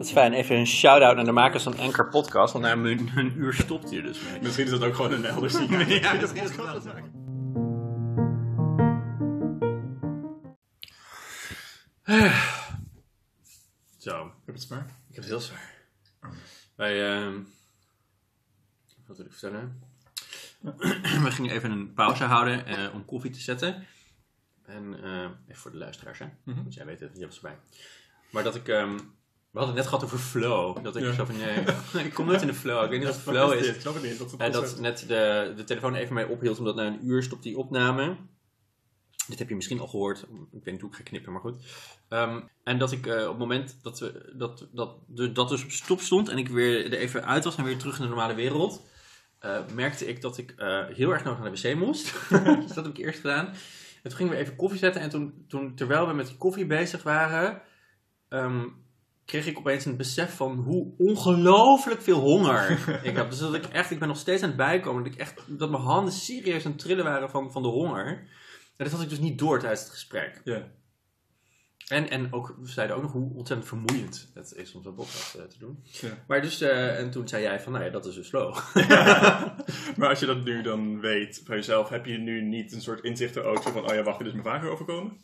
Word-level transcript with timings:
Dat 0.00 0.08
is 0.08 0.14
fijn. 0.14 0.32
Even 0.32 0.56
een 0.56 0.66
shout-out 0.66 1.16
naar 1.16 1.24
de 1.24 1.32
makers 1.32 1.62
van 1.62 1.78
Anchor 1.78 2.08
Podcast, 2.08 2.52
want 2.52 2.64
na 2.64 2.72
een, 2.72 3.10
een 3.16 3.36
uur 3.36 3.52
stopt 3.52 3.90
hier 3.90 4.02
dus 4.02 4.20
mee. 4.20 4.40
Misschien 4.40 4.64
is 4.64 4.70
dat 4.70 4.82
ook 4.82 4.94
gewoon 4.94 5.12
een 5.12 5.24
elders. 5.24 5.52
Ja, 5.88 6.14
dat 6.14 6.34
is 6.34 6.54
wel. 6.56 6.80
Zo, 13.98 14.26
Ik 14.26 14.32
heb 14.44 14.54
het 14.54 14.62
zwaar. 14.62 14.86
ik 15.08 15.14
heb 15.14 15.24
het 15.24 15.26
heel 15.26 15.40
zwaar. 15.40 15.74
Wij, 16.74 17.10
ehm, 17.10 17.38
wat 19.06 19.16
wil 19.16 19.26
ik 19.26 19.32
vertellen? 19.32 19.82
We 21.24 21.30
gingen 21.30 21.50
even 21.50 21.70
een 21.70 21.94
pauze 21.94 22.24
houden 22.24 22.66
eh, 22.66 22.94
om 22.94 23.04
koffie 23.04 23.30
te 23.30 23.40
zetten. 23.40 23.86
En 24.64 25.02
eh, 25.02 25.22
even 25.22 25.62
voor 25.62 25.70
de 25.70 25.76
luisteraars, 25.76 26.18
hè? 26.18 26.26
Mhm. 26.44 26.56
Want 26.56 26.74
jij 26.74 26.84
weet 26.86 27.00
het, 27.00 27.10
je 27.14 27.20
hebt 27.20 27.34
ze 27.34 27.40
bij. 27.40 27.58
Maar 28.30 28.42
dat 28.42 28.54
ik, 28.54 28.68
ehm, 28.68 28.98
we 29.50 29.58
hadden 29.58 29.76
het 29.76 29.84
net 29.84 29.86
gehad 29.86 30.04
over 30.04 30.18
flow. 30.18 30.82
Dat 30.84 30.96
ik 30.96 31.02
Ja. 31.02 31.12
zo 31.12 31.24
van, 31.24 31.36
nee, 31.36 32.04
ik 32.06 32.14
kom 32.14 32.26
nooit 32.26 32.40
in 32.40 32.46
de 32.46 32.54
flow. 32.54 32.84
Ik 32.84 32.90
weet 32.90 32.98
niet 32.98 33.08
wat 33.08 33.22
Wat 33.24 33.34
flow 33.34 33.52
is. 33.52 33.66
Ik 33.66 33.80
snap 33.80 33.94
het 33.94 34.02
niet. 34.02 34.12
Is 34.12 34.18
het 34.18 34.36
En 34.36 34.52
dat 34.52 34.80
net 34.80 35.04
de, 35.08 35.52
de 35.56 35.64
telefoon 35.64 35.94
even 35.94 36.14
mij 36.14 36.24
ophield, 36.24 36.58
omdat 36.58 36.74
na 36.76 36.86
een 36.86 37.06
uur 37.06 37.22
stopt 37.22 37.42
die 37.42 37.58
opname. 37.58 38.16
Dit 39.28 39.38
heb 39.38 39.48
je 39.48 39.54
misschien 39.54 39.80
al 39.80 39.88
gehoord. 39.88 40.26
Ik 40.52 40.64
weet 40.64 40.72
niet 40.72 40.80
hoe 40.80 40.90
ik 40.90 40.96
ga 40.96 41.02
knippen, 41.02 41.32
maar 41.32 41.40
goed. 41.40 41.64
Ehm, 42.08 42.40
en 42.64 42.78
dat 42.78 42.92
ik 42.92 43.06
eh, 43.06 43.22
op 43.22 43.28
het 43.28 43.38
moment 43.38 43.78
dat, 43.82 43.98
we, 43.98 44.32
dat, 44.36 44.68
dat, 44.72 44.96
de, 45.06 45.32
dat 45.32 45.48
dus 45.48 45.64
op 45.64 45.70
stop 45.70 46.00
stond 46.00 46.28
en 46.28 46.38
ik 46.38 46.48
weer 46.48 46.84
er 46.92 46.98
even 46.98 47.26
uit 47.26 47.44
was 47.44 47.56
en 47.56 47.64
weer 47.64 47.78
terug 47.78 47.96
in 47.96 48.02
de 48.02 48.08
normale 48.08 48.34
wereld, 48.34 48.86
eh, 49.38 49.58
merkte 49.74 50.06
ik 50.06 50.20
dat 50.20 50.38
ik 50.38 50.50
eh, 50.50 50.86
heel 50.86 51.10
erg 51.10 51.24
nodig 51.24 51.40
naar 51.40 51.52
de 51.54 51.68
wc 51.68 51.76
moest. 51.76 52.12
dus 52.60 52.72
dat 52.74 52.84
heb 52.84 52.98
ik 52.98 53.04
eerst 53.04 53.20
gedaan. 53.20 53.46
En 54.02 54.08
toen 54.08 54.18
gingen 54.18 54.32
we 54.32 54.38
even 54.38 54.56
koffie 54.56 54.78
zetten 54.78 55.02
en 55.02 55.10
toen, 55.10 55.44
toen 55.48 55.74
terwijl 55.74 56.06
we 56.06 56.12
met 56.12 56.26
die 56.26 56.36
koffie 56.36 56.66
bezig 56.66 57.02
waren, 57.02 57.62
ehm, 58.28 58.64
kreeg 59.30 59.46
ik 59.46 59.58
opeens 59.58 59.84
een 59.84 59.96
besef 59.96 60.36
van 60.36 60.56
hoe 60.56 60.94
ongelooflijk 60.98 62.02
veel 62.02 62.20
honger 62.20 62.70
ik 63.08 63.16
heb. 63.16 63.30
Dus 63.30 63.38
dat 63.38 63.54
ik 63.54 63.64
echt, 63.64 63.90
ik 63.90 63.98
ben 63.98 64.08
nog 64.08 64.16
steeds 64.16 64.42
aan 64.42 64.48
het 64.48 64.56
bijkomen. 64.56 65.04
Dat, 65.04 65.12
ik 65.12 65.18
echt, 65.18 65.44
dat 65.46 65.70
mijn 65.70 65.82
handen 65.82 66.12
serieus 66.12 66.64
aan 66.64 66.70
het 66.70 66.80
trillen 66.80 67.04
waren 67.04 67.30
van, 67.30 67.52
van 67.52 67.62
de 67.62 67.68
honger. 67.68 68.06
En 68.76 68.84
dat 68.84 68.90
had 68.90 69.02
ik 69.02 69.08
dus 69.08 69.18
niet 69.18 69.38
door 69.38 69.58
tijdens 69.58 69.80
het 69.80 69.90
gesprek. 69.90 70.40
Ja. 70.44 70.68
En, 71.88 72.10
en 72.10 72.32
ook, 72.32 72.56
we 72.60 72.68
zeiden 72.68 72.96
ook 72.96 73.02
nog 73.02 73.12
hoe 73.12 73.34
ontzettend 73.34 73.68
vermoeiend 73.68 74.30
het 74.34 74.52
is 74.56 74.74
om 74.74 74.82
zo'n 74.82 74.94
podcast 74.94 75.34
eh, 75.34 75.42
te 75.42 75.58
doen. 75.58 75.78
Ja. 75.82 76.24
Maar 76.26 76.42
dus, 76.42 76.60
eh, 76.60 76.98
en 76.98 77.10
toen 77.10 77.28
zei 77.28 77.42
jij 77.42 77.60
van, 77.60 77.72
nou 77.72 77.84
ja, 77.84 77.90
dat 77.90 78.06
is 78.06 78.14
dus 78.14 78.28
slow. 78.28 78.54
maar 79.98 80.08
als 80.08 80.20
je 80.20 80.26
dat 80.26 80.44
nu 80.44 80.62
dan 80.62 81.00
weet 81.00 81.42
van 81.44 81.56
jezelf, 81.56 81.88
heb 81.88 82.06
je 82.06 82.18
nu 82.18 82.42
niet 82.42 82.72
een 82.72 82.82
soort 82.82 83.04
inzicht 83.04 83.36
er 83.36 83.44
ook 83.44 83.62
zo 83.62 83.70
van, 83.70 83.88
oh 83.88 83.94
ja, 83.94 84.02
wacht, 84.02 84.18
dit 84.18 84.26
is 84.26 84.34
me 84.34 84.42
vaker 84.42 84.70
overkomen? 84.70 85.16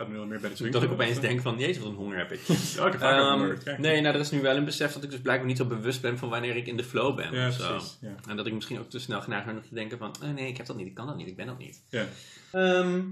Gaat 0.00 0.08
nu 0.08 0.18
al 0.18 0.26
meer 0.26 0.40
bij 0.40 0.50
de 0.50 0.56
swing. 0.56 0.72
dat 0.72 0.82
ik 0.82 0.90
opeens 0.90 1.20
denk 1.20 1.40
van, 1.40 1.58
jezus, 1.58 1.78
wat 1.78 1.86
een 1.86 1.94
honger 1.94 2.18
heb 2.18 2.32
ik. 2.32 2.40
Ja, 2.76 2.86
ik 2.86 2.92
heb 2.92 3.00
vaker 3.00 3.50
Ehm. 3.50 3.58
Kijk. 3.64 3.78
nee, 3.78 4.00
nou, 4.00 4.14
er 4.14 4.20
is 4.20 4.30
nu 4.30 4.40
wel 4.40 4.56
een 4.56 4.64
besef 4.64 4.92
dat 4.92 5.02
ik 5.02 5.10
dus 5.10 5.20
blijkbaar 5.20 5.46
niet 5.46 5.56
zo 5.56 5.64
bewust 5.64 6.00
ben 6.00 6.18
van 6.18 6.28
wanneer 6.28 6.56
ik 6.56 6.66
in 6.66 6.76
de 6.76 6.84
flow 6.84 7.16
ben. 7.16 7.32
Ja, 7.32 7.50
precies. 7.50 7.98
Ja. 8.00 8.14
En 8.28 8.36
dat 8.36 8.46
ik 8.46 8.52
misschien 8.52 8.78
ook 8.78 8.90
te 8.90 8.98
snel 8.98 9.20
geneigd 9.20 9.46
ben 9.46 9.56
om 9.56 9.62
te 9.62 9.74
denken 9.74 9.98
van, 9.98 10.14
oh 10.22 10.34
nee, 10.34 10.48
ik 10.48 10.56
heb 10.56 10.66
dat 10.66 10.76
niet, 10.76 10.86
ik 10.86 10.94
kan 10.94 11.06
dat 11.06 11.16
niet, 11.16 11.26
ik 11.26 11.36
ben 11.36 11.46
dat 11.46 11.58
niet. 11.58 11.82
Ja. 11.88 12.06
Ehm, 12.52 13.02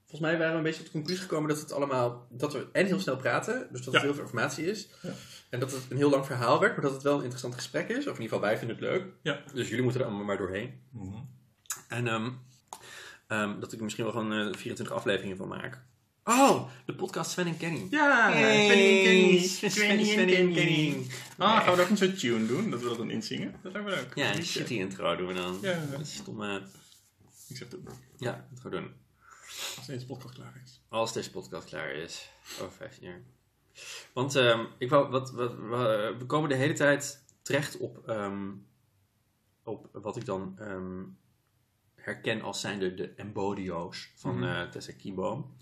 volgens 0.00 0.20
mij 0.20 0.38
waren 0.38 0.50
we 0.50 0.56
een 0.56 0.62
beetje 0.62 0.82
tot 0.82 0.86
de 0.86 0.98
conclusie 0.98 1.22
gekomen 1.22 1.48
dat 1.48 1.60
het 1.60 1.72
allemaal, 1.72 2.26
dat 2.30 2.52
we 2.52 2.66
en 2.72 2.86
heel 2.86 3.00
snel 3.00 3.16
praten, 3.16 3.68
dus 3.70 3.84
dat 3.84 3.94
het 3.94 4.02
heel 4.02 4.14
veel 4.14 4.22
informatie 4.22 4.66
is. 4.66 4.88
Ja. 5.02 5.10
En 5.50 5.60
dat 5.60 5.72
het 5.72 5.86
een 5.88 5.96
heel 5.96 6.10
lang 6.10 6.26
verhaal 6.26 6.60
werd, 6.60 6.72
maar 6.72 6.84
dat 6.84 6.92
het 6.92 7.02
wel 7.02 7.14
een 7.14 7.20
interessant 7.20 7.54
gesprek 7.54 7.88
is. 7.88 7.96
Of 7.96 8.16
in 8.16 8.22
ieder 8.22 8.22
geval, 8.22 8.40
wij 8.40 8.58
vinden 8.58 8.76
het 8.76 8.84
leuk. 8.84 9.04
Ja. 9.22 9.40
Dus 9.54 9.68
jullie 9.68 9.82
moeten 9.82 10.00
er 10.00 10.06
allemaal 10.06 10.24
maar 10.26 10.38
doorheen. 10.38 10.80
Mhm. 10.90 11.16
En 11.88 12.08
ehm, 12.08 12.30
ehm, 13.32 13.60
dat 13.60 13.72
ik 13.72 13.78
er 13.78 13.84
misschien 13.84 14.04
wel 14.04 14.12
gewoon 14.12 14.32
eh, 14.32 14.38
24 14.54 14.90
afleveringen 14.96 15.36
van 15.36 15.48
maak. 15.48 15.82
Oh, 16.24 16.68
de 16.86 16.94
podcast 16.94 17.30
Sven 17.30 17.46
en 17.46 17.56
Kenny. 17.56 17.86
Ja. 17.90 18.30
Svenny 18.30 18.98
en 18.98 19.04
Kenny. 19.04 19.38
Sven- 19.38 19.70
Sven 19.70 19.90
en 19.90 20.28
en 20.36 20.52
Kenny. 20.54 21.06
Ah, 21.38 21.56
gaan 21.56 21.64
we 21.74 21.78
er 21.78 21.82
ook 21.84 21.90
een 21.90 21.96
soort 21.96 22.18
tune 22.18 22.46
doen? 22.46 22.70
Dat 22.70 22.80
we 22.82 22.88
dat 22.88 22.96
dan 22.96 23.10
inzingen? 23.10 23.54
Dat 23.62 23.72
lijkt 23.72 23.88
me 23.88 23.94
leuk. 23.94 24.14
Ja, 24.14 24.34
een 24.34 24.42
shitty 24.44 24.74
intro 24.74 25.16
doen 25.16 25.26
we 25.26 25.34
dan. 25.34 25.58
Ja. 25.62 25.82
Een 25.92 26.06
stomme... 26.06 26.62
Ik 27.48 27.56
zeg 27.56 27.68
doen. 27.68 27.88
Ja, 28.16 28.46
dat 28.50 28.60
gaan 28.60 28.70
we 28.70 28.76
doen. 28.76 28.92
Als 29.76 29.86
deze 29.86 30.06
podcast 30.06 30.34
klaar 30.34 30.60
is. 30.64 30.80
Als 30.88 31.12
deze 31.12 31.30
podcast 31.30 31.66
klaar 31.68 31.90
is. 31.94 32.28
Over 32.60 32.72
15 32.72 33.06
jaar. 33.08 33.20
Want 34.12 34.36
ehm, 34.36 34.64
ik 34.78 34.90
wou, 34.90 35.10
wat, 35.10 35.30
wat, 35.30 35.54
wa- 35.58 36.16
we 36.16 36.24
komen 36.26 36.48
de 36.48 36.54
hele 36.54 36.72
tijd 36.72 37.24
terecht 37.42 37.76
op, 37.76 38.08
ehm, 38.08 38.48
op 39.64 39.88
wat 39.92 40.16
ik 40.16 40.24
dan 40.24 40.54
ehm, 40.58 41.00
herken 42.04 42.42
als 42.42 42.60
zijnde 42.60 42.94
de 42.94 43.08
embodio's 43.16 44.12
van 44.14 44.34
Mhm. 44.38 44.44
eh, 44.44 44.68
Tessa 44.70 44.92
Kieboom. 44.92 45.56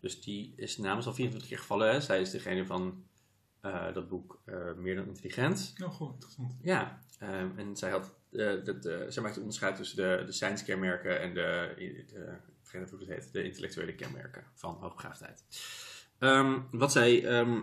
Dus 0.00 0.20
die 0.22 0.52
is 0.56 0.76
namens 0.78 1.06
al 1.06 1.14
24 1.14 1.48
keer 1.50 1.58
gevallen. 1.58 1.90
Hè? 1.92 2.00
Zij 2.00 2.20
is 2.20 2.30
degene 2.30 2.66
van 2.66 3.04
eh, 3.60 3.94
dat 3.94 4.08
boek 4.08 4.42
eh, 4.44 4.72
Meer 4.74 4.96
dan 4.96 5.06
Intelligent. 5.06 5.72
Nou, 5.76 5.92
goed, 5.92 6.12
interessant. 6.12 6.56
Ja, 6.62 7.02
ehm, 7.18 7.58
en 7.58 7.76
zij, 7.76 7.90
had, 7.90 8.14
dat, 8.64 8.82
zij 9.08 9.22
maakte 9.22 9.38
onderscheid 9.40 9.76
tussen 9.76 9.96
de, 9.96 10.22
de 10.26 10.32
science 10.32 10.64
kenmerken 10.64 11.20
en 11.20 11.34
de, 11.34 11.74
de, 12.12 12.36
hoe 12.90 12.98
het 12.98 13.08
heet, 13.08 13.32
de 13.32 13.42
intellectuele 13.44 13.94
kenmerken 13.94 14.44
van 14.54 14.74
hoogbegaafdheid. 14.80 15.44
Ehm, 16.18 16.60
wat 16.70 16.92
zij, 16.92 17.24
ehm, 17.26 17.60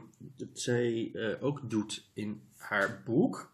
zij 0.53 1.13
ook 1.39 1.69
doet 1.69 2.09
in 2.13 2.41
haar 2.57 3.01
boek, 3.05 3.51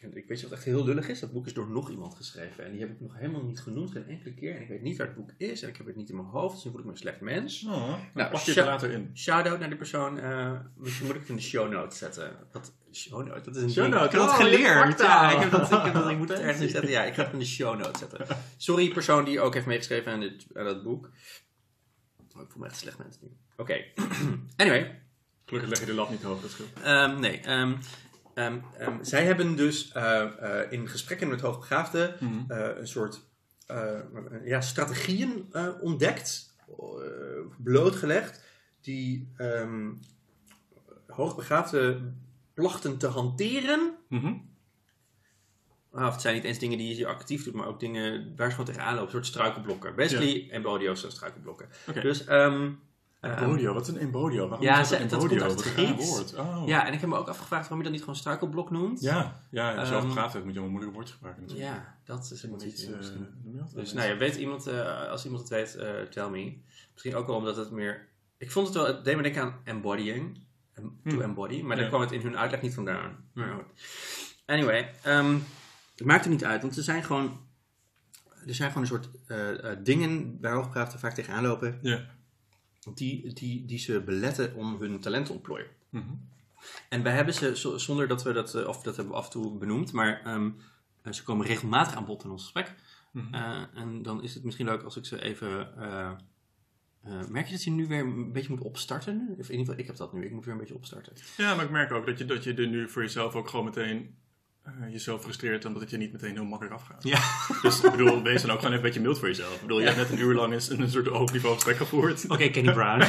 ik 0.00 0.24
weet 0.28 0.40
je 0.40 0.48
wat 0.48 0.52
echt 0.56 0.64
heel 0.64 0.84
lullig 0.84 1.08
is, 1.08 1.20
dat 1.20 1.32
boek 1.32 1.46
is 1.46 1.54
door 1.54 1.68
nog 1.70 1.90
iemand 1.90 2.14
geschreven 2.14 2.64
en 2.64 2.70
die 2.72 2.80
heb 2.80 2.90
ik 2.90 3.00
nog 3.00 3.14
helemaal 3.18 3.42
niet 3.44 3.60
genoemd, 3.60 3.90
geen 3.90 4.08
enkele 4.08 4.34
keer, 4.34 4.56
en 4.56 4.62
ik 4.62 4.68
weet 4.68 4.82
niet 4.82 4.96
waar 4.98 5.06
het 5.06 5.16
boek 5.16 5.30
is 5.36 5.62
en 5.62 5.68
ik 5.68 5.76
heb 5.76 5.86
het 5.86 5.96
niet 5.96 6.08
in 6.08 6.16
mijn 6.16 6.28
hoofd, 6.28 6.54
dus 6.54 6.64
nu 6.64 6.70
voel 6.70 6.80
ik 6.80 6.86
me 6.86 6.92
een 6.92 6.98
slecht 6.98 7.20
mens. 7.20 7.64
Oh, 7.64 7.70
dan 7.72 7.98
Nou, 8.14 8.28
plak 8.30 8.42
je 8.42 8.50
het 8.50 8.58
er 8.60 8.64
later 8.64 8.90
in. 8.90 9.10
Shout-out 9.14 9.58
naar 9.58 9.68
die 9.68 9.78
persoon. 9.78 10.18
eh, 10.18 10.52
misschien 10.76 11.06
moet 11.06 11.14
ik 11.14 11.20
het 11.20 11.30
in 11.30 11.36
de 11.36 11.42
show 11.42 11.70
notes 11.72 11.98
zetten. 11.98 12.36
Wat? 12.52 12.72
Show 12.92 13.26
notes? 13.26 13.44
Dat 13.44 13.56
is 13.56 13.62
een 13.62 13.70
Show 13.70 13.82
ding. 13.84 13.94
notes? 13.94 14.06
Ik 14.06 14.12
heb 14.12 14.20
dat 14.20 14.30
Oh, 14.30 14.36
geleerd. 14.36 14.98
Ja, 15.00 15.30
ik, 15.32 15.38
heb 15.40 15.50
dat, 15.50 15.72
ik, 15.72 15.82
heb 15.82 15.94
dat, 15.94 16.10
ik 16.10 16.18
moet 16.18 16.28
het 16.28 16.38
ergens 16.38 16.60
in 16.60 16.68
zetten. 16.68 16.90
Ja, 16.90 17.04
ik 17.04 17.14
ga 17.14 17.22
het 17.24 17.32
in 17.32 17.38
de 17.38 17.44
show 17.44 17.78
notes 17.78 17.98
zetten. 17.98 18.26
Sorry, 18.56 18.88
persoon 18.92 19.24
die 19.24 19.40
ook 19.40 19.54
heeft 19.54 19.66
meegeschreven 19.66 20.12
aan, 20.12 20.20
dit, 20.20 20.46
aan 20.54 20.64
dat 20.64 20.82
boek. 20.82 21.10
Oh, 22.36 22.42
ik 22.42 22.50
voel 22.50 22.62
me 22.62 22.66
echt 22.68 22.76
slecht 22.78 22.98
mensen 22.98 23.20
nu. 23.22 23.30
Oké. 23.56 23.84
anyway. 24.56 25.02
Gelukkig 25.44 25.70
leg 25.70 25.80
je 25.80 25.86
de 25.86 25.94
lat 25.94 26.10
niet 26.10 26.22
hoog, 26.22 26.40
dat 26.40 26.50
scheelt. 26.50 26.68
ehm, 26.82 27.20
nee. 27.20 27.40
ehm, 27.40 27.74
ehm, 28.34 28.58
ehm, 28.78 29.02
zij 29.04 29.24
hebben 29.24 29.56
dus 29.56 29.92
eh, 29.92 30.22
eh, 30.22 30.72
in 30.72 30.88
gesprekken 30.88 31.28
met 31.28 31.40
hoogbegaafden 31.40 32.16
Mhm. 32.20 32.50
eh, 32.52 32.78
een 32.78 32.88
soort 32.88 33.28
ja, 34.44 34.60
strategieën 34.60 35.52
ontdekt, 35.80 36.54
blootgelegd, 37.58 38.44
die 38.80 39.28
ehm 39.36 39.88
hoogbegaafden 41.06 42.20
plachten 42.54 42.98
te 42.98 43.06
hanteren. 43.06 43.96
Mhm. 44.08 44.34
Ah, 45.92 46.06
of 46.06 46.12
het 46.12 46.20
zijn 46.20 46.34
niet 46.34 46.44
eens 46.44 46.58
dingen 46.58 46.78
die 46.78 46.96
je 46.96 47.06
actief 47.06 47.44
doet, 47.44 47.54
maar 47.54 47.66
ook 47.66 47.80
dingen 47.80 48.32
waar 48.36 48.46
ze 48.50 48.56
gewoon 48.56 48.66
tegenaan 48.66 48.90
lopen, 48.94 49.06
een 49.06 49.10
soort 49.12 49.26
struikelblokken. 49.26 49.94
Basically, 49.94 50.48
embodio's 50.50 51.00
zijn 51.00 51.12
struikelblokken. 51.12 51.68
Dus, 52.02 52.24
Embodio, 53.20 53.72
wat 53.74 53.88
is 53.88 53.94
een 53.94 54.00
embodio? 54.00 54.48
Waarom 54.48 54.66
Ja, 54.66 54.80
is 54.80 54.88
dat 54.88 55.00
een 55.00 55.08
dat 55.08 55.22
embodio? 55.22 55.46
komt 55.46 55.50
uit 55.64 55.76
het 55.76 55.78
een 55.88 55.96
woord. 55.96 56.34
Oh. 56.34 56.62
ja, 56.66 56.86
en 56.86 56.92
ik 56.92 57.00
heb 57.00 57.08
me 57.10 57.16
ook 57.16 57.28
afgevraagd 57.28 57.60
waarom 57.62 57.78
je 57.78 57.82
dat 57.84 57.92
niet 57.92 58.00
gewoon 58.00 58.16
struikelblok 58.16 58.70
noemt. 58.70 59.00
Ja, 59.00 59.40
ja, 59.50 59.74
als 59.74 59.88
je 59.88 59.94
Ehm, 59.94 60.04
overgaat 60.04 60.32
hebt, 60.32 60.44
moet 60.44 60.54
je 60.54 60.60
allemaal 60.60 60.80
moeilijke 60.80 60.94
woordjes 60.94 61.16
gebruiken 61.16 61.42
natuurlijk. 61.46 61.70
Ja, 61.74 61.96
dat 62.04 62.30
is 62.30 62.42
een 62.42 62.50
beetje... 62.58 62.94
eh? 62.94 63.74
Dus 63.74 63.92
nou 63.92 64.08
ja, 64.08 64.16
weet 64.16 64.36
iemand, 64.36 64.66
eh, 64.66 65.08
als 65.08 65.24
iemand 65.24 65.42
het 65.42 65.50
weet, 65.50 65.74
eh, 65.74 66.02
tell 66.02 66.28
me. 66.28 66.56
Misschien 66.92 67.14
ook 67.14 67.26
wel 67.26 67.36
omdat 67.36 67.56
het 67.56 67.70
meer... 67.70 68.08
Ik 68.38 68.50
vond 68.50 68.66
het 68.66 68.76
wel, 68.76 68.86
het 68.86 69.04
deed 69.04 69.16
me 69.16 69.22
denken 69.22 69.42
aan 69.42 69.60
embodying. 69.64 70.38
Em- 70.74 71.00
To 71.04 71.10
Hmm. 71.10 71.20
embody. 71.20 71.62
Maar 71.62 71.76
Ja. 71.76 71.80
daar 71.80 71.88
kwam 71.90 72.00
het 72.00 72.12
in 72.12 72.20
hun 72.20 72.38
uitleg 72.38 72.62
niet 72.62 72.74
vandaan. 72.74 73.24
Maar. 73.34 73.64
Anyway, 74.46 74.90
ehm, 75.02 75.38
het 75.96 76.06
maakt 76.06 76.24
er 76.24 76.30
niet 76.30 76.44
uit, 76.44 76.62
want 76.62 76.76
er 76.76 76.82
zijn 76.82 77.04
gewoon... 77.04 77.48
Er 78.46 78.54
zijn 78.54 78.72
gewoon 78.72 78.82
een 78.82 78.88
soort 79.02 79.84
dingen 79.84 80.38
waar 80.40 80.52
hoogbegaafden 80.52 81.00
vaak 81.00 81.14
tegenaan 81.14 81.42
lopen... 81.42 81.78
Ja. 81.82 82.18
Die, 82.94 83.32
die, 83.32 83.64
die 83.64 83.78
ze 83.78 84.00
beletten 84.00 84.54
om 84.54 84.76
hun 84.80 85.00
talent 85.00 85.26
te 85.26 85.32
ontplooien. 85.32 85.66
Mhm. 85.90 86.04
En 86.88 87.02
wij 87.02 87.12
hebben 87.12 87.34
ze, 87.34 87.56
zo- 87.56 87.78
zonder 87.78 88.08
dat 88.08 88.22
we 88.22 88.32
dat, 88.32 88.54
eh, 88.54 88.68
of 88.68 88.82
dat 88.82 88.96
hebben 88.96 89.14
we 89.14 89.18
af 89.20 89.24
en 89.24 89.30
toe 89.30 89.58
benoemd, 89.58 89.92
maar 89.92 90.20
ehm, 90.24 90.50
eh, 91.02 91.12
ze 91.12 91.22
komen 91.22 91.46
regelmatig 91.46 91.94
aan 91.94 92.04
bod 92.04 92.24
in 92.24 92.30
ons 92.30 92.42
gesprek. 92.42 92.74
Mhm. 93.12 93.34
Eh, 93.34 93.62
en 93.74 94.02
dan 94.02 94.22
is 94.22 94.34
het 94.34 94.44
misschien 94.44 94.66
leuk 94.66 94.82
als 94.82 94.96
ik 94.96 95.04
ze 95.04 95.22
even. 95.22 95.68
merk 97.28 97.46
je 97.46 97.52
dat 97.52 97.62
je 97.64 97.70
nu 97.70 97.86
weer 97.86 98.00
een 98.00 98.32
beetje 98.32 98.50
moet 98.50 98.60
opstarten? 98.60 99.26
Of 99.38 99.46
in 99.48 99.50
ieder 99.50 99.58
geval, 99.58 99.78
ik 99.78 99.86
heb 99.86 99.96
dat 99.96 100.12
nu. 100.12 100.24
Ik 100.24 100.30
moet 100.32 100.44
weer 100.44 100.54
een 100.54 100.60
beetje 100.60 100.74
opstarten. 100.74 101.12
Ja, 101.36 101.54
maar 101.54 101.64
ik 101.64 101.70
merk 101.70 101.92
ook 101.92 102.06
dat 102.06 102.18
je, 102.18 102.24
dat 102.24 102.44
je 102.44 102.54
er 102.54 102.66
nu 102.68 102.88
voor 102.88 103.02
jezelf 103.02 103.34
ook 103.34 103.48
gewoon 103.48 103.64
meteen 103.64 104.14
eh, 104.80 104.92
jezelf 104.92 105.22
frustreert 105.22 105.64
omdat 105.64 105.82
het 105.82 105.90
je 105.90 105.96
niet 105.96 106.12
meteen 106.12 106.32
heel 106.32 106.44
makkelijk 106.44 106.74
afgaat. 106.76 107.02
Ja. 107.02 107.20
Dus 107.62 107.82
ik 107.82 107.90
bedoel, 107.90 108.22
wees 108.22 108.42
dan 108.42 108.50
ook 108.50 108.58
gewoon 108.58 108.72
even 108.72 108.74
een 108.74 108.80
beetje 108.80 109.00
mild 109.00 109.18
voor 109.18 109.28
jezelf. 109.28 109.54
Ik 109.54 109.60
bedoel, 109.60 109.78
je 109.78 109.84
hebt 109.84 109.96
net 109.96 110.10
een 110.10 110.18
uur 110.18 110.34
lang 110.34 110.52
eens 110.52 110.70
een, 110.70 110.90
soort 110.90 111.06
hoog 111.06 111.32
niveau 111.32 111.54
gesprek 111.54 111.76
gevoerd. 111.76 112.24
Oké, 112.28 112.48
Kenny 112.48 112.72
Brown. 112.72 113.00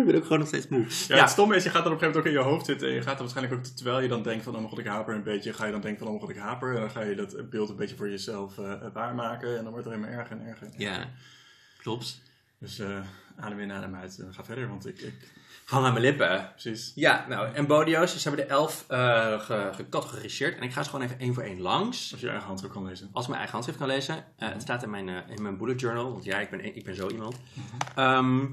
ik 0.00 0.06
ben 0.06 0.14
ook 0.14 0.22
gewoon 0.22 0.38
nog 0.38 0.48
steeds 0.48 0.68
moe. 0.68 0.86
Ja, 1.08 1.20
het 1.20 1.30
stomme 1.30 1.56
is, 1.56 1.64
je 1.64 1.70
gaat 1.70 1.84
dan 1.84 1.92
op 1.92 2.02
een 2.02 2.04
gegeven 2.04 2.22
moment 2.22 2.38
ook 2.38 2.44
in 2.44 2.50
je 2.50 2.54
hoofd 2.54 2.66
zitten 2.66 2.88
en 2.88 2.94
je 2.94 3.02
gaat 3.02 3.18
dan 3.18 3.26
waarschijnlijk 3.26 3.56
ook, 3.56 3.64
terwijl 3.64 4.00
je 4.00 4.08
dan 4.08 4.22
denkt 4.22 4.44
van, 4.44 4.52
oh 4.52 4.58
mijn 4.58 4.70
god, 4.70 4.78
ik 4.78 4.86
haper 4.86 5.14
een 5.14 5.22
beetje, 5.22 5.52
ga 5.52 5.64
je 5.64 5.72
dan 5.72 5.80
denken 5.80 5.98
van, 5.98 6.06
oh 6.06 6.12
mijn 6.12 6.26
god, 6.26 6.36
ik 6.36 6.42
haper. 6.42 6.74
En 6.74 6.80
dan 6.80 6.90
ga 6.90 7.02
je 7.02 7.14
dat 7.14 7.50
beeld 7.50 7.68
een 7.68 7.76
beetje 7.76 7.96
voor 7.96 8.10
jezelf 8.10 8.58
eh, 8.58 8.74
waarmaken 8.92 9.48
en 9.48 9.62
dan 9.62 9.72
wordt 9.72 9.84
het 9.84 9.86
alleen 9.86 10.00
maar 10.00 10.18
erger 10.18 10.36
en 10.36 10.46
erger. 10.46 10.68
Ja, 10.76 11.08
klopt. 11.78 12.22
Dus 12.58 12.78
eh, 12.78 13.00
adem 13.36 13.60
in, 13.60 13.72
adem 13.72 13.94
uit. 13.94 14.18
en 14.18 14.34
ga 14.34 14.44
verder, 14.44 14.68
want 14.68 14.86
ik... 14.86 15.00
ik 15.00 15.38
Hang 15.70 15.84
aan 15.86 15.92
mijn 15.92 16.04
lippen. 16.04 16.48
precies. 16.50 16.92
Ja, 16.94 17.26
nou, 17.28 17.54
en 17.54 17.66
Bodio's, 17.66 18.12
dus 18.12 18.24
hebben 18.24 18.44
er 18.44 18.50
elf 18.50 18.84
ge- 18.88 19.70
gecategoriseerd. 19.74 20.56
En 20.56 20.62
ik 20.62 20.72
ga 20.72 20.82
ze 20.82 20.90
gewoon 20.90 21.04
even 21.04 21.18
één 21.18 21.34
voor 21.34 21.42
één 21.42 21.60
langs. 21.60 22.12
Als 22.12 22.20
je 22.20 22.28
eigen 22.28 22.46
hand 22.46 22.64
ook 22.64 22.72
kan 22.72 22.84
lezen. 22.86 23.08
Als 23.12 23.24
mijn 23.26 23.36
eigen 23.38 23.52
handschrift 23.52 23.78
kan 23.80 23.88
lezen. 23.88 24.24
Eh, 24.36 24.48
het 24.48 24.62
staat 24.62 24.82
in 24.82 24.90
mijn, 24.90 25.08
eh, 25.08 25.16
in 25.36 25.42
mijn 25.42 25.56
bullet 25.56 25.80
journal, 25.80 26.12
want 26.12 26.24
ja, 26.24 26.38
ik 26.38 26.50
ben, 26.50 26.76
ik 26.76 26.84
ben 26.84 26.94
zo 26.94 27.08
iemand. 27.08 27.36
Ehm, 27.96 28.44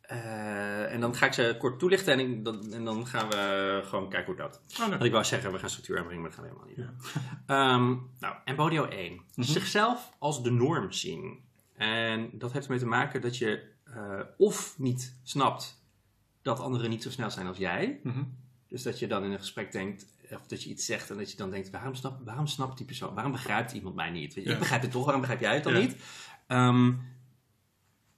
eh, 0.00 0.92
en 0.92 1.00
dan 1.00 1.14
ga 1.14 1.26
ik 1.26 1.32
ze 1.32 1.56
kort 1.58 1.78
toelichten 1.78 2.12
en, 2.12 2.20
ik- 2.20 2.44
dan, 2.44 2.72
en 2.72 2.84
dan 2.84 3.06
gaan 3.06 3.28
we 3.28 3.80
gewoon 3.84 4.08
kijken 4.08 4.26
hoe 4.26 4.42
dat. 4.42 4.60
Oh, 4.72 4.78
nee. 4.80 4.88
Want 4.90 5.04
ik 5.04 5.12
wou 5.12 5.24
zeggen, 5.24 5.52
we 5.52 5.58
gaan 5.58 5.70
structuur 5.70 5.98
aanbrengen, 5.98 6.22
maar 6.22 6.30
dat 6.30 6.40
gaan 6.40 6.48
we 6.48 6.54
helemaal 6.56 6.76
niet 6.76 6.86
doen. 6.86 7.22
Ehm, 7.56 7.96
nou, 8.20 8.34
en 8.44 8.56
Bodio 8.56 8.84
1. 8.88 9.20
Zichzelf 9.36 10.10
als 10.18 10.42
de 10.42 10.50
norm 10.50 10.92
zien. 10.92 11.38
En 11.76 12.30
dat 12.32 12.52
heeft 12.52 12.64
ermee 12.64 12.80
te 12.80 12.86
maken 12.86 13.20
dat 13.20 13.36
je 13.36 13.68
of 14.38 14.74
niet 14.78 15.16
snapt 15.22 15.79
dat 16.42 16.60
anderen 16.60 16.90
niet 16.90 17.02
zo 17.02 17.10
snel 17.10 17.30
zijn 17.30 17.46
als 17.46 17.56
jij. 17.58 18.00
Mhm. 18.02 18.22
Dus 18.68 18.82
dat 18.82 18.98
je 18.98 19.06
dan 19.06 19.24
in 19.24 19.30
een 19.32 19.38
gesprek 19.38 19.72
denkt, 19.72 20.06
of 20.30 20.46
dat 20.46 20.62
je 20.62 20.70
iets 20.70 20.84
zegt 20.86 21.10
en 21.10 21.16
dat 21.16 21.30
je 21.30 21.36
dan 21.36 21.50
denkt, 21.50 21.70
waarom, 21.70 21.94
snap, 21.94 22.20
waarom 22.24 22.46
snapt 22.46 22.76
die 22.76 22.86
persoon, 22.86 23.14
waarom 23.14 23.32
begrijpt 23.32 23.72
iemand 23.72 23.94
mij 23.94 24.10
niet? 24.10 24.34
Weet 24.34 24.44
je, 24.44 24.48
Ja. 24.50 24.54
Ik 24.54 24.60
begrijp 24.60 24.82
het 24.82 24.90
toch, 24.90 25.02
waarom 25.04 25.20
begrijp 25.20 25.40
jij 25.40 25.54
het 25.54 25.64
dan 25.64 25.72
Ja. 25.72 25.78
niet? 25.78 25.96
Ehm, 26.46 26.92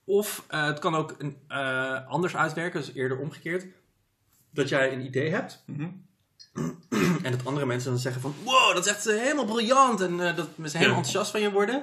of 0.04 0.44
eh, 0.48 0.64
het 0.64 0.78
kan 0.78 0.94
ook 0.94 1.14
een, 1.18 1.36
eh, 1.48 2.06
anders 2.08 2.36
uitwerken, 2.36 2.80
dus 2.80 2.92
eerder 2.94 3.18
omgekeerd. 3.18 3.66
Dat 4.50 4.68
jij 4.68 4.92
een 4.92 5.04
idee 5.04 5.30
hebt 5.30 5.62
Mhm. 5.66 5.88
en 7.22 7.30
dat 7.32 7.46
andere 7.46 7.66
mensen 7.66 7.90
dan 7.90 8.00
zeggen 8.00 8.22
van, 8.22 8.34
wow, 8.44 8.74
dat 8.74 8.84
is 8.86 8.92
echt 8.92 9.06
eh, 9.06 9.16
helemaal 9.18 9.44
briljant 9.44 10.00
en 10.00 10.20
eh, 10.28 10.36
dat 10.36 10.46
ze 10.46 10.62
helemaal 10.62 10.80
Ja. 10.80 10.86
enthousiast 10.86 11.30
van 11.30 11.40
je 11.40 11.50
worden. 11.52 11.82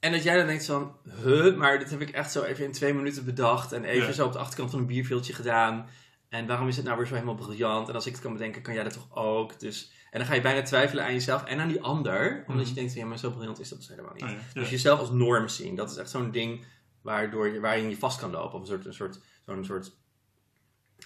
En 0.00 0.12
dat 0.12 0.22
jij 0.22 0.36
dan 0.36 0.46
denkt 0.46 0.64
van, 0.66 0.96
huh, 1.22 1.56
maar 1.56 1.78
dit 1.78 1.90
heb 1.90 2.00
ik 2.00 2.10
echt 2.10 2.32
zo 2.32 2.42
even 2.42 2.64
in 2.64 2.72
twee 2.72 2.94
minuten 2.94 3.24
bedacht 3.24 3.72
en 3.72 3.84
even 3.84 4.06
Ja. 4.06 4.12
zo 4.12 4.26
op 4.26 4.32
de 4.32 4.38
achterkant 4.38 4.70
van 4.70 4.78
een 4.78 4.86
bierveeltje 4.86 5.32
gedaan. 5.32 5.88
En 6.28 6.46
waarom 6.46 6.68
is 6.68 6.76
het 6.76 6.84
nou 6.84 6.96
weer 6.96 7.06
zo 7.06 7.14
helemaal 7.14 7.34
briljant? 7.34 7.88
En 7.88 7.94
als 7.94 8.06
ik 8.06 8.12
het 8.12 8.22
kan 8.22 8.32
bedenken, 8.32 8.62
kan 8.62 8.74
jij 8.74 8.82
dat 8.84 8.92
toch 8.92 9.16
ook? 9.16 9.60
Dus, 9.60 9.92
en 10.10 10.18
dan 10.18 10.28
ga 10.28 10.34
je 10.34 10.40
bijna 10.40 10.62
twijfelen 10.62 11.04
aan 11.04 11.12
jezelf 11.12 11.44
en 11.44 11.60
aan 11.60 11.68
die 11.68 11.82
ander. 11.82 12.44
Omdat 12.46 12.56
Mhm. 12.64 12.68
je 12.68 12.74
denkt, 12.74 12.92
van, 12.92 13.00
ja, 13.02 13.06
maar 13.08 13.18
zo 13.18 13.30
briljant 13.30 13.60
is 13.60 13.68
dat 13.68 13.78
dus 13.78 13.88
helemaal 13.88 14.12
niet. 14.14 14.22
Oh, 14.22 14.28
ja. 14.28 14.34
Ja. 14.34 14.60
Dus 14.60 14.70
jezelf 14.70 14.98
als 14.98 15.10
norm 15.10 15.48
zien, 15.48 15.74
dat 15.76 15.90
is 15.90 15.96
echt 15.96 16.10
zo'n 16.10 16.30
ding 16.30 16.64
waardoor 17.02 17.48
je, 17.48 17.60
waarin 17.60 17.88
je 17.90 17.96
vast 17.98 18.18
kan 18.20 18.30
lopen. 18.30 18.54
Of 18.54 18.60
een 18.60 18.66
soort, 18.66 18.86
een 18.86 18.94
soort, 18.94 19.20
zo'n 19.46 19.64
soort, 19.64 19.92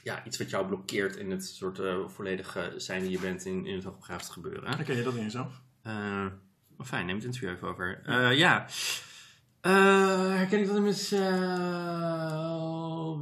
ja, 0.03 0.25
iets 0.25 0.39
wat 0.39 0.51
jou 0.51 0.67
blokkeert 0.67 1.17
in 1.17 1.31
het 1.31 1.45
soort 1.45 1.79
eh, 1.79 2.09
volledige 2.09 2.73
zijn 2.77 3.03
die 3.03 3.11
je 3.11 3.19
bent 3.19 3.45
in, 3.45 3.67
in 3.67 3.75
het 3.75 3.85
hoogbegaafd 3.85 4.31
gebeuren. 4.31 4.75
Herken 4.77 4.97
je 4.97 5.03
dat 5.03 5.15
in 5.15 5.23
jezelf? 5.23 5.61
Eh, 5.83 6.27
oh, 6.83 6.89
fijn, 6.89 7.07
neem 7.07 7.15
het 7.17 7.25
interview 7.25 7.51
even 7.51 7.69
over. 7.69 8.01
Eh, 8.05 8.39
ja. 8.39 8.67
Eh, 9.61 9.73
herken 10.37 10.61
ik 10.61 10.67
dat 10.67 10.77
in 10.77 10.83
mezelf? 10.83 11.23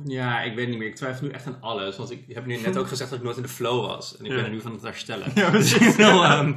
Ja, 0.04 0.40
ik 0.42 0.54
weet 0.54 0.68
niet 0.68 0.78
meer. 0.78 0.86
Ik 0.88 0.94
twijfel 0.96 1.26
nu 1.26 1.32
echt 1.32 1.46
aan 1.46 1.60
alles. 1.60 1.96
Want 1.96 2.10
ik 2.10 2.24
heb 2.28 2.46
nu 2.46 2.56
net 2.56 2.76
ook 2.76 2.88
gezegd 2.88 3.10
dat 3.10 3.18
ik 3.18 3.24
nooit 3.24 3.36
in 3.36 3.42
de 3.42 3.48
flow 3.48 3.86
was. 3.86 4.16
En 4.16 4.24
ik 4.24 4.30
Ja. 4.30 4.36
ben 4.36 4.44
er 4.46 4.50
nu 4.50 4.60
van 4.60 4.72
het 4.72 4.82
herstellen. 4.82 5.30
Ja, 5.34 5.50
precies. 5.50 5.96
ehm, 5.98 6.52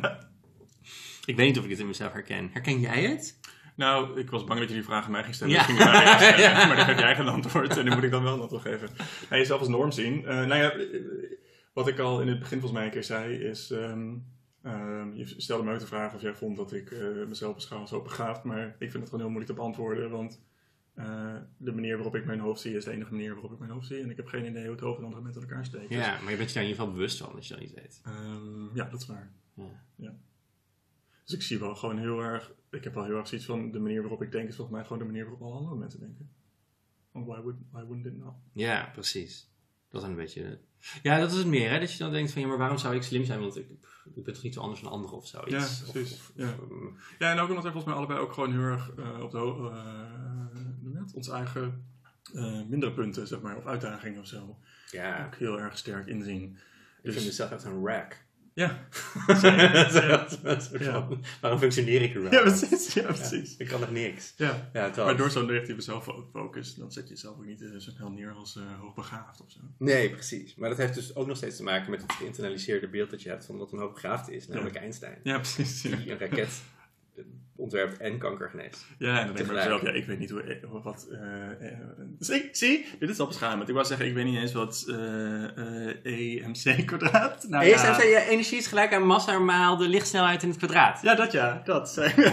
ik 1.25 1.35
weet 1.35 1.47
niet 1.47 1.57
of 1.57 1.63
ik 1.63 1.69
het 1.69 1.79
in 1.79 1.87
mezelf 1.87 2.11
herken. 2.13 2.49
Herken 2.53 2.79
jij 2.79 3.03
het? 3.03 3.39
Nou, 3.75 4.19
ik 4.19 4.29
was 4.29 4.43
bang 4.43 4.59
dat 4.59 4.69
je 4.69 4.75
die 4.75 4.83
vraag 4.83 5.05
aan 5.05 5.11
mij 5.11 5.23
ging 5.23 5.35
stellen. 5.35 5.53
Ja. 5.53 5.63
Ging 5.63 5.79
stellen. 5.81 6.37
Ja. 6.43 6.65
Maar 6.67 6.75
dan 6.75 6.85
heb 6.85 6.99
jij 6.99 7.15
geen 7.15 7.27
antwoord. 7.27 7.77
En 7.77 7.85
dan 7.85 7.93
moet 7.95 8.03
ik 8.03 8.11
dan 8.11 8.23
wel 8.23 8.33
een 8.33 8.41
antwoord 8.41 8.61
geven. 8.63 8.89
Nou, 9.29 9.41
jezelf 9.41 9.59
als 9.59 9.69
norm 9.69 9.91
zien. 9.91 10.25
Eh, 10.25 10.35
nou 10.35 10.55
ja, 10.55 10.71
eh, 10.71 10.85
wat 11.73 11.87
ik 11.87 11.99
al 11.99 12.21
in 12.21 12.27
het 12.27 12.39
begin 12.39 12.59
volgens 12.59 12.79
mij 12.79 12.85
een 12.87 12.93
keer 12.93 13.03
zei, 13.03 13.33
is... 13.35 13.71
ehm, 13.71 14.09
ehm, 14.63 15.13
je 15.13 15.25
stelde 15.41 15.63
me 15.63 15.73
ook 15.73 15.79
de 15.79 15.85
vraag 15.87 16.13
of 16.13 16.21
jij 16.21 16.33
vond 16.33 16.57
dat 16.57 16.73
ik 16.73 16.91
eh, 16.91 17.25
mezelf 17.27 17.55
beschouw 17.55 17.79
als 17.79 17.89
hoogbegaafd. 17.91 18.43
Maar 18.43 18.67
ik 18.67 18.91
vind 18.91 18.93
het 18.93 19.03
gewoon 19.03 19.19
heel 19.19 19.29
moeilijk 19.29 19.47
te 19.51 19.53
beantwoorden. 19.53 20.09
Want 20.09 20.41
eh, 20.93 21.35
de 21.57 21.71
manier 21.71 21.95
waarop 21.95 22.15
ik 22.15 22.25
mijn 22.25 22.39
hoofd 22.39 22.61
zie, 22.61 22.75
is 22.75 22.83
de 22.83 22.91
enige 22.91 23.11
manier 23.11 23.33
waarop 23.33 23.51
ik 23.51 23.59
mijn 23.59 23.71
hoofd 23.71 23.87
zie. 23.87 24.01
En 24.01 24.09
ik 24.09 24.17
heb 24.17 24.27
geen 24.27 24.45
idee 24.45 24.63
hoe 24.63 24.71
het 24.71 24.79
hoofd 24.81 24.95
van 24.95 25.03
andere 25.05 25.23
mensen 25.23 25.41
in 25.41 25.47
elkaar 25.47 25.65
steekt. 25.65 25.89
Dus, 25.89 25.97
Ja, 25.97 26.21
maar 26.21 26.31
je 26.31 26.37
bent 26.37 26.49
je 26.49 26.55
daar 26.55 26.63
in 26.63 26.69
ieder 26.69 26.81
geval 26.83 26.91
bewust 26.91 27.17
van 27.17 27.33
dat 27.33 27.47
je 27.47 27.53
dat 27.53 27.63
niet 27.63 27.73
weet. 27.73 28.01
ehm, 28.03 28.75
ja, 28.75 28.89
dat 28.89 29.01
is 29.01 29.07
waar. 29.07 29.31
Ja. 29.95 30.15
Dus 31.23 31.33
ik 31.33 31.41
zie 31.41 31.59
wel 31.59 31.75
gewoon 31.75 31.97
heel 31.97 32.19
erg. 32.19 32.53
Ik 32.69 32.83
heb 32.83 32.93
wel 32.93 33.05
heel 33.05 33.17
erg 33.17 33.27
zoiets 33.27 33.47
van 33.47 33.71
de 33.71 33.79
manier 33.79 34.01
waarop 34.01 34.21
ik 34.21 34.31
denk 34.31 34.47
is 34.49 34.55
volgens 34.55 34.75
mij 34.77 34.85
gewoon 34.85 34.99
de 34.99 35.05
manier 35.05 35.23
waarop 35.23 35.41
alle 35.41 35.57
andere 35.57 35.75
mensen 35.75 35.99
denken. 35.99 36.29
Want 37.11 37.25
why, 37.25 37.39
would, 37.41 37.55
why 37.71 37.83
wouldn't 37.83 38.05
it 38.05 38.17
not? 38.17 38.33
Ja, 38.53 38.89
precies. 38.93 39.49
Dat 39.89 40.01
is 40.01 40.07
een 40.07 40.15
beetje... 40.15 40.59
Ja, 41.03 41.19
dat 41.19 41.31
is 41.31 41.37
het 41.37 41.47
meer, 41.47 41.69
hè? 41.71 41.79
Dat 41.79 41.91
je 41.91 41.97
dan 41.97 42.11
denkt 42.11 42.31
van, 42.31 42.41
ja, 42.41 42.47
maar 42.47 42.57
waarom 42.57 42.77
zou 42.77 42.95
ik 42.95 43.03
slim 43.03 43.25
zijn? 43.25 43.39
Want 43.39 43.57
ik, 43.57 43.67
ik 44.15 44.23
ben 44.23 44.33
toch 44.33 44.43
niet 44.43 44.53
zo 44.53 44.59
anders 44.61 44.81
dan 44.81 44.91
anderen 44.91 45.17
of 45.17 45.27
zoiets. 45.27 45.51
Ja, 45.85 45.91
precies. 45.91 46.13
of- 46.13 46.31
Ja. 46.35 46.47
of, 46.47 46.69
ehm, 46.69 46.85
Ja, 47.19 47.31
en 47.31 47.39
ook 47.39 47.47
omdat 47.49 47.63
wij 47.63 47.71
volgens 47.71 47.85
mij 47.85 47.93
allebei 47.93 48.19
ook 48.19 48.33
gewoon 48.33 48.51
heel 48.51 48.61
erg 48.61 48.91
eh, 48.97 49.19
op 49.23 49.31
de 49.31 49.37
dat? 50.93 51.13
onze 51.13 51.31
eigen 51.31 51.85
eh, 52.33 52.61
mindere 52.67 52.91
punten, 52.93 53.27
zeg 53.27 53.41
maar, 53.41 53.57
of 53.57 53.65
uitdagingen 53.65 54.19
of 54.19 54.27
zo, 54.27 54.57
ja, 54.91 55.25
ook 55.25 55.35
heel 55.35 55.59
erg 55.59 55.77
sterk 55.77 56.07
inzien. 56.07 56.43
ik 56.43 56.57
vind 57.01 57.13
Dus 57.15 57.25
mezelf 57.25 57.51
echt 57.51 57.63
een 57.63 57.85
rack. 57.85 58.22
Ja. 58.53 58.87
ja. 60.79 61.07
Waarom 61.41 61.59
functioneer 61.59 62.01
ik 62.01 62.15
er 62.15 62.21
wel? 62.21 62.31
ja, 62.31 62.41
precies. 62.41 62.93
Ja, 62.93 63.01
Ja, 63.01 63.07
precies. 63.07 63.57
ik 63.57 63.67
kan 63.67 63.79
nog 63.79 63.91
niks. 63.91 64.33
Ja. 64.37 64.69
Maar 64.73 65.17
door 65.17 65.31
zo'n 65.31 65.45
negatieve 65.45 65.81
zelffocus, 65.81 66.75
dan 66.75 66.91
zet 66.91 67.07
je 67.07 67.13
jezelf 67.13 67.37
ook 67.37 67.45
niet 67.45 67.61
eh, 67.61 67.69
zo 67.77 67.89
snel 67.91 68.09
neer 68.09 68.31
als 68.31 68.55
eh, 68.55 68.63
hoogbegaafd 68.79 69.41
of 69.41 69.51
zo. 69.51 69.59
Nee, 69.77 70.09
precies. 70.09 70.55
Maar 70.55 70.69
dat 70.69 70.77
heeft 70.77 70.93
dus 70.93 71.15
ook 71.15 71.27
nog 71.27 71.37
steeds 71.37 71.57
te 71.57 71.63
maken 71.63 71.91
met 71.91 72.01
het 72.01 72.11
geïnternaliseerde 72.11 72.87
beeld 72.89 73.09
dat 73.09 73.21
je 73.21 73.29
hebt 73.29 73.45
van 73.45 73.57
wat 73.57 73.71
een 73.71 73.79
hoogbegaafd 73.79 74.29
is, 74.29 74.47
namelijk 74.47 74.75
Einstein. 74.75 75.19
Ja, 75.23 75.37
precies. 75.37 75.81
Ja. 75.81 75.95
Die 75.95 76.11
een 76.11 76.19
raket 76.19 76.61
ontwerpt 77.55 77.97
en 77.97 78.17
kanker 78.17 78.49
geneest. 78.49 78.85
Ja, 78.97 79.19
en 79.19 79.25
dan 79.25 79.35
denk 79.35 79.47
ik 79.49 79.55
mezelf, 79.55 79.81
ja, 79.81 79.89
ik 79.89 80.05
weet 80.05 80.19
niet 80.19 80.29
hoe, 80.29 80.41
eh, 80.41 80.69
wat... 80.83 81.07
eh, 81.11 81.51
eh, 81.71 81.77
zie, 82.19 82.49
zie, 82.51 82.85
dit 82.99 83.09
is 83.09 83.19
al 83.19 83.27
beschamend. 83.27 83.67
Ik 83.67 83.73
wou 83.73 83.85
zeggen, 83.87 84.07
ik 84.07 84.13
weet 84.13 84.25
niet 84.25 84.37
eens 84.37 84.53
wat 84.53 84.83
eh, 84.87 85.57
eh, 85.57 86.45
EMC 86.45 86.85
kwadraat... 86.87 87.45
Nou, 87.49 87.63
Eerst 87.65 87.83
ja. 87.85 88.01
energie 88.25 88.57
is 88.57 88.67
gelijk 88.67 88.93
aan 88.93 89.05
massa 89.05 89.39
maal 89.39 89.77
de 89.77 89.87
lichtsnelheid 89.87 90.43
in 90.43 90.49
het 90.49 90.57
kwadraat. 90.57 91.01
Ja, 91.01 91.15
dat 91.15 91.31
ja, 91.31 91.61
dat. 91.65 91.89
zei- 91.89 92.13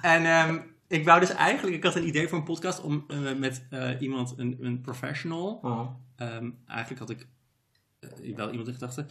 En 0.00 0.24
ehm, 0.24 0.58
ik 0.88 1.04
wou 1.04 1.20
dus 1.20 1.30
eigenlijk, 1.34 1.76
ik 1.76 1.84
had 1.84 1.94
een 1.94 2.06
idee 2.06 2.28
voor 2.28 2.38
een 2.38 2.44
podcast 2.44 2.80
om 2.82 3.06
met 3.38 3.66
eh, 3.70 3.90
iemand, 4.00 4.34
een, 4.36 4.56
een 4.60 4.80
professional, 4.80 5.58
Oh. 5.62 5.90
Ehm, 6.16 6.50
eigenlijk 6.66 7.00
had 7.00 7.10
ik 7.10 7.26
wel 8.36 8.50
iemand 8.50 8.68
in 8.68 8.74
gedachten. 8.74 9.06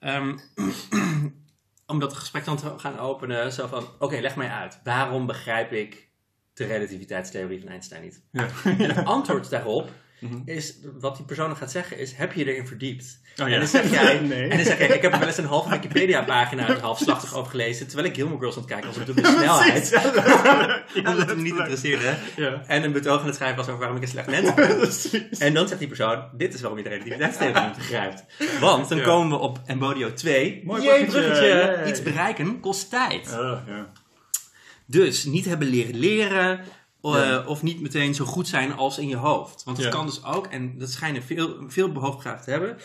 Ehm, 0.00 0.36
om 1.86 1.98
dat 1.98 2.14
gesprek 2.14 2.44
dan 2.44 2.56
te 2.56 2.78
gaan 2.78 2.98
openen. 2.98 3.52
Zo 3.52 3.66
van, 3.66 3.86
oké, 3.98 4.16
leg 4.16 4.36
mij 4.36 4.48
uit. 4.48 4.80
Waarom 4.84 5.26
begrijp 5.26 5.72
ik 5.72 6.08
de 6.54 6.64
relativiteitstheorie 6.64 7.60
van 7.60 7.68
Einstein 7.68 8.02
niet? 8.02 8.22
Ja. 8.32 8.48
En 8.64 8.90
het 8.94 9.06
antwoord 9.06 9.50
daarop 9.50 9.90
Mhm. 10.20 10.36
is, 10.44 10.74
wat 11.00 11.16
die 11.16 11.24
persoon 11.24 11.46
dan 11.48 11.56
gaat 11.56 11.70
zeggen, 11.70 11.98
is, 11.98 12.12
heb 12.12 12.32
je 12.32 12.44
erin 12.52 12.66
verdiept? 12.66 13.18
Oh, 13.42 13.48
ja. 13.48 13.54
En 13.54 13.58
dan 13.60 13.68
zeg 13.68 13.90
jij, 14.00 14.18
Nee. 14.18 14.48
en 14.48 14.56
dan 14.56 14.66
zeg 14.66 14.78
jij, 14.78 14.88
ik 14.88 15.02
heb 15.02 15.12
er 15.12 15.18
wel 15.18 15.28
eens 15.28 15.36
een 15.36 15.44
halve 15.44 15.68
Wikipedia-pagina 15.70 16.68
er 16.68 16.80
halfslachtig 16.80 17.34
over 17.34 17.50
gelezen, 17.50 17.86
terwijl 17.86 18.08
ik 18.08 18.14
Gilmore 18.14 18.38
Girls 18.38 18.54
aan 18.56 18.62
het 18.62 18.70
kijken 18.70 18.88
was 18.88 18.98
op 18.98 19.16
de 19.16 19.26
snelheid. 19.38 19.92
omdat 21.06 21.28
het 21.28 21.36
me 21.36 21.42
niet 21.42 21.54
interesseerde. 21.56 22.14
Ja. 22.36 22.62
En 22.66 22.82
een 22.84 22.92
betoog 22.92 23.20
aan 23.20 23.26
het 23.26 23.34
schrijven 23.34 23.56
was 23.56 23.66
over 23.66 23.78
waarom 23.78 23.96
ik 23.96 24.02
een 24.02 24.08
slecht 24.08 24.26
mens 24.30 24.54
ben. 24.54 25.28
En 25.38 25.54
dan 25.54 25.66
zegt 25.68 25.78
die 25.78 25.88
persoon, 25.88 26.24
dit 26.32 26.54
is 26.54 26.60
waarom 26.60 26.78
je 26.78 26.84
de 26.84 26.90
relativiteitstheorie 26.90 27.62
niet 27.62 27.76
begrijpt. 27.76 28.24
Want 28.60 28.88
dan 28.88 29.02
komen 29.02 29.38
we 29.38 29.44
op 29.44 29.60
Embodio 29.66 30.12
2. 30.12 30.62
Mooi 30.64 30.82
Jee, 30.82 31.04
bruggetje. 31.04 31.82
Iets 31.86 32.02
bereiken 32.02 32.60
kost 32.60 32.90
tijd. 32.90 33.32
Oh, 33.32 33.58
ja. 33.66 33.92
Dus 34.86 35.24
niet 35.24 35.44
hebben 35.44 35.68
leren 35.68 35.96
leren. 35.96 36.60
Eh. 37.12 37.48
Of 37.48 37.62
niet 37.62 37.80
meteen 37.80 38.14
zo 38.14 38.24
goed 38.24 38.48
zijn 38.48 38.72
als 38.72 38.98
in 38.98 39.08
je 39.08 39.16
hoofd. 39.16 39.64
Want 39.64 39.76
het 39.76 39.86
Ja. 39.86 39.92
kan 39.92 40.06
dus 40.06 40.24
ook, 40.24 40.46
en 40.46 40.78
dat 40.78 40.90
schijnen 40.90 41.22
veel, 41.22 41.64
veel 41.66 41.92
te 42.20 42.50
hebben. 42.50 42.76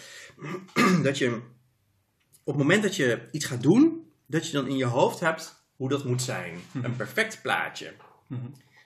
dat 1.04 1.18
je 1.18 1.28
op 2.44 2.56
het 2.56 2.58
moment 2.58 2.84
dat 2.84 2.96
je 2.96 3.22
iets 3.32 3.46
gaat 3.46 3.62
doen, 3.64 4.12
dat 4.28 4.46
je 4.48 4.54
dan 4.54 4.68
in 4.68 4.78
je 4.78 4.86
hoofd 4.86 5.20
hebt 5.20 5.64
hoe 5.76 5.90
dat 5.90 6.04
moet 6.04 6.22
zijn. 6.22 6.60
Een 6.82 6.96
perfect 6.96 7.42
plaatje. 7.42 7.94
Mhm. 8.28 8.42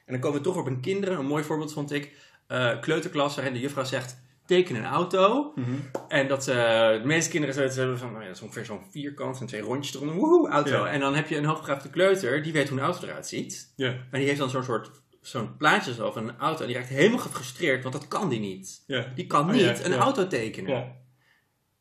En 0.05 0.13
dan 0.13 0.19
komen 0.19 0.37
we 0.37 0.43
toch 0.43 0.55
op 0.57 0.65
een 0.65 0.79
kinderen. 0.81 1.19
Een 1.19 1.25
mooi 1.25 1.43
voorbeeld 1.43 1.73
vond 1.73 1.91
ik. 1.91 2.21
eh, 2.47 2.79
kleuterklas 2.81 3.35
waarin 3.35 3.53
de 3.53 3.59
juffrouw 3.59 3.83
zegt, 3.83 4.17
teken 4.45 4.75
een 4.75 4.85
auto. 4.85 5.51
Mhm. 5.55 5.69
En 6.07 6.27
dat 6.27 6.47
eh, 6.47 6.55
de 6.89 7.01
meeste 7.05 7.29
kinderen 7.29 7.55
zoiets 7.55 7.75
hebben 7.75 7.97
van, 7.97 8.07
nou 8.11 8.21
ja, 8.21 8.27
dat 8.27 8.35
is 8.37 8.41
ongeveer 8.43 8.65
zo'n 8.65 8.81
vierkant 8.91 9.39
en 9.39 9.45
twee 9.45 9.61
rondjes 9.61 9.95
eronder. 9.95 10.15
Woehoe, 10.15 10.49
auto. 10.49 10.85
Ja. 10.85 10.91
En 10.91 10.99
dan 10.99 11.15
heb 11.15 11.27
je 11.27 11.37
een 11.37 11.45
hoogbegaafde 11.45 11.89
kleuter, 11.89 12.43
die 12.43 12.53
weet 12.53 12.69
hoe 12.69 12.77
een 12.77 12.83
auto 12.83 13.07
eruit 13.07 13.27
ziet. 13.27 13.73
Ja. 13.75 13.87
En 13.89 14.19
die 14.19 14.25
heeft 14.27 14.39
dan 14.39 14.49
zo'n 14.49 14.63
soort 14.63 14.91
zo'n 15.23 15.57
plaatje 15.57 15.93
zo 15.93 16.11
van 16.11 16.27
een 16.27 16.37
auto. 16.37 16.61
En 16.61 16.67
die 16.67 16.75
raakt 16.75 16.87
helemaal 16.89 17.19
gefrustreerd, 17.19 17.83
want 17.83 17.95
dat 17.95 18.07
kan 18.07 18.29
die 18.29 18.39
niet. 18.39 18.83
Ja. 18.87 19.11
Die 19.15 19.27
kan 19.27 19.45
Oh, 19.45 19.51
niet 19.51 19.61
ja, 19.61 19.83
een 19.85 19.91
ja. 19.91 19.97
auto 19.97 20.27
tekenen. 20.27 20.71
Ja. 20.71 20.91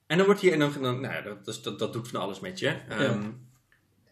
En 0.06 0.16
dan 0.16 0.26
wordt 0.26 0.40
hij, 0.40 0.52
en 0.52 0.58
dan, 0.58 0.72
dan 0.80 1.00
nou 1.00 1.14
ja, 1.14 1.20
dat, 1.20 1.44
dus 1.44 1.62
dat, 1.62 1.78
dat 1.78 1.92
doet 1.92 2.08
van 2.08 2.20
alles 2.20 2.40
met 2.40 2.58
je. 2.58 2.76
Ehm, 2.88 3.30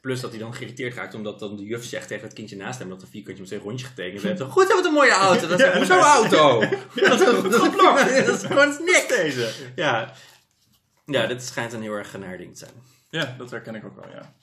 Plus 0.00 0.20
dat 0.20 0.30
hij 0.30 0.38
dan 0.38 0.54
geïrriteerd 0.54 0.94
raakt, 0.94 1.14
omdat 1.14 1.38
dan 1.38 1.56
de 1.56 1.64
juf 1.64 1.84
zegt 1.84 2.08
tegen 2.08 2.24
het 2.24 2.32
kindje 2.32 2.56
naast 2.56 2.78
hem 2.78 2.88
dat 2.88 3.02
een 3.02 3.08
vierkantje 3.08 3.40
met 3.42 3.50
twee 3.50 3.62
rondjes 3.62 3.88
getekend 3.88 4.22
heeft. 4.22 4.40
Goed, 4.56 4.66
hebben 4.66 4.82
we 4.82 4.88
een 4.88 4.94
mooie 4.94 5.10
auto. 5.12 5.46
Zegt 5.48 5.60
hij, 5.62 5.76
hoezo 5.76 5.94
auto? 5.98 6.60
dat, 6.60 6.72
is- 6.94 7.00
dat, 7.08 7.20
is- 7.20 8.24
dat 8.26 8.40
is 8.40 8.46
gewoon 8.46 8.84
niks. 8.84 9.08
Deze. 9.08 9.50
Ja. 9.74 10.12
ja, 11.06 11.26
dit 11.26 11.42
schijnt 11.42 11.72
een 11.72 11.82
heel 11.82 11.94
erg 11.94 12.18
naar 12.18 12.38
ding 12.38 12.52
te 12.52 12.58
zijn. 12.58 12.70
Ja, 13.10 13.34
dat 13.38 13.50
herken 13.50 13.74
ik 13.74 13.84
ook 13.84 13.94
wel, 14.00 14.10
ja. 14.10 14.34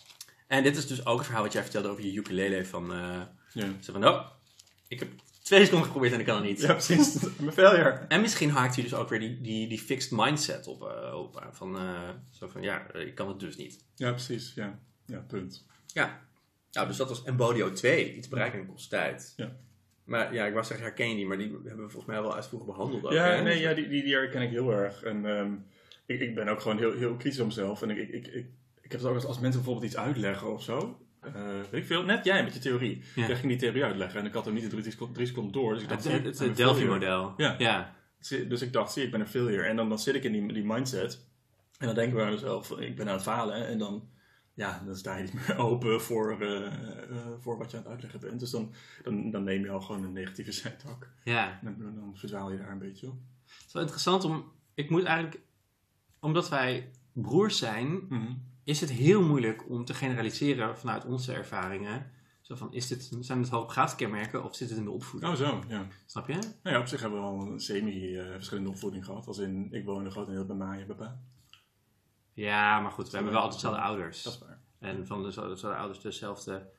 En 0.48 0.64
dit 0.64 0.78
is 0.78 0.88
dus 0.88 1.06
ook 1.06 1.18
het 1.18 1.26
verhaal 1.26 1.44
wat 1.44 1.54
jij 1.54 1.62
vertelde 1.64 1.88
over 1.88 2.04
je 2.06 2.14
ukulele 2.14 2.66
van... 2.66 2.94
eh, 2.94 3.22
Ja. 3.54 3.68
zo 3.82 3.92
van, 3.94 4.08
oh, 4.08 4.26
ik 4.88 5.00
heb 5.00 5.10
Twee 5.48 5.64
seconden 5.64 5.86
geprobeerd 5.86 6.14
en 6.14 6.20
ik 6.20 6.26
kan 6.26 6.36
het 6.36 6.46
niet. 6.46 6.62
Ja, 6.62 6.72
precies. 6.74 7.22
Mijn 7.40 7.52
failure. 7.52 7.90
En 8.08 8.22
misschien 8.22 8.50
haakt 8.50 8.76
hij 8.76 8.84
dus 8.84 8.94
ook 8.94 9.10
weer 9.10 9.20
die, 9.20 9.42
die, 9.42 9.68
die 9.68 9.80
fixed 9.80 10.12
mindset 10.12 10.68
op. 10.68 10.82
eh, 10.84 11.14
op 11.14 11.40
aan, 11.40 11.56
van, 11.56 11.78
eh, 11.78 12.10
zo 12.32 12.48
van, 12.48 12.62
ja, 12.62 12.94
ik 12.94 13.16
kan 13.16 13.28
het 13.28 13.40
dus 13.40 13.56
niet. 13.56 13.84
Ja, 13.96 14.12
precies. 14.12 14.52
Ja, 14.56 14.80
ja 15.06 15.20
punt. 15.28 15.66
Ja. 15.86 16.22
Nou, 16.72 16.88
dus 16.88 16.98
dat 16.98 17.10
was 17.10 17.24
Embodio 17.24 17.72
2. 17.74 18.16
Iets 18.16 18.28
bereiken 18.28 18.68
kost 18.68 18.90
tijd. 18.90 19.34
Ja. 19.36 19.56
Maar 20.04 20.34
ja, 20.34 20.46
ik 20.46 20.54
was 20.54 20.68
zeggen, 20.68 20.86
herken 20.86 21.10
je 21.10 21.16
die, 21.16 21.26
maar 21.26 21.38
die 21.38 21.52
hebben 21.52 21.86
we 21.86 21.92
volgens 21.92 22.06
mij 22.14 22.22
wel 22.22 22.36
uitvoerig 22.36 22.68
behandeld. 22.68 23.06
Ook, 23.06 23.12
Ja, 23.12 23.26
hè? 23.26 23.42
nee, 23.42 23.60
ja 23.60 23.74
die, 23.74 23.88
die, 23.88 24.04
die 24.04 24.14
herken 24.14 24.42
ik 24.42 24.50
heel 24.50 24.72
erg. 24.72 25.04
En 25.04 25.26
ehm, 25.26 25.52
ik, 26.06 26.20
ik 26.20 26.36
ben 26.36 26.48
ook 26.48 26.62
gewoon 26.62 26.78
heel, 26.78 26.94
heel 26.94 27.16
kritisch 27.16 27.40
op 27.40 27.46
mezelf. 27.46 27.82
En 27.82 27.90
ik, 27.90 27.98
ik, 27.98 28.10
ik, 28.10 28.28
ik, 28.28 28.46
ik 28.82 28.92
heb 28.92 29.00
het 29.02 29.10
ook 29.10 29.16
als, 29.16 29.26
als 29.26 29.40
mensen 29.40 29.62
bijvoorbeeld 29.62 29.92
iets 29.92 30.02
uitleggen 30.02 30.54
of 30.54 30.64
zo. 30.64 31.07
Eh, 31.36 31.44
weet 31.72 31.82
ik 31.82 31.86
veel, 31.86 32.04
net 32.04 32.26
jij 32.26 32.44
met 32.44 32.54
je 32.54 32.60
theorie. 32.60 33.04
Ja. 33.16 33.28
Jij 33.28 33.36
ging 33.36 33.48
die 33.48 33.58
theorie 33.58 33.84
uitleggen 33.84 34.20
en 34.20 34.26
ik 34.26 34.34
had 34.34 34.46
hem 34.46 34.54
niet 34.54 34.64
in 34.64 34.70
drie, 34.70 34.84
seconden- 35.28 35.52
door. 35.52 35.74
Dus 35.74 35.84
ik 35.84 35.90
Het, 35.90 36.04
dacht, 36.04 36.16
het, 36.24 36.38
zie, 36.38 36.48
het, 36.48 36.58
ik 36.58 36.66
failure. 36.66 37.00
Delphi-model. 37.00 37.34
Ja. 37.38 37.56
ja. 37.58 37.96
Dus 38.48 38.62
ik 38.62 38.74
dacht, 38.74 38.92
zie, 38.94 39.04
ik 39.04 39.12
ben 39.12 39.20
een 39.20 39.28
failure. 39.28 39.64
En 39.64 39.76
dan, 39.76 39.90
dan 39.90 40.00
zit 40.00 40.16
ik 40.16 40.24
in 40.24 40.32
die, 40.32 40.54
die 40.54 40.66
mindset. 40.66 41.26
En 41.78 41.86
dan 41.86 41.96
denk 41.96 42.08
ik 42.10 42.14
bij 42.16 42.30
mezelf, 42.30 42.72
ik 42.80 42.96
ben 42.96 43.08
aan 43.08 43.14
het 43.14 43.22
falen. 43.24 43.68
En 43.68 43.78
dan, 43.78 44.10
ja, 44.54 44.82
dan 44.86 44.96
sta 44.96 45.18
je 45.18 45.24
niet 45.24 45.34
meer 45.34 45.58
open 45.68 46.02
voor, 46.02 46.42
eh, 46.42 46.66
eh, 46.66 46.74
voor 47.40 47.58
wat 47.58 47.72
je 47.72 47.78
aan 47.78 47.84
het 47.84 47.92
uitleggen 47.92 48.20
bent. 48.20 48.40
Dus 48.40 48.50
dan, 48.52 48.74
dan, 49.04 49.32
dan 49.32 49.44
neem 49.44 49.64
je 49.64 49.70
al 49.70 49.82
gewoon 49.82 50.04
een 50.04 50.14
negatieve 50.14 50.52
zijtak. 50.62 51.10
ja. 51.24 51.60
En 51.64 51.76
dan, 51.80 51.96
dan 51.96 52.18
verdwaal 52.18 52.52
je 52.52 52.58
daar 52.58 52.72
een 52.72 52.80
beetje 52.80 53.08
op. 53.08 53.18
Het 53.46 53.66
is 53.68 53.74
wel 53.74 53.82
interessant 53.82 54.24
om... 54.24 54.52
Ik 54.74 54.90
moet 54.90 55.04
eigenlijk... 55.04 55.40
Omdat 56.20 56.50
wij 56.50 56.92
broers 57.14 57.58
zijn, 57.58 58.06
Mhm. 58.10 58.32
Is 58.68 58.82
het 58.82 58.90
heel 58.92 59.22
moeilijk 59.24 59.70
om 59.70 59.86
te 59.86 59.94
generaliseren 59.94 60.78
vanuit 60.78 61.06
onze 61.06 61.34
ervaringen. 61.34 62.12
Zo 62.42 62.56
van, 62.56 62.74
is 62.74 62.88
dit, 62.88 63.10
zijn 63.20 63.40
het 63.40 63.50
hoogbegaafde 63.50 63.96
kenmerken 63.96 64.44
of 64.44 64.56
zit 64.56 64.70
het 64.70 64.78
in 64.78 64.84
de 64.84 64.92
opvoeding? 64.92 65.32
Oh 65.32 65.38
zo, 65.38 65.64
ja. 65.68 65.88
Snap 66.06 66.28
je? 66.28 66.34
Nou 66.34 66.76
ja, 66.76 66.80
op 66.80 66.88
zich 66.88 67.02
hebben 67.02 67.20
we 67.20 67.26
al 67.26 67.42
een 67.42 67.60
semi-verschillende 67.60 68.70
opvoeding 68.70 69.06
gehad. 69.06 69.28
Als 69.28 69.38
in, 69.38 69.68
ik 69.72 69.86
woonde 69.86 70.10
grotendeels 70.10 70.46
bij 70.46 70.56
Maya 70.56 70.80
en 70.82 70.88
papa. 70.88 71.20
Ja, 72.34 72.80
maar 72.80 72.92
goed, 72.92 73.10
we 73.10 73.16
hebben 73.16 73.34
wel 73.34 73.42
altijd 73.42 73.62
dezelfde 73.62 73.82
Dat 73.82 73.90
ouders. 73.92 74.26
is 74.26 74.38
waar. 74.40 74.60
En 74.80 75.08
van 75.08 75.24
dezelfde 75.24 75.76
ouders 75.76 76.02
dezelfde 76.02 76.70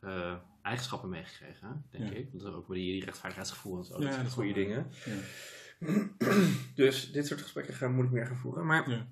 eh, 0.00 0.34
eigenschappen 0.62 1.08
meegekregen, 1.08 1.84
denk 1.90 2.04
Ja. 2.12 2.18
ik. 2.18 2.32
Dat 2.32 2.40
is 2.40 2.46
ook 2.48 2.66
die, 2.68 2.92
die 2.92 3.04
rechtvaardigheidsgevoel 3.04 3.78
en 3.78 3.84
zo. 3.84 3.94
Ja, 3.98 4.04
dat 4.04 4.12
zijn 4.12 4.24
dat 4.24 4.32
goede 4.34 4.52
dingen. 4.52 4.90
Ja. 5.04 5.16
Dus 6.74 7.12
dit 7.12 7.26
soort 7.26 7.40
gesprekken 7.42 7.74
gaan 7.74 7.94
moet 7.94 8.04
ik 8.04 8.10
meer 8.10 8.26
gaan 8.26 8.36
voeren. 8.36 8.66
Maar 8.66 9.06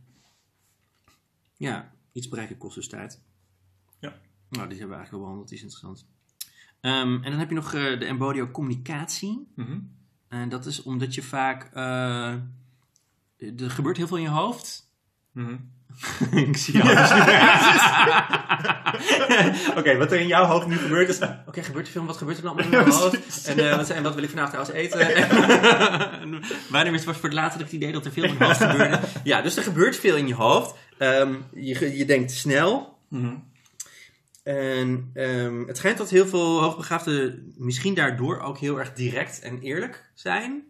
Ja. 1.56 1.92
Iets 2.12 2.28
bereiken 2.28 2.58
kost 2.58 2.74
dus 2.74 2.88
tijd. 2.88 3.20
Ja. 3.98 4.08
Nou, 4.48 4.68
die 4.68 4.78
hebben 4.78 4.96
we 4.96 5.02
eigenlijk 5.02 5.10
wel 5.10 5.20
behandeld, 5.20 5.48
die 5.48 5.56
is 5.56 5.62
interessant. 5.62 6.06
Ehm, 6.80 7.14
en 7.14 7.30
dan 7.30 7.38
heb 7.38 7.48
je 7.48 7.54
nog 7.54 7.74
eh, 7.74 7.98
de 7.98 8.04
embodio 8.04 8.50
communicatie. 8.50 9.52
Mhm. 9.54 9.78
En 10.28 10.48
dat 10.48 10.66
is 10.66 10.82
omdat 10.82 11.14
je 11.14 11.22
vaak... 11.22 11.70
eh, 11.72 12.34
er 13.60 13.70
gebeurt 13.70 13.96
heel 13.96 14.06
veel 14.06 14.16
in 14.16 14.22
je 14.22 14.28
hoofd. 14.28 14.88
Mhm. 15.32 15.56
ik 16.48 16.56
zie 16.56 16.76
jou. 16.76 16.88
Oké, 19.78 19.96
wat 19.96 20.12
er 20.12 20.20
in 20.20 20.26
jouw 20.26 20.44
hoofd 20.44 20.66
nu 20.66 20.76
gebeurt 20.76 21.08
is... 21.08 21.18
Oké, 21.46 21.62
gebeurt 21.62 21.86
er 21.86 21.92
veel? 21.92 22.04
Wat 22.04 22.16
gebeurt 22.16 22.36
er 22.36 22.42
dan 22.42 22.52
allemaal 22.52 22.72
in 22.72 22.78
mijn 22.88 23.00
hoofd? 23.00 23.44
En, 23.46 23.70
eh, 23.70 23.76
wat, 23.76 23.90
en 23.90 24.02
wat 24.02 24.14
wil 24.14 24.22
ik 24.22 24.30
vanavond 24.30 24.54
trouwens 24.54 24.94
eten? 24.94 25.14
en 26.20 26.42
wanneer 26.70 26.92
was 26.92 27.16
voor 27.16 27.24
het 27.24 27.32
laatst 27.32 27.58
dat 27.58 27.66
ik 27.66 27.72
het 27.72 27.82
idee 27.82 27.92
dat 27.92 28.04
er 28.04 28.12
veel 28.12 28.24
in 28.24 28.36
mijn 28.38 28.50
hoofd 28.50 28.62
gebeurde? 28.70 29.00
Ja, 29.24 29.42
dus 29.42 29.56
er 29.56 29.62
gebeurt 29.62 29.96
veel 29.96 30.16
in 30.16 30.26
je 30.26 30.34
hoofd. 30.34 30.74
Ehm, 31.00 31.35
je, 31.54 31.97
je 31.97 32.04
denkt 32.04 32.30
snel. 32.30 32.99
Mhm. 33.09 33.37
En 34.42 35.11
ehm, 35.14 35.66
het 35.66 35.76
schijnt 35.76 35.99
dat 35.99 36.11
heel 36.11 36.26
veel 36.26 36.61
hoogbegaafden 36.61 37.52
misschien 37.57 37.95
daardoor 37.95 38.40
ook 38.40 38.59
heel 38.59 38.78
erg 38.78 38.92
direct 38.92 39.40
en 39.40 39.61
eerlijk 39.61 40.11
zijn. 40.14 40.64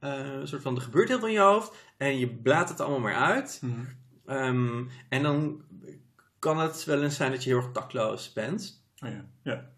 Een 0.00 0.48
soort 0.48 0.62
van, 0.62 0.76
er 0.76 0.82
gebeurt 0.82 1.08
heel 1.08 1.18
veel 1.18 1.28
in 1.28 1.34
je 1.34 1.40
hoofd 1.40 1.74
en 1.96 2.18
je 2.18 2.28
blaat 2.28 2.68
het 2.68 2.80
allemaal 2.80 3.00
maar 3.00 3.14
uit. 3.14 3.60
Mhm. 3.62 3.80
Ehm, 4.26 4.84
en 5.08 5.22
dan 5.22 5.62
kan 6.38 6.58
het 6.58 6.84
wel 6.84 7.02
eens 7.02 7.16
zijn 7.16 7.30
dat 7.30 7.44
je 7.44 7.50
heel 7.50 7.58
erg 7.58 7.72
tactloos 7.72 8.32
bent. 8.32 8.84
Oh 8.98 9.08
ja. 9.08 9.24
Ja. 9.42 9.70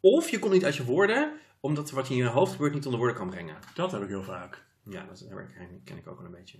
Of 0.00 0.28
je 0.28 0.38
komt 0.38 0.52
niet 0.52 0.64
uit 0.64 0.76
je 0.76 0.84
woorden, 0.84 1.32
omdat 1.60 1.90
wat 1.90 2.08
in 2.08 2.16
je 2.16 2.26
hoofd 2.26 2.52
gebeurt 2.52 2.74
niet 2.74 2.84
onder 2.84 3.00
woorden 3.00 3.18
kan 3.18 3.30
brengen. 3.30 3.56
Dat 3.74 3.92
heb 3.92 4.02
ik 4.02 4.08
heel 4.08 4.22
vaak. 4.22 4.64
Ja, 4.84 5.04
dat 5.04 5.26
ken, 5.28 5.80
ken 5.84 5.96
ik 5.96 6.06
ook 6.06 6.16
wel 6.16 6.26
een 6.26 6.32
beetje. 6.32 6.58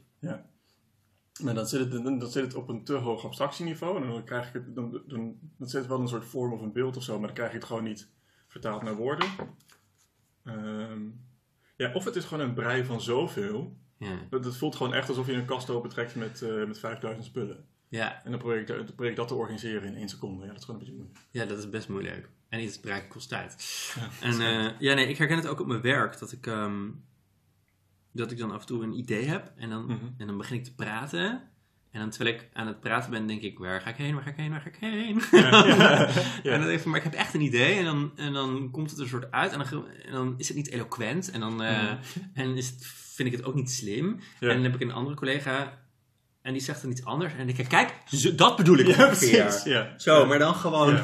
Maar 1.42 1.54
dan 1.54 1.66
zit, 1.66 1.80
het, 1.80 1.90
dan, 2.04 2.18
dan 2.18 2.30
zit 2.30 2.42
het 2.44 2.54
op 2.54 2.68
een 2.68 2.84
te 2.84 2.94
hoog 2.94 3.24
abstractieniveau. 3.24 4.02
En 4.02 4.08
dan 4.08 4.24
krijg 4.24 4.46
ik 4.48 4.52
het, 4.52 4.74
dan, 4.74 5.02
dan, 5.06 5.38
dan 5.58 5.68
zit 5.68 5.80
het 5.80 5.88
wel 5.88 6.00
een 6.00 6.08
soort 6.08 6.24
vorm 6.24 6.52
of 6.52 6.60
een 6.60 6.72
beeld 6.72 6.96
of 6.96 7.02
zo, 7.02 7.12
maar 7.18 7.26
dan 7.26 7.34
krijg 7.36 7.50
je 7.50 7.56
het 7.56 7.66
gewoon 7.66 7.84
niet 7.84 8.08
vertaald 8.48 8.82
naar 8.82 8.94
woorden. 8.96 9.28
Ehm, 10.44 11.00
ja, 11.76 11.92
of 11.92 12.04
het 12.04 12.16
is 12.16 12.24
gewoon 12.24 12.48
een 12.48 12.54
brei 12.54 12.84
van 12.84 13.00
zoveel. 13.00 13.76
Ja, 13.98 14.18
het 14.30 14.56
voelt 14.56 14.76
gewoon 14.76 14.94
echt 14.94 15.08
alsof 15.08 15.26
je 15.26 15.32
een 15.32 15.44
kast 15.44 15.70
opentrekt 15.70 16.14
met, 16.14 16.42
eh 16.42 16.66
met 16.66 16.78
5000 16.78 17.26
spullen. 17.26 17.66
ja, 17.88 18.24
En 18.24 18.30
dan 18.30 18.40
probeer, 18.40 18.60
ik, 18.60 18.66
dan 18.66 18.84
probeer 18.84 19.10
ik 19.10 19.16
dat 19.16 19.28
te 19.28 19.34
organiseren 19.34 19.88
in 19.88 19.94
één 19.96 20.08
seconde. 20.08 20.40
Ja, 20.42 20.48
dat 20.48 20.58
is 20.58 20.64
gewoon 20.64 20.80
een 20.80 20.86
beetje 20.86 21.00
moeilijk. 21.02 21.26
ja 21.30 21.44
dat 21.44 21.58
is 21.58 21.68
best 21.70 21.88
moeilijk. 21.88 22.28
En 22.48 22.60
iets 22.62 22.80
bereiken 22.80 23.08
kost 23.08 23.28
tijd. 23.28 23.54
Ja, 23.94 24.08
En 24.28 24.40
eh, 24.40 24.80
ja, 24.80 24.94
nee, 24.94 25.08
ik 25.08 25.16
herken 25.18 25.36
het 25.36 25.46
ook 25.46 25.60
op 25.60 25.66
mijn 25.66 25.80
werk. 25.80 26.18
Dat 26.18 26.32
ik, 26.32 26.46
ehm, 26.46 26.88
dat 28.12 28.30
ik 28.30 28.38
dan 28.38 28.50
af 28.52 28.60
en 28.60 28.66
toe 28.66 28.82
een 28.82 28.98
idee 28.98 29.24
heb. 29.24 29.52
En 29.56 29.70
dan, 29.70 29.84
Mhm. 29.84 29.94
en 30.18 30.26
dan 30.26 30.36
begin 30.36 30.56
ik 30.56 30.64
te 30.64 30.74
praten. 30.74 31.42
En 31.90 32.00
dan 32.00 32.10
terwijl 32.10 32.34
ik 32.34 32.48
aan 32.52 32.66
het 32.66 32.80
praten 32.80 33.10
ben, 33.10 33.26
denk 33.26 33.42
ik, 33.42 33.58
waar 33.58 33.80
ga 33.80 33.90
ik 33.90 33.96
heen, 33.96 34.14
waar 34.14 34.22
ga 34.22 34.30
ik 34.30 34.36
heen, 34.36 34.50
waar 34.50 34.60
ga 34.60 34.68
ik 34.68 34.76
heen? 34.80 35.20
Ja, 35.30 35.66
ja, 35.66 36.08
ja. 36.42 36.52
En 36.52 36.58
dan 36.58 36.68
denk 36.68 36.78
ik 36.80 36.84
maar 36.84 36.96
ik 36.96 37.02
heb 37.02 37.14
echt 37.14 37.34
een 37.34 37.40
idee. 37.40 37.74
En 37.78 37.84
dan, 37.84 38.12
en 38.16 38.32
dan 38.32 38.70
komt 38.70 38.88
het 38.90 38.98
er 38.98 39.04
een 39.04 39.10
soort 39.10 39.30
uit. 39.30 39.52
En 39.52 39.58
dan, 39.58 39.86
en 39.88 40.12
dan 40.12 40.34
is 40.36 40.48
het 40.48 40.56
niet 40.56 40.68
eloquent. 40.70 41.30
En 41.30 41.40
dan 41.40 41.62
eh, 41.62 41.82
Mhm. 41.82 41.96
en 42.34 42.56
is 42.56 42.68
het, 42.68 42.84
vind 42.86 43.28
ik 43.28 43.36
het 43.36 43.44
ook 43.44 43.54
niet 43.54 43.70
slim. 43.70 44.18
En 44.40 44.48
dan 44.48 44.62
heb 44.62 44.74
ik 44.74 44.80
een 44.80 44.92
andere 44.92 45.16
collega. 45.16 45.81
En 46.42 46.52
die 46.52 46.62
zegt 46.62 46.82
dan 46.82 46.90
iets 46.90 47.04
anders. 47.04 47.30
En 47.32 47.36
dan 47.38 47.46
denk 47.46 47.58
ik, 47.58 47.68
kijk, 47.68 47.94
zo- 48.06 48.34
dat 48.34 48.56
bedoel 48.56 48.78
ik 48.78 48.86
Ja, 48.86 49.04
ongeveer. 49.06 49.42
precies. 49.44 49.62
Ja. 49.64 49.94
Zo, 49.96 50.18
Ja. 50.18 50.24
maar 50.24 50.38
dan 50.38 50.54
gewoon... 50.54 50.94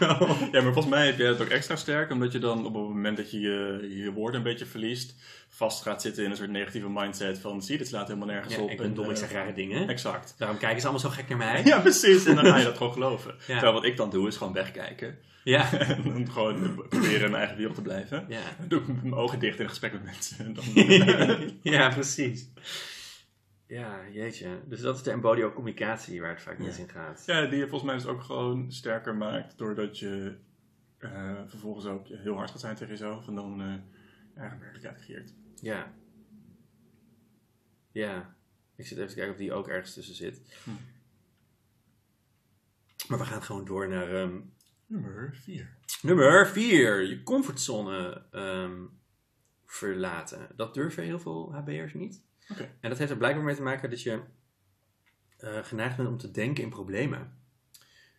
Ja. 0.00 0.18
Ja, 0.52 0.62
maar 0.62 0.72
volgens 0.72 0.86
mij 0.88 1.06
heb 1.06 1.18
jij 1.18 1.26
het 1.28 1.40
ook 1.40 1.48
extra 1.48 1.76
sterk, 1.76 2.10
omdat 2.10 2.32
je 2.32 2.38
dan 2.38 2.58
op 2.58 2.74
het 2.74 2.82
moment 2.82 3.16
dat 3.16 3.30
je 3.30 3.40
je, 3.40 3.88
je 4.04 4.12
woorden 4.12 4.36
een 4.36 4.46
beetje 4.46 4.66
verliest, 4.66 5.14
vast 5.48 5.82
gaat 5.82 6.02
zitten 6.02 6.24
in 6.24 6.30
een 6.30 6.36
soort 6.36 6.50
negatieve 6.50 6.88
mindset 6.90 7.38
van, 7.38 7.62
zie, 7.62 7.78
dit 7.78 7.86
slaat 7.86 8.06
helemaal 8.08 8.28
nergens 8.28 8.54
Ja, 8.54 8.60
op. 8.60 8.70
ik 8.70 8.76
ben 8.76 8.86
En, 8.86 8.94
dom, 8.94 9.04
ik 9.04 9.10
eh, 9.10 9.16
zeg 9.16 9.32
rare 9.32 9.52
dingen. 9.52 9.88
Exact. 9.88 10.34
Daarom 10.38 10.58
kijken 10.58 10.80
ze 10.80 10.88
allemaal 10.88 11.10
zo 11.10 11.16
gek 11.16 11.28
naar 11.28 11.38
mij. 11.38 11.62
Ja, 11.64 11.78
precies. 11.80 12.24
En 12.24 12.34
dan 12.34 12.44
ga 12.46 12.56
je 12.56 12.64
dat 12.64 12.76
gewoon 12.78 12.92
geloven. 12.92 13.34
Terwijl 13.46 13.72
wat 13.72 13.84
ik 13.84 13.96
dan 13.96 14.10
doe, 14.10 14.28
is 14.28 14.36
gewoon 14.36 14.52
wegkijken. 14.52 15.18
Ja. 15.44 15.72
En 15.72 16.02
dan 16.04 16.30
gewoon 16.32 16.74
proberen 16.88 17.14
in 17.14 17.20
mijn 17.20 17.34
eigen 17.34 17.56
wereld 17.56 17.74
te 17.74 17.82
blijven. 17.82 18.24
Ja. 18.28 18.40
Dan 18.58 18.68
doe 18.68 18.80
ik 18.80 18.86
mijn 19.02 19.14
ogen 19.14 19.38
dicht 19.38 19.60
in 19.60 19.68
gesprek 19.68 19.92
met 19.92 20.04
mensen. 20.04 20.36
En 20.38 20.54
dan, 20.54 20.64
ja, 21.62 21.88
precies. 21.88 22.48
Ja, 23.68 24.08
jeetje. 24.08 24.60
Dus 24.66 24.80
dat 24.80 24.96
is 24.96 25.02
de 25.02 25.10
embodio 25.10 25.52
communicatie 25.52 26.20
waar 26.20 26.30
het 26.30 26.42
vaak 26.42 26.58
mis 26.58 26.76
Ja. 26.76 26.82
in 26.82 26.88
gaat. 26.88 27.22
ja, 27.26 27.46
die 27.46 27.58
je 27.58 27.68
volgens 27.68 27.90
mij 27.90 27.94
dus 27.94 28.06
ook 28.06 28.22
gewoon 28.22 28.72
sterker 28.72 29.16
maakt, 29.16 29.58
doordat 29.58 29.98
je 29.98 30.38
eh, 30.98 31.40
vervolgens 31.46 31.86
ook 31.86 32.06
heel 32.08 32.34
hard 32.36 32.50
gaat 32.50 32.60
zijn 32.60 32.74
tegen 32.76 32.92
jezelf 32.92 33.28
en 33.28 33.34
dan 33.34 33.58
je 33.58 33.80
eigen 34.40 34.58
werkelijkheid 34.60 35.00
creëert. 35.04 35.34
Ja. 35.54 35.92
Ja. 37.92 38.36
Ik 38.76 38.86
zit 38.86 38.96
even 38.98 39.08
te 39.08 39.14
kijken 39.14 39.32
of 39.32 39.38
die 39.38 39.52
ook 39.52 39.68
ergens 39.68 39.94
tussen 39.94 40.14
zit. 40.14 40.40
Hm. 40.64 40.70
Maar 43.08 43.18
we 43.18 43.24
gaan 43.24 43.42
gewoon 43.42 43.64
door 43.64 43.88
naar 43.88 44.14
ehm, 44.14 44.40
Nummer 44.86 45.34
4. 45.42 45.76
nummer 46.02 46.46
4. 46.46 47.00
Je 47.02 47.22
comfortzone 47.22 48.26
ehm, 48.30 48.82
verlaten. 49.64 50.48
Dat 50.56 50.74
durven 50.74 51.02
heel 51.02 51.18
veel 51.18 51.52
HB'ers 51.54 51.94
niet. 51.94 52.26
En 52.80 52.88
dat 52.88 52.98
heeft 52.98 53.10
er 53.10 53.16
blijkbaar 53.16 53.44
mee 53.44 53.54
te 53.54 53.62
maken 53.62 53.90
dat 53.90 54.02
je 54.02 54.20
eh, 55.38 55.58
geneigd 55.62 55.96
bent 55.96 56.08
om 56.08 56.16
te 56.16 56.30
denken 56.30 56.62
in 56.64 56.70
problemen. 56.70 57.36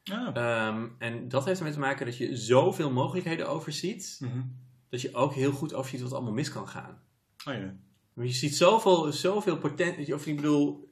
Ah. 0.03 0.36
Ehm, 0.36 0.88
en 0.98 1.27
dat 1.27 1.45
heeft 1.45 1.57
ermee 1.59 1.74
te 1.74 1.79
maken 1.79 2.05
dat 2.05 2.17
je 2.17 2.36
zoveel 2.36 2.91
mogelijkheden 2.91 3.50
overziet, 3.50 4.17
Mhm. 4.21 4.41
dat 4.89 5.01
je 5.01 5.13
ook 5.15 5.33
heel 5.33 5.51
goed 5.51 5.74
overziet 5.74 6.01
wat 6.01 6.13
allemaal 6.13 6.33
mis 6.33 6.51
kan 6.51 6.67
gaan. 6.67 7.01
Oh 7.48 7.53
ja. 7.53 7.75
Maar 8.13 8.25
je 8.25 8.31
ziet 8.33 8.55
zoveel, 8.55 9.12
zoveel 9.12 9.57
potentie, 9.57 10.13
of 10.13 10.25
ik 10.25 10.36
bedoel, 10.36 10.91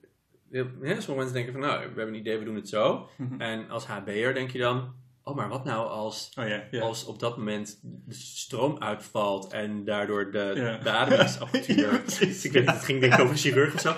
sommige 0.52 1.14
mensen 1.16 1.34
denken 1.34 1.52
van 1.52 1.62
nou, 1.62 1.80
we 1.80 1.86
hebben 1.86 2.08
een 2.08 2.16
idee, 2.20 2.38
we 2.38 2.46
doen 2.46 2.56
het 2.56 2.70
zo. 2.70 3.10
Mhm. 3.18 3.42
En 3.42 3.70
als 3.70 3.86
HB'er 3.86 4.34
denk 4.34 4.50
je 4.52 4.60
dan, 4.60 4.94
oh 5.28 5.36
maar 5.36 5.50
wat 5.50 5.64
nou 5.64 5.88
als, 5.90 6.32
Oh 6.36 6.82
als 6.82 7.06
op 7.06 7.20
dat 7.20 7.38
moment 7.38 7.80
de 7.82 8.14
stroom 8.14 8.78
uitvalt 8.80 9.52
en 9.52 9.84
daardoor 9.84 10.32
de, 10.32 10.52
Ja. 10.56 10.78
de 10.78 10.90
ademingsapparatuur... 10.90 11.78
Ja, 11.92 11.98
precies. 11.98 12.46
ik 12.46 12.52
weet 12.52 12.66
niet, 12.66 12.72
het 12.72 12.84
ging 12.84 13.02
denk 13.02 13.14
ik 13.14 13.20
over 13.20 13.32
een 13.32 13.38
chirurg 13.38 13.74
of 13.74 13.80
zo. 13.82 13.96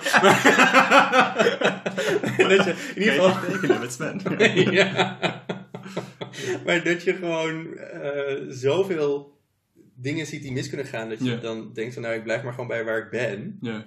Maar, 2.36 2.48
dat 2.56 2.64
je 2.64 2.74
in 2.94 3.02
ieder 3.02 3.14
geval... 3.14 3.40
tekenen 3.50 3.80
met 3.80 3.92
Sven. 3.92 4.20
ja. 4.72 5.18
maar 6.64 6.84
dat 6.84 7.02
je 7.02 7.14
gewoon 7.14 7.76
eh, 7.76 8.36
zoveel 8.48 9.38
dingen 9.94 10.26
ziet 10.26 10.42
die 10.42 10.52
mis 10.52 10.68
kunnen 10.68 10.86
gaan, 10.86 11.08
dat 11.08 11.24
je 11.24 11.38
dan 11.38 11.72
denkt 11.72 11.94
van 11.94 12.02
nou, 12.02 12.14
ik 12.14 12.22
blijf 12.22 12.42
maar 12.42 12.52
gewoon 12.52 12.68
bij 12.68 12.84
waar 12.84 12.98
ik 12.98 13.10
ben. 13.10 13.58
Ja. 13.60 13.86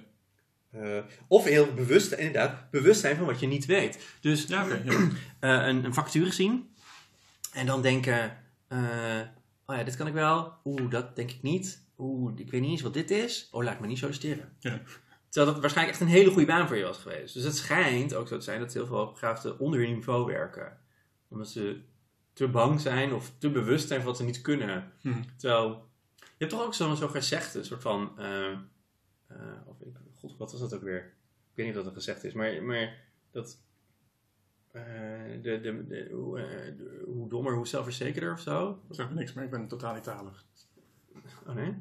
Eh, 0.72 0.98
of 1.28 1.44
heel 1.44 1.74
bewust, 1.74 2.12
inderdaad, 2.12 2.70
bewust 2.70 3.00
zijn 3.00 3.16
van 3.16 3.26
wat 3.26 3.40
je 3.40 3.46
niet 3.46 3.66
weet. 3.66 3.98
Dus 4.20 4.46
Ja, 4.46 4.66
ja. 4.84 4.92
eh, 5.40 5.66
een, 5.66 5.84
een 5.84 5.94
vacature 5.94 6.32
zien 6.32 6.68
en 7.54 7.66
dan 7.66 7.82
denken, 7.82 8.38
eh, 8.68 9.20
Oh 9.66 9.76
ja, 9.76 9.82
dit 9.82 9.96
kan 9.96 10.06
ik 10.06 10.12
wel. 10.12 10.52
Oeh, 10.64 10.90
dat 10.90 11.16
denk 11.16 11.30
ik 11.30 11.42
niet. 11.42 11.88
Oeh, 11.98 12.32
ik 12.36 12.50
weet 12.50 12.60
niet 12.60 12.70
eens 12.70 12.82
wat 12.82 12.94
dit 12.94 13.10
is. 13.10 13.48
Oh, 13.50 13.64
laat 13.64 13.74
ik 13.74 13.80
me 13.80 13.86
niet 13.86 13.98
solliciteren. 13.98 14.56
Ja. 14.58 14.82
Terwijl 15.28 15.52
dat 15.52 15.62
waarschijnlijk 15.62 15.98
echt 15.98 16.08
een 16.08 16.16
hele 16.16 16.30
goede 16.30 16.46
baan 16.46 16.66
voor 16.66 16.76
je 16.76 16.84
was 16.84 16.98
geweest. 16.98 17.34
Dus 17.34 17.44
het 17.44 17.56
schijnt 17.56 18.14
ook 18.14 18.28
zo 18.28 18.36
te 18.36 18.44
zijn 18.44 18.60
dat 18.60 18.72
heel 18.72 18.86
veel 18.86 18.96
hoogbegaafden 18.96 19.58
onder 19.58 19.80
hun 19.80 19.92
niveau 19.92 20.26
werken. 20.26 20.78
Omdat 21.28 21.48
ze 21.48 21.80
te 22.32 22.48
bang 22.48 22.80
zijn 22.80 23.12
of 23.12 23.32
te 23.38 23.50
bewust 23.50 23.88
zijn 23.88 24.00
van 24.00 24.08
wat 24.08 24.16
ze 24.16 24.24
niet 24.24 24.40
kunnen. 24.40 24.92
Mhm. 25.02 25.22
Terwijl, 25.36 25.88
je 26.16 26.24
hebt 26.38 26.50
toch 26.50 26.62
ook 26.62 26.74
zo'n 26.74 26.96
zo'n 26.96 27.10
gezegde, 27.10 27.58
een 27.58 27.64
soort 27.64 27.82
van, 27.82 28.18
eh, 28.18 28.50
eh, 29.26 29.66
of 29.66 29.80
ik, 29.80 29.96
god, 30.14 30.36
wat 30.36 30.52
was 30.52 30.60
dat 30.60 30.74
ook 30.74 30.82
weer? 30.82 31.02
Ik 31.50 31.54
weet 31.54 31.66
niet 31.66 31.76
of 31.76 31.82
dat 31.82 31.90
een 31.90 32.00
gezegde 32.00 32.26
is, 32.26 32.34
maar, 32.34 32.62
maar 32.62 32.98
dat, 33.30 33.58
de, 35.42 35.60
de, 35.60 35.86
de, 35.88 36.08
hoe, 36.12 36.38
eh, 36.40 36.44
de- 36.76 37.02
hoe 37.06 37.28
dommer, 37.28 37.54
hoe 37.54 37.66
zelfverzekerder 37.66 38.32
of 38.32 38.40
zo. 38.40 38.78
Dat 38.88 38.96
zegt 38.96 39.08
me 39.08 39.14
niks, 39.14 39.32
maar 39.32 39.44
ik 39.44 39.50
ben 39.50 39.68
totaal 39.68 39.94
niet 39.94 40.02
talig. 40.02 40.44
Oh 41.48 41.54
nee? 41.54 41.74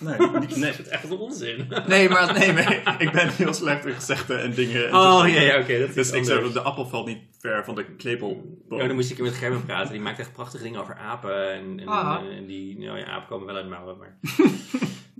Nee, 0.00 0.18
niet, 0.40 0.56
Nee, 0.56 0.70
dat 0.70 0.78
is 0.86 0.88
echt 0.88 1.04
een 1.04 1.18
onzin. 1.18 1.68
nee, 1.86 2.08
maar 2.08 2.38
nee, 2.38 2.52
nee, 2.52 2.82
ik 2.98 3.12
ben 3.12 3.28
heel 3.28 3.52
slecht 3.54 3.84
in 3.86 3.94
gezegden 3.94 4.40
en 4.42 4.54
dingen. 4.54 4.88
en 4.88 4.94
Oh 4.94 5.24
ja, 5.28 5.40
ja 5.40 5.60
oké, 5.60 5.78
dat 5.78 5.88
is 5.88 5.94
Dus 5.94 6.10
ik 6.10 6.24
zeg, 6.24 6.52
de 6.52 6.60
appel 6.60 6.86
valt 6.86 7.06
niet 7.06 7.22
ver 7.38 7.64
van 7.64 7.74
de 7.74 7.84
klepel. 7.94 8.58
Ja, 8.68 8.86
dan 8.86 8.94
moest 8.94 9.10
ik 9.10 9.18
met 9.18 9.32
Gerben 9.34 9.64
praten. 9.64 9.92
Die 9.92 10.00
maakt 10.00 10.18
echt 10.18 10.32
prachtige 10.32 10.62
dingen 10.62 10.80
over 10.80 10.94
apen. 10.96 11.52
En, 11.52 11.80
en, 11.80 11.86
Ah. 11.86 12.22
en 12.36 12.46
die, 12.46 12.78
nou 12.78 12.98
ja, 12.98 13.04
apen 13.04 13.28
komen 13.28 13.46
wel 13.46 13.54
uit 13.56 13.64
de 13.64 13.70
mouwen, 13.70 13.96
maar... 13.98 14.18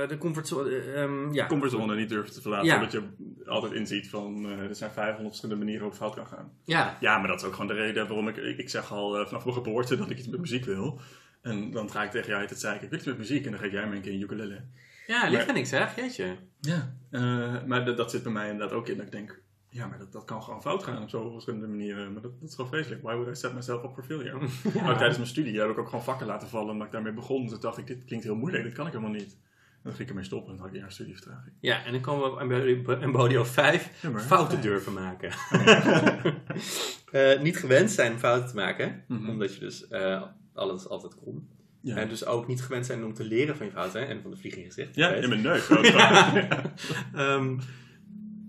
de 0.09 0.17
comfortzone... 0.19 0.71
eh, 0.71 1.03
ehm, 1.03 1.33
ja. 1.33 1.47
comfortzone 1.47 1.97
niet 1.97 2.09
durven 2.09 2.33
te 2.33 2.41
verlaten. 2.41 2.67
Ja. 2.67 2.75
Omdat 2.75 2.93
je 2.93 3.03
altijd 3.47 3.73
inziet 3.73 4.09
van 4.09 4.45
eh, 4.45 4.59
er 4.59 4.75
zijn 4.75 4.91
500 4.91 5.27
verschillende 5.27 5.65
manieren 5.65 5.83
waarop 5.83 6.01
fout 6.01 6.15
kan 6.15 6.39
gaan. 6.39 6.53
ja. 6.65 6.97
Ja, 7.01 7.19
maar 7.19 7.29
dat 7.29 7.41
is 7.41 7.47
ook 7.47 7.53
gewoon 7.53 7.67
de 7.67 7.75
reden 7.75 8.07
waarom 8.07 8.29
ik... 8.29 8.37
Ik, 8.37 8.59
ik 8.59 8.71
zeg 8.71 8.93
al 8.93 9.19
eh, 9.19 9.27
vanaf 9.27 9.45
mijn 9.45 9.57
geboorte 9.57 9.97
dat 9.97 10.11
ik 10.11 10.19
iets 10.19 10.29
met 10.29 10.41
muziek 10.41 10.65
wil. 10.65 11.01
En 11.43 11.71
dan 11.71 11.91
ga 11.91 12.03
ik 12.03 12.11
tegen 12.11 12.29
jou 12.29 12.43
het 12.47 12.61
zeiken. 12.61 12.83
Ik 12.83 12.89
wil 12.89 12.99
iets 12.99 13.09
met 13.09 13.19
muziek. 13.19 13.45
En 13.45 13.51
dan 13.51 13.61
geef 13.61 13.73
jij 13.73 13.87
me 13.87 13.97
een 13.97 14.03
keer 14.03 14.13
een 14.13 14.21
ukulele. 14.21 14.61
Ja, 15.07 15.29
ligt 15.29 15.49
er 15.49 15.55
niks, 15.55 15.71
hè? 15.71 15.85
Jeetje. 15.97 16.37
Ja. 16.61 16.95
Eh, 17.11 17.65
maar 17.67 17.85
dat, 17.85 17.97
dat 17.97 18.11
zit 18.11 18.23
bij 18.23 18.33
mij 18.33 18.51
inderdaad 18.51 18.77
ook 18.77 18.89
in. 18.89 18.97
Dat 18.97 19.07
ik 19.07 19.13
denk... 19.13 19.43
Ja, 19.75 19.87
maar 19.87 19.99
dat, 19.99 20.13
dat 20.13 20.25
kan 20.25 20.43
gewoon 20.43 20.63
fout 20.63 20.83
gaan 20.83 21.03
op 21.03 21.09
zoveel 21.09 21.33
verschillende 21.33 21.67
manieren. 21.67 22.13
Maar 22.13 22.23
dat, 22.23 22.41
dat 22.41 22.49
is 22.49 22.55
gewoon 22.55 22.71
vreselijk. 22.71 23.03
Why 23.03 23.15
would 23.15 23.37
I 23.37 23.41
set 23.41 23.55
myself 23.55 23.85
up 23.85 23.91
for 23.95 24.05
failure? 24.05 24.35
Ook 24.89 24.97
tijdens 24.97 25.17
mijn 25.17 25.27
studie 25.29 25.61
heb 25.61 25.71
ik 25.71 25.79
ook 25.79 25.89
gewoon 25.89 26.05
vakken 26.05 26.27
laten 26.27 26.49
vallen. 26.49 26.71
Omdat 26.73 26.87
ik 26.87 26.93
daarmee 26.93 27.13
begon. 27.13 27.49
Toen 27.49 27.61
dacht 27.61 27.79
ik, 27.79 27.87
dit 27.87 28.05
klinkt 28.05 28.25
heel 28.25 28.37
moeilijk. 28.37 28.65
Dit 28.65 28.73
kan 28.73 28.87
ik 28.87 28.93
helemaal 28.93 29.15
niet. 29.15 29.33
En 29.33 29.81
dan 29.83 29.93
ging 29.93 30.03
ik 30.03 30.09
ermee 30.09 30.25
stoppen. 30.25 30.51
En 30.51 30.57
dan 30.57 30.61
had 30.65 30.69
ik 30.69 30.75
een 30.75 30.81
jaar 30.81 30.93
studievertraging. 30.93 31.53
Ja, 31.61 31.85
en 31.85 31.93
dan 31.93 32.01
komen 32.01 32.35
we 32.35 32.93
aan 32.95 33.03
Embodio 33.03 33.45
5. 33.45 34.03
Ja, 34.03 34.11
maar- 34.11 34.21
Fouten 34.21 34.61
durven 34.61 34.93
maken. 34.93 35.31
Eh, 37.11 37.41
niet 37.41 37.57
gewend 37.59 37.91
zijn 37.91 38.13
om 38.13 38.19
fouten 38.19 38.49
te 38.49 38.55
maken. 38.55 39.05
Mhm. 39.09 39.29
Omdat 39.29 39.55
je 39.55 39.61
dus 39.61 39.89
eh, 39.89 40.23
alles 40.55 40.89
altijd 40.89 41.15
kon. 41.15 41.49
Ja, 41.81 41.97
En 41.97 42.09
dus 42.09 42.27
ook 42.27 42.47
niet 42.47 42.63
gewend 42.63 42.87
zijn 42.87 43.05
om 43.05 43.15
te 43.15 43.25
leren 43.25 43.57
van 43.57 43.67
je 43.67 43.73
fouten. 43.73 44.01
Hè? 44.01 44.07
En 44.07 44.23
van 44.23 44.31
de 44.31 44.37
vlieg 44.37 44.55
in 44.55 44.61
je 44.61 44.67
gezicht. 44.67 44.95
ja 44.95 45.09
in 45.09 45.29
mijn 45.29 45.43
neus. 45.43 45.71
ook. 45.71 45.85
Ehm, 47.15 47.59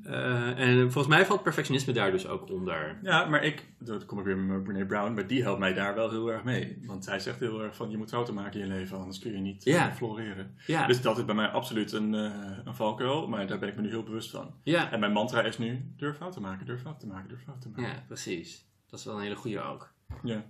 eh, 0.06 0.60
en 0.60 0.92
volgens 0.92 1.16
mij 1.16 1.26
valt 1.26 1.44
perfectionisme 1.44 1.94
daar 1.94 2.12
dus 2.12 2.28
ook 2.28 2.50
onder. 2.50 2.98
Ja, 3.02 3.26
maar 3.26 3.44
ik, 3.44 3.66
dan 3.80 4.06
kom 4.06 4.20
ik 4.20 4.26
weer 4.26 4.38
met 4.38 4.64
Brene 4.64 4.86
Brown, 4.86 5.14
maar 5.14 5.28
die 5.28 5.42
helpt 5.42 5.60
mij 5.60 5.74
daar 5.74 5.96
wel 5.96 6.10
heel 6.10 6.32
erg 6.32 6.44
mee. 6.44 6.82
Want 6.86 7.04
zij 7.04 7.20
zegt 7.20 7.40
heel 7.40 7.64
erg 7.64 7.76
van, 7.76 7.90
je 7.90 7.98
moet 7.98 8.10
fouten 8.10 8.34
maken 8.34 8.60
in 8.60 8.68
je 8.68 8.74
leven, 8.74 8.98
anders 8.98 9.20
kun 9.20 9.32
je 9.32 9.38
niet 9.38 9.66
eh, 9.66 9.94
floreren. 9.94 10.58
Dus 10.88 11.02
dat 11.02 11.18
is 11.18 11.26
bij 11.26 11.36
mij 11.36 11.48
absoluut 11.48 11.92
een, 11.92 12.14
eh 12.14 12.58
een 12.64 12.76
valkuil, 12.76 13.28
maar 13.28 13.48
daar 13.48 13.60
ben 13.60 13.70
ik 13.70 13.76
me 13.76 13.82
nu 13.82 13.90
heel 13.90 14.04
bewust 14.04 14.30
van. 14.30 14.54
En 14.64 15.00
mijn 15.00 15.12
mantra 15.12 15.42
is 15.42 15.58
nu, 15.58 15.94
durf 15.98 16.18
fouten 16.18 16.42
te 16.42 16.48
maken, 16.48 16.66
durf 16.66 16.82
fouten 16.82 17.08
te 17.08 17.14
maken, 17.14 17.30
durf 17.30 17.44
fouten 17.44 17.74
te 17.74 17.82
maken. 17.82 17.96
ja, 17.96 18.04
precies. 18.08 18.66
Dat 18.90 19.00
is 19.00 19.06
wel 19.06 19.16
een 19.16 19.22
hele 19.22 19.36
goede 19.36 19.62
ook. 19.62 19.94
Ja. 20.24 20.46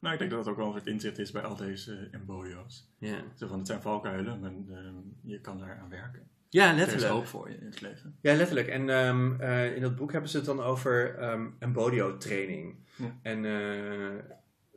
Nou, 0.00 0.12
ik 0.12 0.18
denk 0.18 0.30
dat 0.30 0.44
dat 0.44 0.48
ook 0.48 0.56
wel 0.56 0.66
een 0.66 0.72
soort 0.72 0.86
inzicht 0.86 1.18
is 1.18 1.30
bij 1.30 1.42
al 1.42 1.56
deze 1.56 2.08
embodio's. 2.10 2.88
Ja, 2.98 3.22
Zo 3.34 3.46
van, 3.46 3.58
het 3.58 3.66
zijn 3.66 3.82
valkuilen, 3.82 4.40
maar 4.40 4.50
ehm, 4.50 4.94
je 5.22 5.40
kan 5.40 5.58
daar 5.58 5.78
aan 5.78 5.88
werken. 5.88 6.28
Ja 6.50 6.66
Er 6.66 6.72
is 6.72 6.78
letterlijk. 6.78 7.12
hoop 7.12 7.26
voor 7.26 7.50
je 7.50 7.56
in 7.56 7.66
het 7.66 7.80
leven. 7.80 8.16
Ja, 8.20 8.34
letterlijk. 8.34 8.68
En 8.68 8.90
ehm, 8.90 9.40
eh, 9.40 9.74
in 9.74 9.80
dat 9.82 9.96
boek 9.96 10.12
hebben 10.12 10.30
ze 10.30 10.36
het 10.36 10.46
dan 10.46 10.60
over 10.60 11.18
ehm 11.18 11.46
embodio 11.58 12.16
training. 12.16 12.74
Ja. 12.96 13.18
En 13.22 13.44
eh, 13.44 14.24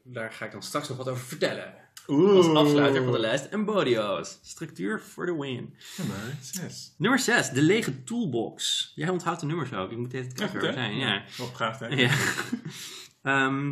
daar 0.04 0.32
ga 0.32 0.46
ik 0.46 0.52
dan 0.52 0.64
straks 0.64 0.88
nog 0.88 0.98
wat 0.98 1.10
over 1.10 1.26
vertellen. 1.26 1.74
Oeh. 2.08 2.36
Als 2.36 2.48
afsluiter 2.48 3.04
van 3.04 3.12
de 3.12 3.20
lijst 3.20 3.46
embodio's. 3.46 4.40
Structuur 4.42 5.02
voor 5.02 5.26
de 5.26 5.36
win. 5.36 5.76
Nummer 5.98 6.38
6. 6.42 6.94
Nummer 6.98 7.20
6, 7.20 7.50
de 7.50 7.62
lege 7.62 8.04
toolbox. 8.04 8.92
Jij 8.96 9.10
onthoudt 9.10 9.40
de 9.40 9.46
nummers 9.46 9.74
ook. 9.74 9.92
Ik 9.92 9.98
moet 9.98 10.14
even 10.14 10.34
kijken 10.34 10.60
waar 10.60 10.68
we 10.68 10.74
zijn. 10.74 10.96
Ja. 10.96 11.24
Hè? 11.80 11.88
ja. 11.88 12.12
Ehm, 13.24 13.70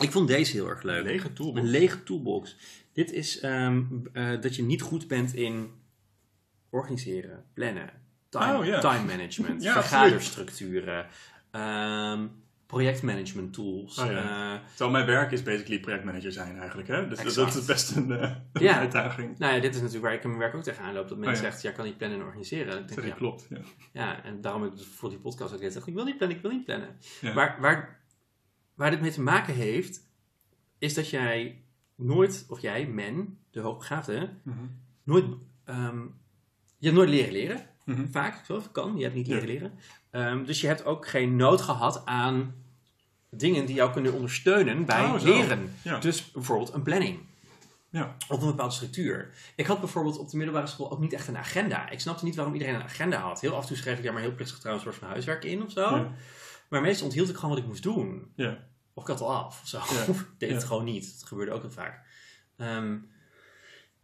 ik 0.00 0.10
vond 0.10 0.28
deze 0.28 0.52
heel 0.52 0.68
erg 0.68 0.82
leuk. 0.82 1.04
Lege 1.04 1.32
toolbox. 1.32 1.60
Een 1.60 1.70
lege 1.70 2.02
toolbox. 2.02 2.56
Dit 2.92 3.12
is 3.12 3.40
ehm, 3.40 3.82
eh, 4.12 4.40
dat 4.40 4.56
je 4.56 4.62
niet 4.62 4.82
goed 4.82 5.08
bent 5.08 5.34
in 5.34 5.70
organiseren, 6.74 7.44
plannen, 7.52 7.90
time, 8.28 8.74
Oh, 8.74 8.78
time 8.80 9.04
management, 9.04 9.62
Ja, 9.66 9.72
vergaderstructuren, 9.72 11.06
ehm, 11.50 12.26
projectmanagement 12.66 13.52
tools. 13.52 13.98
Oh, 13.98 14.10
ja. 14.10 14.62
Terwijl 14.68 14.90
mijn 14.90 15.06
werk 15.06 15.30
is 15.32 15.42
basically 15.42 15.80
projectmanager 15.80 16.32
zijn 16.32 16.58
eigenlijk, 16.58 16.88
hè? 16.88 17.08
Dus 17.08 17.18
dat- 17.22 17.34
dat 17.34 17.54
is 17.54 17.64
best 17.64 17.96
een, 17.96 18.10
eh, 18.12 18.20
een 18.52 18.62
Ja. 18.62 18.78
uitdaging. 18.78 19.38
nou 19.38 19.54
ja, 19.54 19.60
dit 19.60 19.70
is 19.74 19.80
natuurlijk 19.80 20.04
waar 20.06 20.14
ik 20.14 20.22
in 20.22 20.28
mijn 20.28 20.40
werk 20.40 20.54
ook 20.54 20.62
tegenaan 20.62 20.94
loop. 20.94 21.08
Dat 21.08 21.18
mensen 21.18 21.36
Oh, 21.36 21.42
ja. 21.44 21.50
zegt, 21.50 21.62
ja, 21.62 21.70
kan 21.70 21.84
niet 21.84 21.96
plannen 21.96 22.18
en 22.18 22.24
organiseren. 22.24 22.66
Ik 22.78 22.88
denk, 22.88 22.88
Zeg 22.92 23.02
je, 23.04 23.08
ja, 23.10 23.16
klopt. 23.16 23.46
Ja. 23.50 23.58
ja, 23.92 24.22
en 24.22 24.40
daarom 24.40 24.62
heb 24.62 24.70
ik 24.72 24.76
dus 24.78 24.86
voor 24.86 25.08
die 25.08 25.18
podcast 25.18 25.54
ook 25.54 25.60
gezegd, 25.62 25.86
ik 25.86 25.94
wil 25.94 26.04
niet 26.04 26.16
plannen, 26.16 26.36
ik 26.36 26.42
wil 26.42 26.52
niet 26.52 26.64
plannen. 26.64 26.96
Waar, 27.34 27.56
waar, 27.60 28.00
waar 28.74 28.90
dit 28.90 29.00
mee 29.00 29.10
te 29.10 29.22
maken 29.22 29.54
heeft, 29.54 30.08
is 30.78 30.94
dat 30.94 31.10
jij 31.10 31.64
nooit, 31.94 32.44
of 32.48 32.60
jij, 32.60 32.86
men, 32.86 33.38
de 33.50 33.60
hoogbegaafde, 33.60 34.28
Mhm. 34.42 34.56
nooit, 35.04 35.24
ehm, 35.64 36.00
je 36.84 36.90
hebt 36.90 36.96
nooit 37.02 37.08
leren 37.10 37.32
leren. 37.32 37.66
Mhm. 37.84 38.06
Vaak, 38.10 38.44
zo 38.46 38.62
kan. 38.72 38.96
Je 38.96 39.02
hebt 39.02 39.14
niet 39.14 39.26
Ja. 39.26 39.32
leren 39.34 39.48
leren. 39.48 39.72
Ehm, 40.10 40.44
dus 40.44 40.60
je 40.60 40.66
hebt 40.66 40.84
ook 40.84 41.08
geen 41.08 41.36
nood 41.36 41.60
gehad 41.60 42.02
aan 42.06 42.54
dingen 43.30 43.66
die 43.66 43.74
jou 43.74 43.92
kunnen 43.92 44.12
ondersteunen 44.12 44.84
bij 44.84 45.04
Oh, 45.04 45.22
leren. 45.22 45.74
Ja. 45.82 45.98
Dus 45.98 46.30
bijvoorbeeld 46.30 46.72
een 46.72 46.82
planning. 46.82 47.18
Ja. 47.90 48.16
Of 48.28 48.40
een 48.40 48.46
bepaalde 48.46 48.74
structuur. 48.74 49.34
Ik 49.56 49.66
had 49.66 49.80
bijvoorbeeld 49.80 50.18
op 50.18 50.30
de 50.30 50.36
middelbare 50.36 50.66
school 50.66 50.90
ook 50.92 50.98
niet 50.98 51.12
echt 51.12 51.28
een 51.28 51.36
agenda. 51.36 51.90
Ik 51.90 52.00
snapte 52.00 52.24
niet 52.24 52.34
waarom 52.34 52.52
iedereen 52.54 52.74
een 52.74 52.82
agenda 52.82 53.18
had. 53.18 53.40
Heel 53.40 53.54
af 53.54 53.60
en 53.62 53.68
toe 53.68 53.76
schreef 53.76 53.96
ik 53.98 54.04
daar 54.04 54.12
maar 54.12 54.22
heel 54.22 54.34
plictig 54.34 54.58
trouwens 54.58 54.86
een 54.86 54.92
soort 54.92 55.04
van 55.04 55.12
huiswerk 55.12 55.44
in 55.44 55.62
of 55.62 55.70
zo. 55.70 55.96
Ja. 55.96 56.12
Maar 56.68 56.80
meestal 56.80 57.06
onthield 57.06 57.28
ik 57.28 57.34
gewoon 57.34 57.50
wat 57.50 57.58
ik 57.58 57.66
moest 57.66 57.82
doen. 57.82 58.32
Ja. 58.36 58.58
Of 58.94 59.02
ik 59.02 59.08
had 59.08 59.20
al 59.20 59.34
af 59.34 59.60
of 59.62 59.68
zo. 59.68 59.78
Of 60.10 60.26
deed 60.38 60.50
het 60.50 60.64
gewoon 60.64 60.84
niet. 60.84 61.18
Dat 61.18 61.28
gebeurde 61.28 61.52
ook 61.52 61.62
heel 61.62 61.70
vaak. 61.70 62.06
Ehm, 62.56 62.96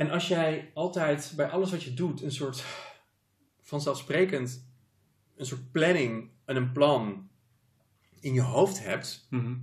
en 0.01 0.11
als 0.11 0.29
jij 0.29 0.71
altijd 0.75 1.33
bij 1.37 1.49
alles 1.49 1.71
wat 1.71 1.83
je 1.83 1.95
doet 1.95 2.23
een 2.23 2.33
soort 2.33 2.65
vanzelfsprekend 3.61 4.69
een 5.37 5.47
soort 5.47 5.73
planning 5.73 6.31
en 6.45 6.57
een 6.57 6.73
plan 6.73 7.29
in 8.21 8.33
je 8.33 8.41
hoofd 8.41 8.85
hebt, 8.85 9.27
Mhm. 9.31 9.55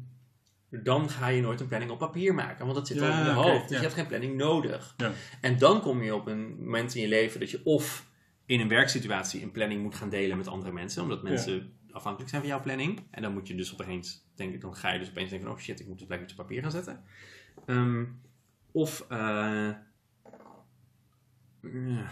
dan 0.70 1.10
ga 1.10 1.28
je 1.28 1.42
nooit 1.42 1.60
een 1.60 1.68
planning 1.68 1.92
op 1.92 2.00
papier 2.00 2.34
maken. 2.34 2.64
Want 2.66 2.78
dat 2.78 2.88
zit 2.88 3.02
al 3.02 3.08
in 3.08 3.26
je 3.26 3.32
hoofd. 3.32 3.62
Dus 3.62 3.70
ja. 3.70 3.76
je 3.76 3.82
hebt 3.82 3.94
geen 3.94 4.08
planning 4.08 4.36
nodig. 4.36 4.94
Ja. 4.98 5.12
En 5.42 5.58
dan 5.58 5.82
kom 5.82 6.04
je 6.04 6.16
op 6.16 6.28
een 6.28 6.64
moment 6.64 6.96
in 6.96 7.02
je 7.02 7.08
leven 7.08 7.40
dat 7.40 7.52
je 7.52 7.66
of 7.66 8.10
in 8.46 8.60
een 8.60 8.68
werksituatie 8.68 9.44
een 9.44 9.52
planning 9.52 9.82
moet 9.82 9.96
gaan 9.96 10.10
delen 10.10 10.38
met 10.38 10.48
andere 10.48 10.72
mensen, 10.72 11.04
omdat 11.04 11.24
mensen 11.24 11.74
afhankelijk 11.92 12.30
zijn 12.30 12.42
van 12.42 12.52
jouw 12.52 12.62
planning. 12.62 13.08
En 13.12 13.22
dan 13.22 13.34
moet 13.34 13.48
je 13.48 13.56
dus 13.56 13.74
opeens 13.74 14.26
denken, 14.36 14.60
dan 14.60 14.76
ga 14.76 14.92
je 14.92 15.00
dus 15.00 15.10
opeens 15.10 15.30
denken 15.30 15.48
van, 15.48 15.58
oh 15.58 15.64
shit, 15.64 15.80
ik 15.80 15.88
moet 15.88 15.98
het 16.00 16.08
blijkbaar 16.08 16.32
op 16.32 16.36
papier 16.38 16.62
gaan 16.62 16.72
zetten. 16.72 17.04
Ehm, 17.66 18.06
of, 18.72 19.06
eh 19.10 19.70
ja, 21.74 22.10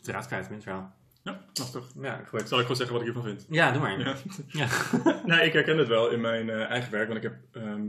draad 0.00 0.26
kwijt 0.26 0.50
met 0.50 0.62
verhaal. 0.62 0.94
Ja, 1.26 1.44
lastig. 1.52 1.84
Ja, 2.00 2.22
goed. 2.28 2.48
Zal 2.48 2.58
ik 2.58 2.62
gewoon 2.62 2.76
zeggen 2.76 2.96
wat 2.96 3.06
ik 3.06 3.12
hiervan 3.12 3.30
vind? 3.30 3.46
Ja, 3.50 3.72
doe 3.72 3.82
maar. 3.82 3.98
Ja. 4.00 4.16
Ja. 4.46 4.68
nee, 5.24 5.46
ik 5.46 5.52
herken 5.52 5.78
het 5.78 5.88
wel 5.88 6.10
in 6.10 6.20
mijn 6.20 6.50
eh, 6.50 6.70
eigen 6.70 6.90
werk, 6.92 7.08
want 7.08 7.24
ik 7.24 7.30
heb 7.30 7.36
ehm, 7.52 7.82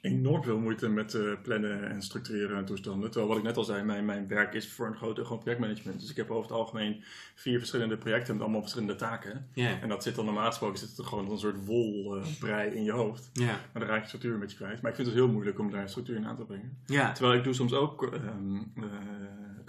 enorm 0.00 0.42
veel 0.42 0.58
moeite 0.58 0.88
met 0.88 1.14
eh, 1.14 1.22
plannen 1.42 1.90
en 1.90 2.02
structureren 2.02 2.56
en 2.56 2.64
toestanden. 2.64 3.10
Terwijl 3.10 3.28
wat 3.28 3.38
ik 3.38 3.44
net 3.44 3.56
al 3.56 3.64
zei, 3.64 3.82
mijn, 3.82 4.04
mijn 4.04 4.28
werk 4.28 4.54
is 4.54 4.72
voor 4.72 4.86
een 4.86 4.96
groot 4.96 5.16
deel 5.16 5.24
gewoon 5.24 5.38
projectmanagement. 5.42 6.00
Dus 6.00 6.10
ik 6.10 6.16
heb 6.16 6.30
over 6.30 6.42
het 6.42 6.58
algemeen 6.58 7.02
vier 7.34 7.58
verschillende 7.58 7.96
projecten 7.96 8.34
met 8.34 8.42
allemaal 8.42 8.60
verschillende 8.60 8.94
taken. 8.94 9.48
En 9.54 9.88
dat 9.88 10.02
zit 10.02 10.14
dan 10.14 10.24
normaal 10.24 10.46
gesproken 10.46 10.78
zit 10.78 10.96
het 10.96 11.06
gewoon 11.06 11.24
als 11.24 11.32
een 11.32 11.50
soort 11.50 11.64
wolbrei 11.64 12.70
in 12.70 12.84
je 12.84 12.92
hoofd. 12.92 13.30
Ja. 13.32 13.46
Maar 13.46 13.82
dan 13.82 13.90
raak 13.90 14.00
je 14.00 14.06
structuur 14.06 14.34
een 14.34 14.40
beetje 14.40 14.56
kwijt. 14.56 14.80
Maar 14.82 14.90
ik 14.90 14.96
vind 14.96 15.08
het 15.08 15.16
heel 15.16 15.28
moeilijk 15.28 15.58
om 15.58 15.70
daar 15.70 15.88
structuur 15.88 16.16
in 16.16 16.26
aan 16.26 16.36
te 16.36 16.44
brengen. 16.44 16.78
Terwijl 16.86 17.38
ik 17.38 17.44
doe 17.44 17.54
soms 17.54 17.72
ook 17.72 18.02
ehm, 18.02 18.56
eh, 18.76 18.84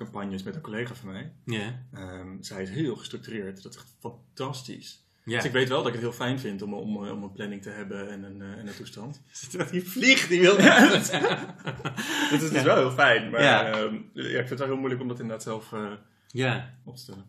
campagnes 0.03 0.43
met 0.43 0.55
een 0.55 0.61
collega 0.61 0.95
van 0.95 1.11
mij. 1.11 1.33
Ja. 1.45 1.85
Ehm, 1.93 2.41
zij 2.41 2.61
is 2.61 2.69
heel 2.69 2.95
gestructureerd. 2.95 3.63
Dat 3.63 3.73
is 3.73 3.77
echt 3.79 3.95
fantastisch. 3.99 5.05
Ja. 5.25 5.35
Dus 5.35 5.45
ik 5.45 5.51
weet 5.51 5.67
wel 5.69 5.77
dat 5.77 5.87
ik 5.87 5.93
het 5.93 6.01
heel 6.01 6.11
fijn 6.13 6.39
vind 6.39 6.61
om, 6.61 6.73
om, 6.73 6.97
om 6.97 7.23
een 7.23 7.31
planning 7.31 7.61
te 7.61 7.69
hebben 7.69 8.09
en 8.11 8.23
een, 8.23 8.41
eh, 8.41 8.57
en 8.57 8.67
een 8.67 8.75
toestand. 8.75 9.21
Die 9.71 9.83
vliegt, 9.83 10.29
die 10.29 10.41
wil 10.41 10.57
Dat 12.31 12.41
is 12.41 12.49
dus 12.49 12.63
wel 12.63 12.75
heel 12.75 12.91
fijn. 12.91 13.29
Maar 13.29 13.41
Ja. 13.41 13.65
ehm, 13.71 13.95
ja, 14.13 14.23
ik 14.23 14.35
vind 14.35 14.49
het 14.49 14.59
wel 14.59 14.67
heel 14.67 14.77
moeilijk 14.77 15.01
om 15.01 15.07
dat 15.07 15.19
inderdaad 15.19 15.43
zelf 15.43 15.73
eh, 15.73 15.91
Ja. 16.27 16.79
op 16.85 16.95
te 16.95 17.01
stellen. 17.01 17.25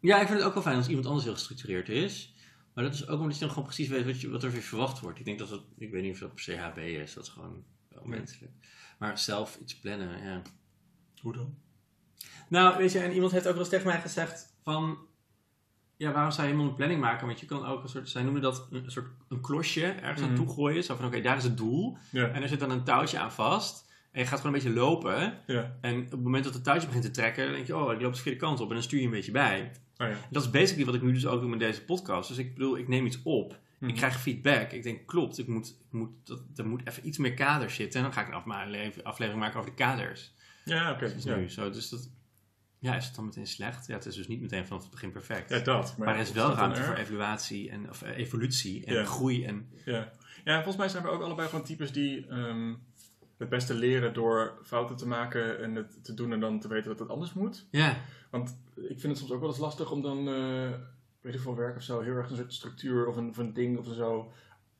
Ja, 0.00 0.20
ik 0.20 0.26
vind 0.26 0.38
het 0.38 0.46
ook 0.48 0.54
wel 0.54 0.62
fijn 0.62 0.76
als 0.76 0.88
iemand 0.88 1.06
anders 1.06 1.24
heel 1.24 1.34
gestructureerd 1.34 1.88
is. 1.88 2.34
Maar 2.74 2.84
dat 2.84 2.94
is 2.94 3.08
ook 3.08 3.20
omdat 3.20 3.34
je 3.34 3.40
dan 3.40 3.48
gewoon 3.48 3.64
precies 3.64 3.88
weet 3.88 4.04
wat, 4.04 4.20
je, 4.20 4.28
wat 4.30 4.42
er 4.42 4.50
weer 4.50 4.62
verwacht 4.62 5.00
wordt. 5.00 5.18
Ik 5.18 5.24
denk 5.24 5.38
dat 5.38 5.50
het, 5.50 5.60
ik 5.78 5.90
weet 5.90 6.02
niet 6.02 6.12
of 6.12 6.18
dat 6.18 6.34
per 6.34 6.42
se 6.42 6.56
HB 6.56 6.78
is, 6.78 7.14
dat 7.14 7.24
is 7.24 7.30
gewoon 7.30 7.64
wel 7.88 8.04
menselijk. 8.04 8.52
Maar 8.98 9.18
zelf 9.18 9.58
iets 9.62 9.78
plannen, 9.78 10.22
ja. 10.22 10.42
Hoe 11.24 11.32
dan? 11.32 11.54
Nou, 12.48 12.76
weet 12.78 12.92
je, 12.92 12.98
en 12.98 13.12
iemand 13.12 13.32
heeft 13.32 13.44
ook 13.46 13.52
wel 13.52 13.60
eens 13.60 13.70
tegen 13.70 13.86
mij 13.86 14.00
gezegd 14.00 14.54
van... 14.62 14.98
Ja, 15.96 16.12
waarom 16.12 16.30
zou 16.30 16.42
je 16.42 16.48
helemaal 16.52 16.70
een 16.70 16.76
planning 16.76 17.00
maken? 17.00 17.26
Want 17.26 17.40
je 17.40 17.46
kan 17.46 17.66
ook 17.66 17.82
een 17.82 17.88
soort, 17.88 18.08
zij 18.08 18.22
noemen 18.22 18.42
dat 18.42 18.66
een 18.70 18.90
soort 18.90 19.06
een 19.28 19.40
klosje 19.40 19.84
ergens 19.86 20.20
Mhm. 20.20 20.28
naartoe 20.28 20.54
gooien. 20.54 20.84
Zo 20.84 20.94
van, 20.96 21.06
oké, 21.06 21.20
daar 21.20 21.36
is 21.36 21.42
het 21.44 21.56
doel. 21.56 21.96
En 22.32 22.42
er 22.42 22.48
zit 22.48 22.60
dan 22.60 22.70
een 22.70 22.84
touwtje 22.84 23.18
aan 23.18 23.32
vast. 23.32 23.92
En 24.12 24.20
je 24.20 24.26
gaat 24.26 24.40
gewoon 24.40 24.54
een 24.56 24.62
beetje 24.62 24.78
lopen. 24.80 25.38
En 25.80 26.04
op 26.04 26.10
het 26.10 26.22
moment 26.22 26.44
dat 26.44 26.54
het 26.54 26.64
touwtje 26.64 26.86
begint 26.86 27.04
te 27.04 27.10
trekken, 27.10 27.44
dan 27.44 27.54
denk 27.54 27.66
je, 27.66 27.76
oh, 27.76 27.92
ik 27.92 28.00
loop 28.00 28.10
de 28.10 28.14
verkeerde 28.20 28.38
kant 28.46 28.60
op. 28.60 28.68
En 28.68 28.74
dan 28.74 28.82
stuur 28.82 28.98
je 28.98 29.04
een 29.04 29.10
beetje 29.10 29.32
bij. 29.32 29.60
Oh 29.96 30.06
ja. 30.06 30.12
En 30.12 30.18
dat 30.30 30.42
is 30.42 30.50
basically 30.50 30.84
wat 30.84 30.94
ik 30.94 31.02
nu 31.02 31.12
dus 31.12 31.26
ook 31.26 31.40
doe 31.40 31.50
met 31.50 31.58
deze 31.58 31.84
podcast. 31.84 32.28
Dus 32.28 32.38
ik 32.38 32.54
bedoel, 32.54 32.76
ik 32.78 32.88
neem 32.88 33.06
iets 33.06 33.22
op. 33.22 33.58
Mhm. 33.78 33.90
Ik 33.90 33.96
krijg 33.96 34.20
feedback. 34.20 34.70
Ik 34.72 34.82
denk, 34.82 35.06
klopt, 35.06 35.38
ik 35.38 35.46
moet, 35.46 35.68
ik 35.68 35.92
moet, 35.92 36.10
dat, 36.24 36.42
er 36.56 36.66
moet 36.66 36.88
even 36.88 37.06
iets 37.06 37.18
meer 37.18 37.34
kader 37.34 37.70
zitten. 37.70 37.98
En 38.00 38.04
dan 38.06 38.14
ga 38.14 38.20
ik 38.20 38.28
een 38.28 39.04
aflevering 39.04 39.40
maken 39.40 39.58
over 39.58 39.70
de 39.70 39.76
kaders. 39.76 40.32
Ja, 40.64 40.92
oké. 40.92 41.04
Is 41.04 41.24
Ja. 41.24 41.36
nu 41.36 41.50
zo. 41.50 41.70
Dus 41.70 41.88
dat, 41.88 42.10
ja, 42.78 42.94
is 42.96 43.06
het 43.06 43.14
dan 43.14 43.24
meteen 43.24 43.46
slecht? 43.46 43.86
Ja, 43.86 43.94
het 43.94 44.06
is 44.06 44.14
dus 44.14 44.28
niet 44.28 44.40
meteen 44.40 44.66
vanaf 44.66 44.82
het 44.82 44.90
begin 44.90 45.12
perfect. 45.12 45.50
ja, 45.50 45.58
dat. 45.58 45.96
maar 45.98 46.14
er 46.14 46.20
is 46.20 46.32
wel 46.32 46.52
ruimte 46.54 46.82
voor 46.82 46.94
evaluatie 46.94 47.70
en 47.70 47.88
of, 47.90 48.02
eh, 48.02 48.16
evolutie 48.18 48.84
en 48.84 48.94
Ja. 48.94 49.04
groei. 49.04 49.44
En, 49.44 49.68
Ja. 49.84 50.10
ja, 50.44 50.54
volgens 50.54 50.76
mij 50.76 50.88
zijn 50.88 51.02
we 51.02 51.08
ook 51.08 51.22
allebei 51.22 51.48
gewoon 51.48 51.64
types 51.64 51.92
die 51.92 52.26
ehm, 52.26 52.74
het 53.38 53.48
beste 53.48 53.74
leren 53.74 54.14
door 54.14 54.58
fouten 54.64 54.96
te 54.96 55.06
maken 55.06 55.62
en 55.62 55.74
het 55.74 56.04
te 56.04 56.14
doen 56.14 56.32
en 56.32 56.40
dan 56.40 56.60
te 56.60 56.68
weten 56.68 56.88
dat 56.88 56.98
het 56.98 57.08
anders 57.08 57.32
moet. 57.32 57.66
ja, 57.70 57.96
Want 58.30 58.56
ik 58.76 58.86
vind 59.00 59.02
het 59.02 59.18
soms 59.18 59.30
ook 59.32 59.40
wel 59.40 59.48
eens 59.48 59.58
lastig 59.58 59.90
om 59.90 60.02
dan, 60.02 60.28
eh 60.28 60.70
weet 61.20 61.34
ik 61.34 61.40
veel, 61.40 61.56
werk 61.56 61.76
of 61.76 61.82
zo, 61.82 62.00
heel 62.00 62.14
erg 62.14 62.30
een 62.30 62.36
soort 62.36 62.52
structuur 62.52 63.06
of 63.06 63.16
een, 63.16 63.28
of 63.28 63.36
een 63.38 63.52
ding 63.52 63.78
of 63.78 63.86
zo 63.86 64.32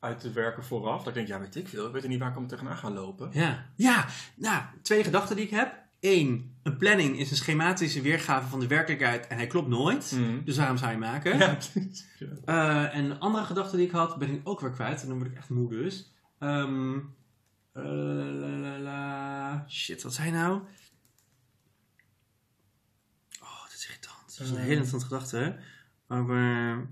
uit 0.05 0.21
te 0.21 0.31
werken 0.33 0.64
vooraf. 0.64 0.99
Dat 0.99 1.07
ik 1.09 1.14
denk, 1.14 1.29
ja, 1.29 1.40
weet 1.40 1.57
ik 1.57 1.69
veel, 1.69 1.87
ik 1.87 1.93
weet 1.93 2.09
niet 2.09 2.19
waar 2.19 2.31
ik 2.31 2.37
om 2.37 2.47
tegenaan 2.47 2.77
ga 2.77 2.90
lopen. 2.90 3.29
ja, 3.33 3.67
ja. 3.77 4.07
Nou, 4.37 4.62
twee 4.83 5.05
gedachten 5.05 5.37
die 5.37 5.45
ik 5.45 5.51
heb. 5.51 5.83
Eén, 6.01 6.57
een 6.62 6.77
planning 6.77 7.19
is 7.19 7.31
een 7.31 7.37
schematische 7.37 8.01
weergave 8.01 8.49
van 8.49 8.61
de 8.61 8.67
werkelijkheid 8.67 9.27
en 9.27 9.37
hij 9.37 9.47
klopt 9.47 9.69
nooit. 9.69 10.12
Mhm. 10.12 10.45
Dus 10.45 10.57
waarom 10.57 10.77
zou 10.77 10.90
je 10.93 10.99
maken? 10.99 11.38
Ja. 11.38 11.57
Eh, 12.45 12.97
en 12.97 13.05
een 13.05 13.21
andere 13.21 13.45
gedachte 13.45 13.77
die 13.77 13.87
ik 13.87 13.93
had, 13.93 14.19
ben 14.19 14.31
ik 14.31 14.40
ook 14.49 14.61
weer 14.61 14.71
kwijt. 14.71 15.03
En 15.03 15.09
dan 15.09 15.19
word 15.19 15.31
ik 15.31 15.37
echt 15.37 15.49
moe 15.49 15.69
dus. 15.71 16.12
Ehm, 16.38 16.95
eh, 17.73 17.83
la, 17.85 18.47
la, 18.49 18.79
la. 18.79 19.64
Shit, 19.69 20.03
wat 20.03 20.14
zei 20.14 20.27
je 20.29 20.35
nou? 20.35 20.61
Oh, 23.43 23.62
dit 23.64 23.75
is 23.79 23.87
irritant. 23.87 24.37
Dat 24.38 24.47
is 24.47 24.51
een 24.51 24.57
Eh. 24.57 24.62
hele 24.62 24.71
interessante 24.81 25.07
gedachte, 25.07 25.37
hè? 25.37 25.53
Over 26.09 26.35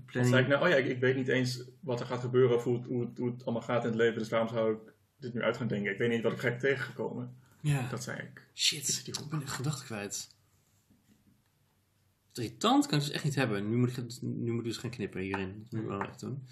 planning. 0.05 0.33
zei 0.33 0.41
ik 0.43 0.47
nou? 0.47 0.63
Oh 0.63 0.69
ja, 0.69 0.75
ik, 0.75 0.85
ik 0.85 0.99
weet 0.99 1.15
niet 1.15 1.27
eens 1.27 1.63
wat 1.79 1.99
er 1.99 2.05
gaat 2.05 2.19
gebeuren 2.21 2.55
of 2.55 2.63
hoe 2.63 2.77
het, 2.77 2.85
hoe, 2.85 3.05
het, 3.05 3.17
hoe 3.17 3.31
het 3.31 3.43
allemaal 3.45 3.61
gaat 3.61 3.81
in 3.83 3.89
het 3.89 3.97
leven. 3.97 4.19
Dus 4.19 4.29
waarom 4.29 4.49
zou 4.49 4.73
ik 4.73 4.93
dit 5.17 5.33
nu 5.33 5.41
uit 5.41 5.57
gaan 5.57 5.67
denken? 5.67 5.91
Ik 5.91 5.97
weet 5.97 6.09
niet 6.09 6.21
wat 6.23 6.31
ik 6.31 6.39
gek 6.39 6.59
tegengekomen. 6.59 7.37
Ja. 7.61 7.89
Dat 7.89 8.03
zei 8.03 8.17
ik. 8.21 8.47
Shit, 8.53 9.01
ik 9.07 9.29
ben 9.29 9.41
echt 9.41 9.51
gedachten 9.51 9.85
kwijt. 9.85 10.35
Wat 12.27 12.37
Irritant 12.43 12.85
kan 12.85 12.97
ik 12.99 13.03
dus 13.05 13.13
echt 13.13 13.23
niet 13.23 13.35
hebben. 13.35 13.69
Nu 13.69 13.75
moet 13.77 13.89
ik, 13.89 13.95
het- 13.95 14.19
nu 14.21 14.51
moet 14.51 14.59
ik 14.59 14.65
dus 14.67 14.77
gaan 14.77 14.89
knippen 14.89 15.21
hierin. 15.21 15.59
Dat 15.63 15.71
moet 15.71 15.81
ik 15.81 15.87
wel 15.87 16.01
echt 16.01 16.19
doen. 16.19 16.47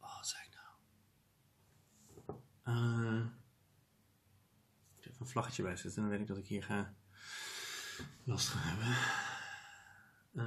Oh, 0.00 0.16
wat 0.16 0.28
zei 0.28 0.42
ik 0.42 0.50
nou? 0.54 2.38
Eh, 2.62 3.26
ik 4.98 5.06
even 5.06 5.20
een 5.20 5.26
vlaggetje 5.26 5.62
bij 5.62 5.76
zetten. 5.76 6.00
Dan 6.02 6.10
weet 6.10 6.20
ik 6.20 6.26
dat 6.26 6.36
ik 6.38 6.46
hier 6.46 6.62
ga 6.62 6.94
last 8.24 8.48
van 8.48 8.60
hebben. 8.60 8.96
Eh, 10.34 10.44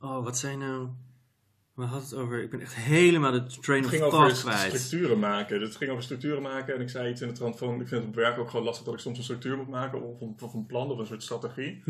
oh, 0.00 0.24
wat 0.24 0.38
zei 0.38 0.56
nou? 0.56 0.88
We 1.74 1.82
hadden 1.82 2.08
het 2.08 2.14
over... 2.18 2.42
Ik 2.42 2.50
ben 2.50 2.60
echt 2.60 2.74
helemaal 2.74 3.32
de 3.32 3.42
train 3.46 3.82
Het 3.82 3.92
of 3.92 3.98
ging 3.98 4.10
thought 4.10 4.30
over 4.32 4.50
kwijt. 4.50 4.80
structuren 4.80 5.18
maken. 5.18 5.58
Dus 5.58 5.68
het 5.68 5.76
ging 5.76 5.90
over 5.90 6.02
structuren 6.02 6.42
maken. 6.42 6.74
En 6.74 6.80
ik 6.80 6.88
zei 6.88 7.10
iets 7.10 7.20
in 7.20 7.28
de 7.28 7.34
trant 7.34 7.58
van... 7.58 7.80
Ik 7.80 7.88
vind 7.88 8.00
het 8.00 8.04
op 8.04 8.14
werk 8.14 8.38
ook 8.38 8.50
gewoon 8.50 8.64
lastig 8.64 8.84
dat 8.84 8.94
ik 8.94 9.00
soms 9.00 9.18
een 9.18 9.24
structuur 9.24 9.56
moet 9.56 9.68
maken. 9.68 10.02
Of 10.02 10.20
een, 10.20 10.36
of 10.40 10.54
een 10.54 10.66
plan 10.66 10.90
of 10.90 10.98
een 10.98 11.06
soort 11.06 11.22
strategie. 11.22 11.82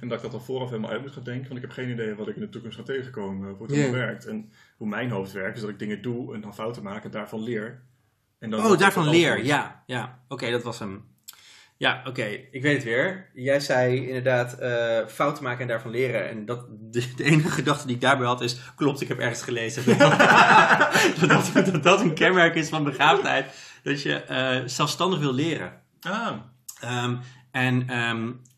En 0.00 0.08
dat 0.08 0.12
ik 0.18 0.22
dat 0.24 0.32
al 0.32 0.40
vooraf 0.40 0.68
helemaal 0.68 0.90
uit 0.90 1.00
moet 1.02 1.12
gaan 1.12 1.22
denken. 1.24 1.44
Want 1.48 1.56
ik 1.56 1.62
heb 1.62 1.70
geen 1.70 1.90
idee 1.90 2.14
wat 2.14 2.28
ik 2.28 2.34
in 2.34 2.40
de 2.40 2.48
toekomst 2.48 2.76
ga 2.76 2.82
tegenkomen. 2.82 3.54
Hoe 3.54 3.66
het 3.72 3.90
werkt. 3.90 4.26
En 4.26 4.52
hoe 4.76 4.88
mijn 4.88 5.10
hoofd 5.10 5.32
werkt. 5.32 5.54
Is 5.56 5.60
dat 5.62 5.70
ik 5.70 5.78
dingen 5.78 6.02
doe 6.02 6.34
en 6.34 6.40
dan 6.40 6.54
fouten 6.54 6.82
maak 6.82 7.04
en 7.04 7.10
daarvan 7.10 7.42
leer. 7.42 7.82
En 8.38 8.50
dan 8.50 8.64
Oh, 8.64 8.78
daarvan 8.78 9.08
leer. 9.08 9.26
antwoord. 9.28 9.46
Ja, 9.48 9.82
ja. 9.86 10.22
Oké, 10.28 10.50
dat 10.50 10.62
was 10.62 10.78
hem. 10.78 11.04
Ja, 11.80 12.02
oké. 12.04 12.24
Ik 12.50 12.62
weet 12.62 12.74
het 12.74 12.84
weer. 12.84 13.30
Jij 13.34 13.60
zei 13.60 14.06
inderdaad 14.06 14.58
eh, 14.58 15.06
fouten 15.06 15.44
maken 15.44 15.60
en 15.60 15.68
daarvan 15.68 15.90
leren. 15.90 16.28
En 16.28 16.44
dat, 16.44 16.66
de, 16.70 17.14
de 17.16 17.24
enige 17.24 17.50
gedachte 17.50 17.86
die 17.86 17.94
ik 17.94 18.00
daarbij 18.00 18.26
had 18.26 18.40
is... 18.40 18.60
Klopt, 18.76 19.00
ik 19.00 19.08
heb 19.08 19.18
ergens 19.18 19.42
gelezen. 19.42 19.84
dat, 21.20 21.50
dat, 21.54 21.64
dat 21.64 21.82
dat 21.82 22.00
een 22.00 22.14
kenmerk 22.14 22.54
is 22.54 22.68
van 22.68 22.84
begaafdheid. 22.84 23.46
Dat 23.82 24.02
je 24.02 24.14
eh, 24.14 24.62
zelfstandig 24.66 25.18
wil 25.18 25.34
leren. 25.34 25.72
Ah, 26.00 26.32
Ehm, 26.80 27.16
en 27.50 27.88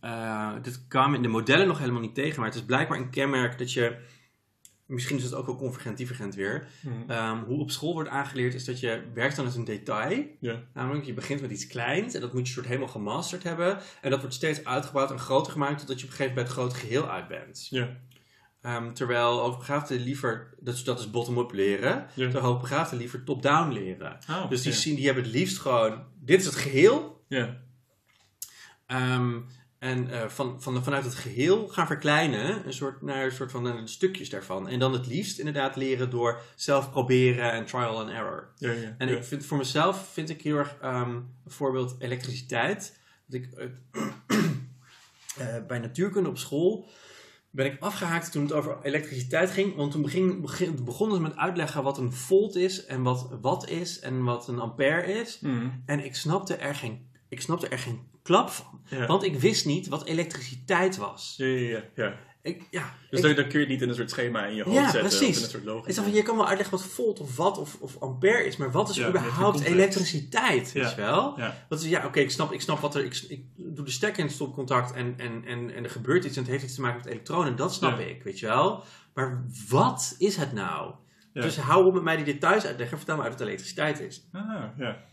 eh, 0.00 0.50
dit 0.62 0.85
kwam 0.88 1.14
in 1.14 1.22
de 1.22 1.28
modellen 1.28 1.66
nog 1.66 1.78
helemaal 1.78 2.00
niet 2.00 2.14
tegen. 2.14 2.40
Maar 2.40 2.48
het 2.48 2.58
is 2.58 2.64
blijkbaar 2.64 2.98
een 2.98 3.11
kenmerk 3.11 3.58
dat 3.58 3.72
je... 3.72 3.96
Misschien 4.92 5.16
is 5.16 5.22
het 5.22 5.35
ook 5.35 5.46
wel 5.46 5.57
convergent, 5.57 5.96
divergent 5.96 6.35
weer. 6.35 6.66
mhm. 6.81 7.11
Ehm, 7.11 7.38
hoe 7.44 7.61
op 7.61 7.70
school 7.70 7.92
wordt 7.92 8.09
aangeleerd 8.09 8.55
is 8.55 8.64
dat 8.64 8.81
je 8.81 9.02
werkt 9.14 9.37
dan 9.37 9.44
met 9.44 9.55
een 9.55 9.64
detail. 9.64 10.24
Namelijk, 10.74 11.05
je 11.05 11.12
begint 11.14 11.40
met 11.40 11.50
iets 11.50 11.66
kleins 11.66 12.14
en 12.14 12.20
dat 12.20 12.33
moet 12.33 12.46
je 12.46 12.52
soort 12.52 12.66
helemaal 12.66 12.88
gemasterd 12.88 13.42
hebben. 13.42 13.78
En 14.00 14.11
dat 14.11 14.20
wordt 14.20 14.35
steeds 14.35 14.64
uitgebouwd 14.64 15.11
en 15.11 15.18
groter 15.18 15.52
gemaakt 15.52 15.78
totdat 15.78 15.98
je 16.00 16.05
op 16.05 16.11
een 16.11 16.16
gegeven 16.16 16.37
moment 16.38 16.55
het 16.55 16.62
grote 16.64 16.87
geheel 16.87 17.11
uit 17.11 17.28
bent. 17.28 17.66
Ehm, 18.62 18.92
terwijl 18.92 19.38
hoogbegaafden 19.38 20.00
liever, 20.00 20.55
dat 20.61 20.76
dat 20.85 20.98
is 20.98 21.11
bottom-up 21.11 21.52
leren, 21.52 21.92
Ja. 21.92 22.07
terwijl 22.14 22.44
hoogbegaafden 22.44 22.98
liever 22.98 23.24
top-down 23.24 23.72
leren. 23.72 24.18
Ah, 24.26 24.50
Dus 24.50 24.62
die, 24.62 24.72
zien, 24.72 24.94
die 24.96 25.05
hebben 25.07 25.24
het 25.24 25.33
liefst 25.33 25.59
gewoon, 25.59 26.05
dit 26.20 26.40
is 26.40 26.46
het 26.46 26.55
geheel. 26.55 27.24
Ja. 27.28 27.61
Ehm, 29.83 29.90
en 29.90 30.11
eh, 30.11 30.29
van, 30.29 30.62
van, 30.62 30.85
vanuit 30.85 31.05
het 31.05 31.14
geheel 31.14 31.68
gaan 31.68 31.87
verkleinen 31.87 32.66
een 32.66 32.73
soort, 32.73 33.03
naar 33.03 33.25
een 33.25 33.33
soort 33.33 33.51
van 33.51 33.68
eh, 33.68 33.75
stukjes 33.85 34.31
daarvan. 34.31 34.68
En 34.68 34.79
dan 34.79 34.92
het 34.92 35.07
liefst 35.07 35.38
inderdaad 35.38 35.77
leren 35.77 36.11
door 36.11 36.40
zelf 36.55 36.90
proberen 36.90 37.53
en 37.53 37.66
trial 37.66 38.01
and 38.01 38.11
error. 38.11 38.49
Ja, 38.57 38.71
ja. 38.71 38.95
En 38.99 39.09
ja. 39.09 39.16
ik 39.16 39.25
vind 39.25 39.47
voor 39.47 39.59
mezelf 39.59 40.09
vind 40.12 40.29
ik 40.29 40.42
heel 40.42 40.57
erg 40.57 40.77
ehm, 40.81 41.11
een 41.11 41.31
voorbeeld 41.47 41.97
elektriciteit. 41.99 42.99
Dat 43.27 43.40
ik 43.40 43.53
eh, 45.37 45.47
bij 45.66 45.79
natuurkunde 45.79 46.29
op 46.29 46.38
school 46.38 46.88
ben 47.51 47.66
ik 47.66 47.81
afgehaakt 47.81 48.33
toen 48.33 48.42
het 48.42 48.53
over 48.53 48.79
elektriciteit 48.83 49.51
ging. 49.51 49.75
Want 49.77 49.92
toen 49.92 50.03
begin, 50.03 50.40
begin, 50.40 50.85
begonnen 50.85 51.16
ze 51.16 51.23
met 51.23 51.37
uitleggen 51.37 51.83
wat 51.83 51.99
een 51.99 52.12
volt 52.12 52.57
is 52.57 52.85
en 52.85 53.03
wat 53.03 53.29
watt 53.40 53.68
is 53.68 54.01
en 54.01 54.25
wat 54.25 54.49
een 54.49 54.59
ampère 54.59 55.21
is. 55.21 55.40
Mhm. 55.40 55.68
En 55.87 56.05
ik 56.05 56.16
snapte 56.16 56.57
er 56.57 56.75
geen, 56.75 57.11
ik 57.29 57.40
snapte 57.40 57.68
er 57.68 57.79
geen 57.79 58.11
klap 58.22 58.48
van. 58.50 58.80
Ja. 58.88 59.06
Want 59.06 59.22
ik 59.22 59.37
wist 59.40 59.66
niet 59.66 59.88
wat 59.88 60.04
elektriciteit 60.04 60.96
was. 60.96 61.35
Ja, 61.37 61.46
ja, 61.46 61.82
ja. 61.94 62.14
Ik, 62.42 62.62
ja, 62.70 62.94
Dus 63.11 63.20
ik- 63.20 63.37
dan, 63.37 63.44
kun 63.48 63.52
je 63.52 63.58
het 63.58 63.68
niet 63.68 63.82
in 63.82 63.88
een 63.88 63.94
soort 63.94 64.11
schema 64.11 64.46
in 64.46 64.54
je 64.54 64.62
hoofd 64.62 64.76
Ja, 64.76 64.82
zetten. 64.90 65.00
precies. 65.00 65.28
Of 65.28 65.37
in 65.37 65.42
een 65.42 65.50
soort 65.50 65.64
logica. 65.64 66.02
van, 66.02 66.12
je 66.12 66.22
kan 66.22 66.37
wel 66.37 66.46
uitleggen 66.46 66.76
wat 66.78 66.87
volt 66.87 67.20
of 67.20 67.37
watt 67.37 67.58
of, 67.58 67.76
of 67.80 67.96
ampère 68.00 68.44
is, 68.44 68.56
maar 68.56 68.70
wat 68.70 68.88
is 68.88 69.00
überhaupt 69.08 69.61
elektriciteit, 69.61 70.70
je 70.72 70.92
wel? 70.96 71.38
Ja. 71.38 71.64
Dat 71.68 71.80
is, 71.82 71.88
ja, 71.88 72.06
oké, 72.06 72.20
ik, 72.20 72.30
snap, 72.30 72.52
ik 72.52 72.61
snap 72.61 72.78
wat 72.80 72.94
er, 72.94 73.04
ik, 73.04 73.24
ik 73.28 73.44
doe 73.56 73.85
de 73.85 73.90
stekker 73.90 74.18
in 74.20 74.26
het 74.26 74.35
stopcontact 74.35 74.92
en, 74.92 75.14
en, 75.16 75.44
en, 75.46 75.74
en 75.74 75.85
er 75.85 75.90
gebeurt 75.90 76.24
iets 76.24 76.37
en 76.37 76.42
het 76.42 76.50
heeft 76.50 76.64
iets 76.64 76.74
te 76.74 76.80
maken 76.80 76.96
met 76.96 77.06
elektronen, 77.06 77.56
dat 77.56 77.74
snap 77.74 77.98
ik, 77.98 78.22
weet 78.22 78.38
je 78.38 78.46
wel? 78.46 78.85
Maar 79.14 79.44
wat 79.68 80.14
is 80.18 80.37
het 80.37 80.52
nou? 80.52 80.94
Dus 81.32 81.56
hou 81.56 81.87
op 81.87 81.94
met 81.94 82.02
mij 82.02 82.16
die 82.16 82.24
details 82.24 82.64
uitleggen 82.64 82.90
en 82.90 82.96
vertel 82.98 83.16
me 83.16 83.22
uit 83.22 83.32
wat 83.32 83.40
elektriciteit 83.46 84.00
is. 84.00 84.28
Ah, 84.32 84.64
ja. 84.78 85.04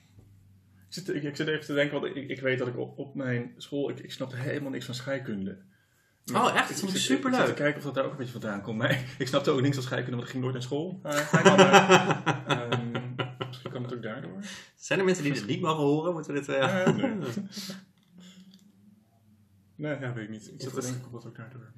Ik 0.90 0.96
zit, 0.96 1.10
ik, 1.10 1.24
ik 1.24 1.36
zit 1.36 1.48
even 1.48 1.66
te 1.66 1.74
denken, 1.74 2.02
want 2.02 2.16
ik, 2.16 2.30
ik 2.30 2.40
weet 2.42 2.60
dat 2.60 2.68
ik 2.68 2.78
op, 2.78 2.98
op 2.98 3.16
mijn 3.16 3.54
school, 3.58 3.90
ik, 3.90 4.00
ik 4.00 4.12
snapte 4.12 4.36
helemaal 4.36 4.72
niks 4.72 4.86
van 4.86 4.96
scheikunde. 4.96 5.58
Oh, 6.34 6.56
echt? 6.56 6.70
Dat 6.70 6.80
vond 6.80 6.92
ik 6.92 6.98
zit- 6.98 7.06
superleuk. 7.06 7.40
Ik 7.40 7.46
zit 7.46 7.56
te 7.56 7.62
kijken 7.62 7.78
of 7.78 7.84
dat 7.84 7.94
daar 7.94 8.06
ook 8.06 8.12
een 8.12 8.18
beetje 8.18 8.32
vandaan 8.40 8.62
komt. 8.62 8.78
Maar 8.78 8.92
ik 9.18 9.28
snapte 9.28 9.52
ook 9.52 9.62
niks 9.62 9.76
van 9.76 9.84
scheikunde, 9.84 10.16
want 10.16 10.24
ik 10.24 10.30
ging 10.30 10.42
nooit 10.44 10.56
naar 10.56 10.64
school. 10.64 11.00
Uh, 11.06 11.34
Ehm, 12.48 12.92
misschien 13.48 13.72
kan 13.72 13.84
het 13.84 13.94
ook 13.94 14.04
daardoor. 14.04 14.40
Zijn 14.76 15.00
er 15.00 15.06
mensen 15.06 15.24
die 15.24 15.34
dit 15.34 15.46
niet 15.48 15.62
mogen 15.62 15.84
horen? 15.84 16.14
Moeten 16.14 16.34
we 16.34 16.40
dit... 16.40 16.50
eh, 16.50 16.88
nee. 16.96 17.18
Nee, 19.76 20.00
ja, 20.00 20.14
weet 20.14 20.24
ik 20.24 20.30
niet. 20.30 20.52
Ik 20.54 20.62
zat 20.62 20.74
te 20.74 20.82
denken, 20.82 21.12
dat 21.12 21.26
ook 21.26 21.36
daardoor. 21.36 21.72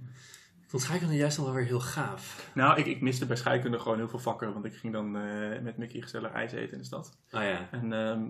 Ik 0.63 0.69
vond 0.69 0.81
scheikunde 0.83 1.15
juist 1.15 1.37
nog 1.37 1.45
wel 1.45 1.55
weer 1.55 1.65
heel 1.65 1.79
gaaf. 1.79 2.51
Nou, 2.53 2.79
ik, 2.79 2.85
ik 2.85 3.01
miste 3.01 3.25
bij 3.25 3.35
scheikunde 3.35 3.79
gewoon 3.79 3.97
heel 3.97 4.09
veel 4.09 4.19
vakken, 4.19 4.53
want 4.53 4.65
ik 4.65 4.73
ging 4.73 4.93
dan 4.93 5.17
eh, 5.17 5.61
met 5.61 5.77
Mickey 5.77 6.01
gezellig 6.01 6.31
ijs 6.31 6.51
eten 6.51 6.71
in 6.71 6.77
de 6.77 6.83
stad. 6.85 7.17
Oh 7.31 7.41
ja. 7.41 7.67
En 7.71 7.93
ehm 7.93 8.21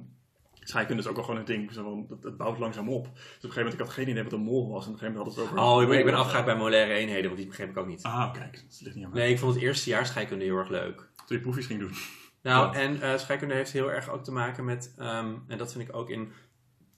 scheikunde 0.69 1.02
is 1.02 1.08
ook 1.08 1.15
wel 1.15 1.24
gewoon 1.24 1.39
een 1.39 1.45
ding, 1.45 1.71
zo 1.74 2.06
het, 2.10 2.24
het 2.24 2.38
bouwt 2.38 2.60
langzaam 2.60 2.89
op. 2.89 3.04
Dus 3.04 3.12
op 3.13 3.24
een 3.24 3.32
gegeven 3.39 3.56
moment, 3.58 3.74
ik 3.74 3.80
had 3.80 3.89
geen 3.89 4.10
idee 4.10 4.24
wat 4.24 4.34
een 4.34 4.39
mol 4.39 4.69
was. 4.69 4.86
En 4.86 4.91
op 4.91 4.93
een 4.93 5.00
gegeven 5.00 5.17
moment 5.19 5.36
we 5.36 5.41
het 5.41 5.50
over... 5.52 5.63
Oh, 5.63 5.82
ik 5.82 5.88
ben, 5.88 6.00
ik 6.00 6.06
ben 6.06 6.13
afgehaakt 6.13 6.45
bij 6.45 6.56
molaire 6.56 6.93
eenheden, 6.93 7.26
want 7.26 7.38
die 7.38 7.47
begreep 7.47 7.69
ik 7.69 7.78
ook 7.78 7.88
niet. 7.88 8.04
Ah, 8.04 8.34
kijk, 8.34 8.63
dat 8.69 8.82
ligt 8.82 8.95
niet 8.95 9.06
aan 9.06 9.12
mij. 9.12 9.21
Nee, 9.21 9.32
ik 9.32 9.39
vond 9.39 9.54
het 9.54 9.63
eerste 9.63 9.89
jaar 9.89 10.06
scheikunde 10.06 10.43
heel 10.45 10.58
erg 10.58 10.69
leuk. 10.69 10.95
Toen 11.26 11.38
je 11.38 11.39
proefjes 11.43 11.65
ging 11.65 11.80
doen. 11.80 11.91
Nou, 12.41 12.74
Ja. 12.74 12.80
en 12.82 13.02
eh, 13.02 13.17
scheikunde 13.17 13.54
heeft 13.54 13.71
heel 13.71 13.91
erg 13.91 14.10
ook 14.10 14.24
te 14.24 14.32
maken 14.32 14.65
met, 14.65 14.93
ehm, 14.97 15.34
en 15.47 15.58
dat 15.58 15.71
vind 15.71 15.88
ik 15.89 15.95
ook 15.95 16.10
in 16.10 16.32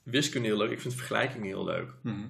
wiskunde 0.03 0.47
heel 0.47 0.57
leuk. 0.57 0.71
Ik 0.71 0.81
vind 0.81 0.93
vergelijking 0.95 1.43
heel 1.45 1.63
leuk. 1.65 1.93
Mhm. 2.01 2.25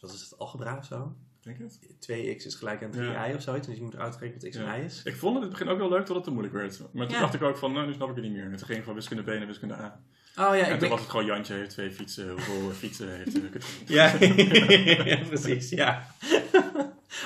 Dat 0.00 0.12
is 0.12 0.20
het 0.20 0.38
algebra 0.38 0.76
of 0.78 0.84
zo. 0.84 1.14
Denk 1.40 1.58
het? 1.58 1.80
2x 1.98 2.46
is 2.46 2.54
gelijk 2.54 2.82
aan 2.84 2.90
3y 2.90 3.28
Ja. 3.28 3.34
of 3.34 3.42
zoiets. 3.42 3.66
Dus 3.66 3.76
je 3.76 3.82
moet 3.82 3.96
uitrekenen 3.96 4.40
wat 4.42 4.50
x 4.50 4.56
Ja. 4.56 4.74
en 4.74 4.80
y 4.82 4.84
is. 4.84 5.02
Ik 5.02 5.16
vond 5.16 5.34
het 5.34 5.42
in 5.44 5.48
het 5.50 5.58
begin 5.58 5.72
ook 5.72 5.78
wel 5.78 5.88
leuk 5.88 6.04
tot 6.06 6.14
het 6.14 6.24
te 6.24 6.30
moeilijk 6.30 6.54
werd. 6.54 6.78
Maar 6.92 7.06
toen 7.06 7.14
Ja. 7.14 7.20
dacht 7.20 7.34
ik 7.34 7.42
ook 7.42 7.56
van, 7.56 7.72
nou, 7.72 7.86
nu 7.86 7.92
snap 7.92 8.08
ik 8.08 8.14
het 8.14 8.24
niet 8.24 8.32
meer. 8.34 8.44
En 8.44 8.56
toen 8.56 8.66
ging 8.66 8.84
van 8.84 8.94
wiskunde 8.94 9.22
B 9.22 9.26
naar 9.26 9.46
wiskunde 9.46 9.74
A. 9.74 10.00
Oh 10.36 10.56
ja, 10.56 10.64
en 10.66 10.72
ik 10.74 10.78
toen 10.80 10.88
was 10.88 11.00
het 11.00 11.10
gewoon 11.10 11.26
Jantje 11.26 11.54
heeft 11.54 11.70
twee 11.70 11.90
fietsen. 11.90 12.30
Hoeveel 12.30 12.70
eh, 12.70 12.76
fietsen 12.76 13.16
heeft 13.16 13.32
hij? 13.32 13.50
Ja, 13.96 14.12
ja, 15.04 15.16
precies, 15.26 15.70
ja. 15.70 16.06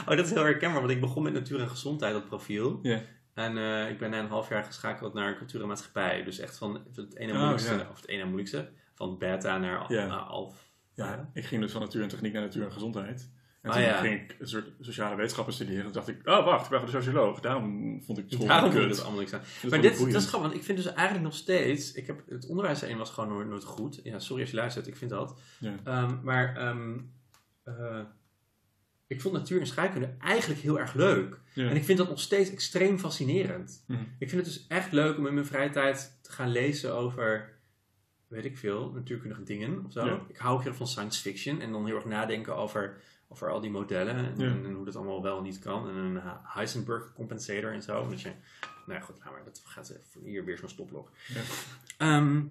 Oh, 0.07 0.17
dat 0.17 0.27
is 0.27 0.31
heel 0.33 0.43
herkenbaar, 0.45 0.81
want 0.81 0.93
ik 0.93 1.01
begon 1.01 1.23
met 1.23 1.33
natuur 1.33 1.61
en 1.61 1.69
gezondheid, 1.69 2.13
dat 2.13 2.27
profiel. 2.29 2.79
Ja. 2.83 3.01
En 3.35 3.59
eh, 3.59 3.91
ik 3.91 3.99
ben 3.99 4.11
na 4.11 4.19
een 4.19 4.29
half 4.29 4.49
jaar 4.49 4.65
geschakeld 4.65 5.15
naar 5.15 5.37
cultuur 5.37 5.61
en 5.63 5.67
maatschappij. 5.69 6.25
Dus 6.25 6.39
echt 6.39 6.59
van 6.59 6.83
het 6.95 7.17
ene 7.17 7.33
Oh, 7.33 7.39
moeilijkste, 7.39 7.75
ja. 7.75 7.89
of 7.91 7.97
het 7.97 8.09
ene 8.09 8.25
moeilijkste, 8.25 8.69
van 8.95 9.19
beta 9.19 9.59
naar 9.59 9.79
al, 9.79 9.93
Ja. 9.93 10.07
naar 10.07 10.19
alf. 10.19 10.65
Ja, 10.95 11.31
ik 11.35 11.45
ging 11.45 11.61
dus 11.63 11.73
van 11.73 11.81
natuur 11.81 12.03
en 12.03 12.09
techniek 12.09 12.33
naar 12.33 12.43
natuur 12.43 12.65
en 12.65 12.73
gezondheid. 12.73 13.31
En 13.67 13.73
Ah, 13.73 13.79
toen 13.79 13.87
ja. 13.87 14.01
ging 14.01 14.21
ik 14.23 14.37
een 14.39 14.49
soort 14.49 14.67
sociale 14.81 15.17
wetenschappen 15.17 15.55
studeren. 15.55 15.83
Toen 15.83 15.93
dacht 15.93 16.09
ik, 16.09 16.21
oh 16.25 16.45
wacht, 16.45 16.65
ik 16.65 16.71
ben 16.71 16.79
gewoon 16.79 16.95
de 16.95 17.03
socioloog. 17.03 17.41
Daarom 17.41 18.03
vond 18.05 18.19
ik 18.19 18.25
school 18.29 18.47
Daarom 18.47 18.75
het 18.75 19.01
allemaal 19.03 19.19
niks 19.21 19.33
aan. 19.33 19.43
Dat 19.63 19.71
Maar 19.71 19.81
dit, 19.81 19.99
dat 19.99 20.07
is 20.07 20.27
grappig, 20.27 20.49
want 20.49 20.55
ik 20.55 20.63
vind 20.65 20.79
dus 20.79 20.93
eigenlijk 20.93 21.25
nog 21.25 21.35
steeds... 21.35 21.93
Ik 21.93 22.07
heb, 22.07 22.23
het 22.29 22.47
onderwijs 22.47 22.83
erin 22.83 22.99
was 22.99 23.11
gewoon 23.11 23.29
nooit, 23.29 23.49
nooit 23.49 23.65
goed. 23.65 24.01
Ja, 24.03 24.19
sorry 24.19 24.41
als 24.43 24.51
je 24.51 24.57
luistert, 24.57 24.87
ik 24.87 24.97
vind 24.97 25.11
dat. 25.11 25.41
Ja. 25.61 25.75
Ehm, 25.85 26.15
maar 26.23 26.57
ehm, 26.57 26.99
eh, 27.65 28.01
ik 29.07 29.21
vond 29.21 29.35
natuur 29.35 29.61
en 29.61 29.67
scheikunde 29.67 30.15
eigenlijk 30.19 30.61
heel 30.61 30.79
erg 30.79 30.95
leuk. 30.95 31.41
Ja. 31.53 31.69
En 31.69 31.77
ik 31.77 31.85
vind 31.85 31.99
dat 31.99 32.09
nog 32.09 32.21
steeds 32.21 32.51
extreem 32.51 32.99
fascinerend. 32.99 33.85
Mhm. 33.87 34.01
Ik 34.19 34.31
vind 34.31 34.47
het 34.47 34.55
dus 34.55 34.67
echt 34.69 34.93
leuk 34.93 35.19
om 35.19 35.27
in 35.27 35.35
mijn 35.35 35.47
vrije 35.47 35.71
tijd 35.71 36.19
te 36.23 36.33
gaan 36.33 36.49
lezen 36.49 36.95
over, 36.95 37.55
weet 38.29 38.45
ik 38.45 38.59
veel, 38.59 38.91
natuurkundige 38.95 39.43
dingen 39.43 39.85
of 39.85 39.93
zo. 39.93 40.07
Ja. 40.07 40.21
Ik 40.29 40.37
hou 40.37 40.55
ook 40.55 40.61
heel 40.61 40.69
erg 40.69 40.77
van 40.79 40.87
science 40.87 41.21
fiction 41.21 41.61
en 41.61 41.73
dan 41.73 41.87
heel 41.87 41.97
erg 41.97 42.05
nadenken 42.05 42.57
over, 42.57 42.97
over 43.29 43.51
al 43.51 43.61
die 43.61 43.71
modellen 43.71 44.15
en, 44.17 44.35
Ja. 44.39 44.47
en 44.47 44.73
hoe 44.73 44.85
dat 44.85 44.97
allemaal 44.97 45.23
wel 45.23 45.37
en 45.37 45.43
niet 45.43 45.59
kan. 45.59 45.89
En 45.89 45.95
een 45.97 46.21
Heisenberg 46.43 47.13
compensator 47.15 47.73
en 47.73 47.83
zo. 47.83 48.09
Dat 48.09 48.21
je, 48.21 48.33
nou 48.87 48.99
ja, 48.99 49.05
goed, 49.05 49.17
laat 49.25 49.33
maar, 49.33 49.45
dat 49.45 49.63
gaat 49.65 49.91
even 49.91 50.21
hier 50.29 50.45
weer 50.45 50.59
zo'n 50.59 50.69
stoplog. 50.69 51.11
Ja. 51.27 51.41
Ehm, 51.99 52.43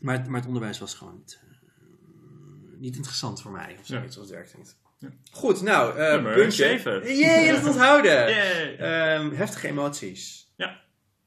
maar, 0.00 0.16
het- 0.18 0.26
maar 0.28 0.38
het 0.38 0.48
onderwijs 0.48 0.78
was 0.78 0.94
gewoon 0.94 1.14
niet, 1.16 1.40
eh, 1.42 2.78
niet 2.78 2.96
interessant 2.96 3.42
voor 3.42 3.50
mij. 3.52 3.76
Of 3.80 3.86
zoiets, 3.86 4.30
werkt 4.30 4.56
niet. 4.56 4.76
Ja. 4.98 5.08
Goed, 5.32 5.62
nou, 5.62 5.98
Nummer 5.98 6.34
puntje. 6.34 6.62
zeven. 6.64 7.02
Jee, 7.06 7.16
je 7.16 7.24
hebt 7.26 7.58
het 7.58 7.66
onthouden. 7.66 8.26
Ehm, 8.78 9.30
heftige 9.30 9.68
emoties. 9.68 10.52
Ja. 10.56 10.82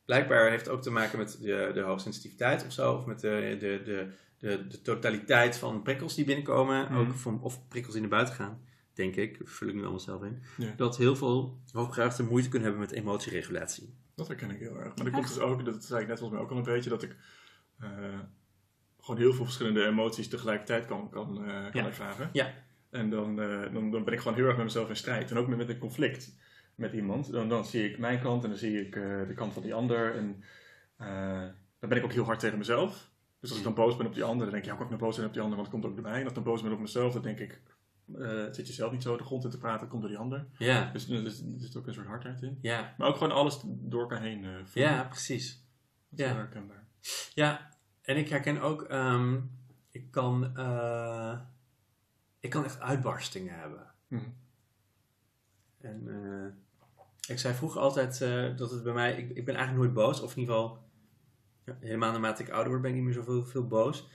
Blijkbaar 0.06 0.50
heeft 0.50 0.66
het 0.66 0.74
ook 0.76 0.82
te 0.82 0.92
maken 0.92 1.18
met 1.18 1.38
de, 1.42 1.72
de 1.74 1.82
hoogsensitiviteit 1.82 2.66
of 2.66 2.72
zo. 2.72 2.94
Of 2.94 3.06
met 3.06 3.20
de, 3.20 3.56
de, 3.60 3.82
de, 3.86 4.08
de, 4.38 4.68
de 4.68 4.82
totaliteit 4.82 5.58
van 5.58 5.82
prikkels 5.82 6.16
die 6.16 6.26
binnenkomen. 6.26 6.84
Mhm. 6.86 6.96
Ook 6.98 7.14
van, 7.14 7.42
of 7.42 7.68
prikkels 7.68 7.94
die 7.94 8.02
naar 8.02 8.12
buiten 8.12 8.36
gaan. 8.36 8.62
Denk 8.94 9.16
ik. 9.16 9.40
Vul 9.44 9.68
ik 9.68 9.74
nu 9.74 9.82
allemaal 9.82 10.00
zelf 10.00 10.24
in. 10.24 10.42
Ja. 10.58 10.74
Dat 10.78 10.98
heel 10.98 11.16
veel 11.16 11.60
hooggraagste 11.72 12.24
moeite 12.24 12.50
kunnen 12.50 12.68
hebben 12.68 12.88
met 12.88 12.96
emotieregulatie. 12.98 13.94
Dat 14.16 14.28
herken 14.28 14.52
ik 14.52 14.60
heel 14.60 14.76
erg. 14.80 14.96
Maar 14.96 15.06
dat 15.06 15.14
komt 15.14 15.28
dus 15.28 15.40
ook, 15.40 15.66
dat 15.66 15.84
zei 15.86 16.02
ik 16.02 16.08
net 16.08 16.20
volgens 16.20 16.40
mij 16.40 16.48
ook 16.48 16.52
al 16.54 16.58
een 16.58 16.74
beetje, 16.74 16.90
dat 16.90 17.04
ik 17.04 17.16
eh, 17.80 17.90
gewoon 19.00 19.20
heel 19.20 19.34
veel 19.34 19.44
verschillende 19.46 19.86
emoties 19.86 20.28
tegelijkertijd 20.28 20.86
kan, 20.86 21.10
kan, 21.10 21.46
eh, 21.46 21.72
kan 21.72 21.82
Ja. 21.82 21.88
ervaren. 21.88 22.30
Ja. 22.34 22.54
En 22.90 23.10
dan, 23.10 23.42
eh, 23.42 23.74
dan, 23.74 23.92
dan 23.92 24.04
ben 24.04 24.14
ik 24.14 24.20
gewoon 24.20 24.38
heel 24.38 24.46
erg 24.46 24.56
met 24.56 24.66
mezelf 24.66 24.90
in 24.90 24.96
strijd. 24.96 25.32
En 25.32 25.38
ook 25.38 25.48
met, 25.48 25.58
met 25.58 25.70
een 25.70 25.78
conflict 25.78 26.36
met 26.76 26.94
iemand. 26.94 27.32
Dan, 27.32 27.50
dan 27.50 27.66
zie 27.66 27.90
ik 27.90 27.98
mijn 27.98 28.22
kant 28.22 28.44
en 28.44 28.50
dan 28.50 28.58
zie 28.60 28.86
ik 28.86 28.96
eh, 28.96 29.28
de 29.28 29.34
kant 29.36 29.54
van 29.54 29.62
die 29.64 29.74
ander. 29.74 30.16
En 30.16 30.44
eh, 30.98 31.42
dan 31.80 31.90
ben 31.90 31.98
ik 31.98 32.04
ook 32.04 32.14
heel 32.14 32.26
hard 32.26 32.40
tegen 32.40 32.58
mezelf. 32.58 33.10
Dus 33.48 33.58
als 33.58 33.66
ik 33.68 33.76
dan 33.76 33.86
boos 33.86 33.98
ben 33.98 34.06
op 34.08 34.14
die 34.14 34.24
ander, 34.24 34.46
dan 34.46 34.50
denk 34.50 34.64
ik, 34.64 34.70
ja, 34.70 34.70
hoe 34.70 34.78
kan 34.78 34.86
ik 34.86 34.92
nou 34.94 35.04
boos 35.06 35.16
zijn 35.16 35.28
op 35.28 35.34
die 35.34 35.42
ander, 35.42 35.58
want 35.58 35.72
het 35.72 35.80
komt 35.82 35.92
ook 35.92 36.02
door 36.02 36.10
mij. 36.12 36.20
En 36.20 36.28
als 36.28 36.30
ik 36.30 36.36
dan 36.44 36.44
boos 36.54 36.62
ben 36.62 36.72
op 36.72 36.80
mezelf, 36.80 37.14
dan 37.14 37.22
denk 37.22 37.40
ik, 37.40 37.62
eh, 38.18 38.46
zit 38.52 38.68
je 38.68 38.74
zelf 38.74 38.92
niet 38.92 39.02
zo 39.04 39.18
de 39.18 39.24
grond 39.24 39.44
in 39.44 39.50
te 39.50 39.58
praten, 39.58 39.88
komt 39.88 40.02
door 40.02 40.10
die 40.10 40.20
ander. 40.20 40.48
Ja, 40.58 40.92
Dus 40.92 41.10
er 41.10 41.24
dus, 41.24 41.40
er 41.42 41.46
zit 41.58 41.76
ook 41.76 41.88
een 41.88 41.94
soort 41.94 42.08
hardheid 42.08 42.42
in. 42.42 42.58
ja, 42.62 42.94
Maar 42.98 43.08
ook 43.08 43.18
gewoon 43.18 43.34
alles 43.34 43.60
door 43.66 44.02
elkaar 44.02 44.22
heen 44.22 44.44
eh 44.46 44.52
voelen. 44.66 44.92
ja, 44.92 45.04
precies. 45.04 45.66
Dat 46.10 46.20
is 46.20 46.26
ja. 46.26 46.34
herkenbaar. 46.34 46.88
Ja, 47.34 47.70
en 48.02 48.18
ik 48.18 48.30
herken 48.30 48.62
ook, 48.62 48.82
ehm, 48.84 49.40
ik 49.92 50.12
kan, 50.12 50.58
eh, 50.58 51.40
ik 52.40 52.50
kan 52.50 52.64
echt 52.64 52.80
uitbarstingen 52.80 53.60
hebben. 53.60 53.86
Mhm. 54.08 54.30
En 55.82 56.08
ik 57.28 57.40
zei 57.40 57.54
vroeger 57.54 57.82
altijd 57.82 58.20
dat 58.58 58.72
het 58.72 58.84
bij 58.84 58.94
mij, 58.94 59.18
ik, 59.18 59.30
ik 59.30 59.46
ben 59.46 59.56
eigenlijk 59.56 59.86
nooit 59.86 59.94
boos, 60.06 60.22
of 60.22 60.36
in 60.36 60.40
ieder 60.40 60.56
geval, 60.56 60.86
ja, 61.68 61.78
helemaal 61.80 62.12
naarmate 62.12 62.44
ik 62.44 62.50
ouder 62.50 62.70
word 62.70 62.82
ben 62.82 62.90
ik 62.92 62.96
niet 62.98 63.06
meer 63.06 63.14
zoveel 63.14 63.46
veel 63.46 63.68
boos. 63.68 64.08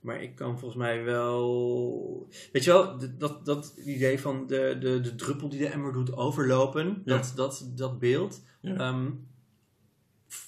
Maar 0.00 0.22
ik 0.22 0.34
kan 0.34 0.58
volgens 0.58 0.80
mij 0.80 1.04
wel, 1.04 2.28
weet 2.52 2.64
je 2.64 2.70
wel, 2.70 2.98
dat, 3.18 3.44
dat 3.44 3.74
idee 3.84 4.20
van 4.20 4.46
de, 4.46 4.76
de, 4.80 5.00
de 5.00 5.14
druppel 5.14 5.48
die 5.48 5.58
de 5.58 5.66
emmer 5.68 5.92
doet 5.92 6.16
overlopen, 6.16 7.02
Ja. 7.04 7.16
dat, 7.16 7.32
dat, 7.36 7.70
dat 7.74 7.98
beeld. 7.98 8.42
Ja. 8.60 8.76
Ehm, 8.76 9.10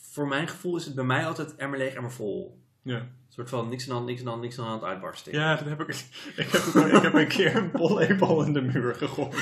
voor 0.01 0.29
mijn 0.29 0.49
gevoel 0.49 0.77
is 0.77 0.85
het 0.85 0.95
bij 0.95 1.05
mij 1.05 1.27
altijd 1.27 1.57
emmer 1.57 1.79
leeg, 1.79 1.95
emmer 1.95 2.13
vol. 2.13 2.59
Ja. 2.83 3.09
Een 3.31 3.37
soort 3.47 3.49
van 3.49 3.69
niks 3.69 3.83
aan 3.83 3.89
de 3.89 3.95
hand, 3.95 4.07
niks 4.07 4.19
aan 4.21 4.25
de 4.25 4.31
hand, 4.31 4.43
niks 4.43 4.59
aan 4.59 4.65
de 4.65 4.71
hand 4.71 4.85
uitbarsting. 4.85 5.37
ja, 5.37 5.55
dat 5.57 5.65
heb 5.69 5.81
ik. 5.81 5.89
Ik 6.37 6.49
heb, 6.51 6.85
ik 6.95 7.03
heb 7.03 7.15
een 7.15 7.27
keer 7.29 7.57
een 7.57 7.71
pollepel 7.71 8.43
in 8.45 8.53
de 8.53 8.61
muur 8.61 8.95
gegooid. 8.95 9.35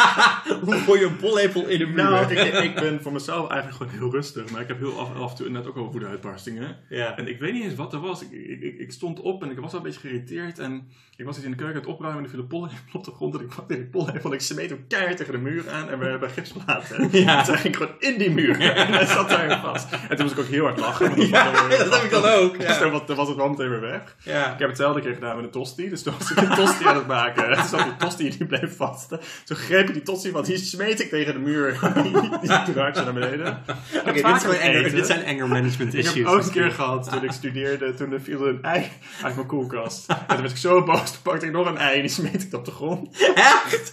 Hoe 0.64 0.74
gooi 0.74 1.00
je 1.00 1.06
een 1.06 1.16
pollepel 1.16 1.66
in 1.66 1.78
de 1.78 1.86
muur? 1.86 1.94
Nou, 1.96 2.34
ik, 2.34 2.54
ik 2.64 2.74
ben 2.74 3.02
voor 3.02 3.12
mezelf 3.12 3.48
eigenlijk 3.50 3.82
gewoon 3.82 3.98
heel 4.00 4.10
rustig. 4.10 4.50
Maar 4.50 4.60
ik 4.60 4.68
heb 4.68 4.78
heel 4.78 4.98
af, 5.00 5.14
af 5.14 5.30
en 5.30 5.36
toe 5.36 5.48
net 5.48 5.66
ook 5.66 5.74
wel 5.74 5.90
woedeuitbarstingen. 5.92 6.76
ja. 6.88 7.16
En 7.16 7.28
ik 7.28 7.38
weet 7.40 7.52
niet 7.52 7.62
eens 7.64 7.74
wat 7.74 7.92
er 7.92 8.00
was. 8.00 8.22
Ik, 8.22 8.30
ik, 8.32 8.60
ik, 8.62 8.78
ik 8.78 8.92
stond 8.92 9.20
op 9.20 9.42
en 9.42 9.50
ik 9.50 9.58
was 9.58 9.72
wel 9.72 9.80
een 9.80 9.86
beetje 9.86 10.00
geïrriteerd. 10.08 10.58
En 10.58 10.88
ik 11.16 11.24
was 11.24 11.36
iets 11.36 11.44
in 11.44 11.50
de 11.50 11.56
keuken 11.56 11.74
aan 11.76 11.80
het 11.82 11.90
opruimen. 11.90 12.18
En 12.20 12.24
er 12.24 12.34
viel 12.34 12.42
een 12.42 12.48
pollepel 12.48 12.76
op 12.92 13.04
de 13.04 13.10
grond. 13.10 13.34
En 13.34 13.40
ik 13.40 13.48
pakte 13.56 13.74
die 13.74 13.84
pollepel. 13.86 14.30
En 14.30 14.36
ik 14.36 14.40
smeet 14.42 14.70
hem 14.70 14.84
keihard 14.88 15.16
tegen 15.16 15.32
de 15.32 15.38
muur 15.38 15.70
aan. 15.70 15.88
En 15.88 15.98
we 15.98 16.04
hebben 16.06 16.30
gipsplaten. 16.30 17.08
Ja. 17.26 17.44
Hij 17.44 17.56
ging 17.56 17.76
gewoon 17.76 17.92
in 17.98 18.18
die 18.18 18.30
muur. 18.30 18.60
En 18.60 18.92
hij 18.92 19.06
zat 19.06 19.28
daar 19.28 19.60
vast. 19.60 19.92
En 19.92 20.16
toen 20.16 20.26
moest 20.26 20.38
ik 20.38 20.44
ook 20.44 20.50
heel 20.50 20.64
hard 20.64 20.78
lachen. 20.78 21.26
Ja, 21.28 21.52
dat 21.68 21.94
heb 21.94 22.02
ik 22.04 22.10
dan 22.10 22.24
ook. 22.24 22.58
Dus 22.60 22.78
Ja. 22.78 22.90
was- 22.90 23.02
was 23.06 23.25
het 23.28 23.36
wel 23.36 23.48
meteen 23.48 23.68
weer 23.70 23.80
weg. 23.80 24.16
ja. 24.22 24.52
Ik 24.52 24.58
heb 24.58 24.68
hetzelfde 24.68 25.00
keer 25.00 25.14
gedaan 25.14 25.36
met 25.36 25.44
een 25.44 25.50
tosti. 25.50 25.88
Dus 25.88 26.02
toen 26.02 26.14
was 26.18 26.30
ik 26.30 26.36
een 26.36 26.54
tosti 26.54 26.84
aan 26.86 26.96
het 26.96 27.06
maken. 27.06 27.54
Toen 27.54 27.64
zat 27.64 27.82
die 27.82 27.96
tosti 27.96 28.28
die 28.38 28.46
bleef 28.46 28.76
vast. 28.76 29.08
Toen 29.44 29.56
greep 29.56 29.86
ik 29.88 29.92
die 29.94 30.02
tosti, 30.02 30.32
want 30.32 30.46
die 30.46 30.58
smeet 30.58 31.00
ik 31.00 31.08
tegen 31.08 31.32
de 31.32 31.38
muur. 31.40 31.78
Die 32.66 32.74
raakte 32.74 33.02
naar 33.04 33.12
beneden. 33.12 33.62
Oké, 34.00 34.12
dit, 34.12 34.40
zijn 34.40 34.60
anger, 34.62 34.90
dit 34.90 35.06
zijn 35.06 35.26
anger 35.26 35.48
management 35.48 35.94
Ik 35.94 36.00
issues. 36.00 36.14
heb 36.14 36.26
ook 36.26 36.42
een 36.42 36.50
keer 36.50 36.70
gehad 36.70 37.10
toen 37.12 37.24
ik 37.24 37.30
studeerde. 37.32 37.94
Toen 37.94 38.12
er 38.12 38.20
viel 38.20 38.40
er 38.42 38.48
een 38.48 38.62
ei 38.62 38.88
uit 39.22 39.34
mijn 39.34 39.46
koelkast. 39.46 40.08
En 40.10 40.16
toen 40.26 40.36
werd 40.36 40.50
ik 40.50 40.56
zo 40.56 40.82
boos. 40.84 41.10
Toen 41.12 41.22
pakte 41.22 41.46
ik 41.46 41.52
nog 41.52 41.66
een 41.66 41.76
ei 41.78 41.94
en 41.94 42.00
die 42.00 42.10
smeet 42.10 42.42
ik 42.42 42.54
op 42.54 42.64
de 42.64 42.70
grond. 42.70 43.16
Echt? 43.34 43.88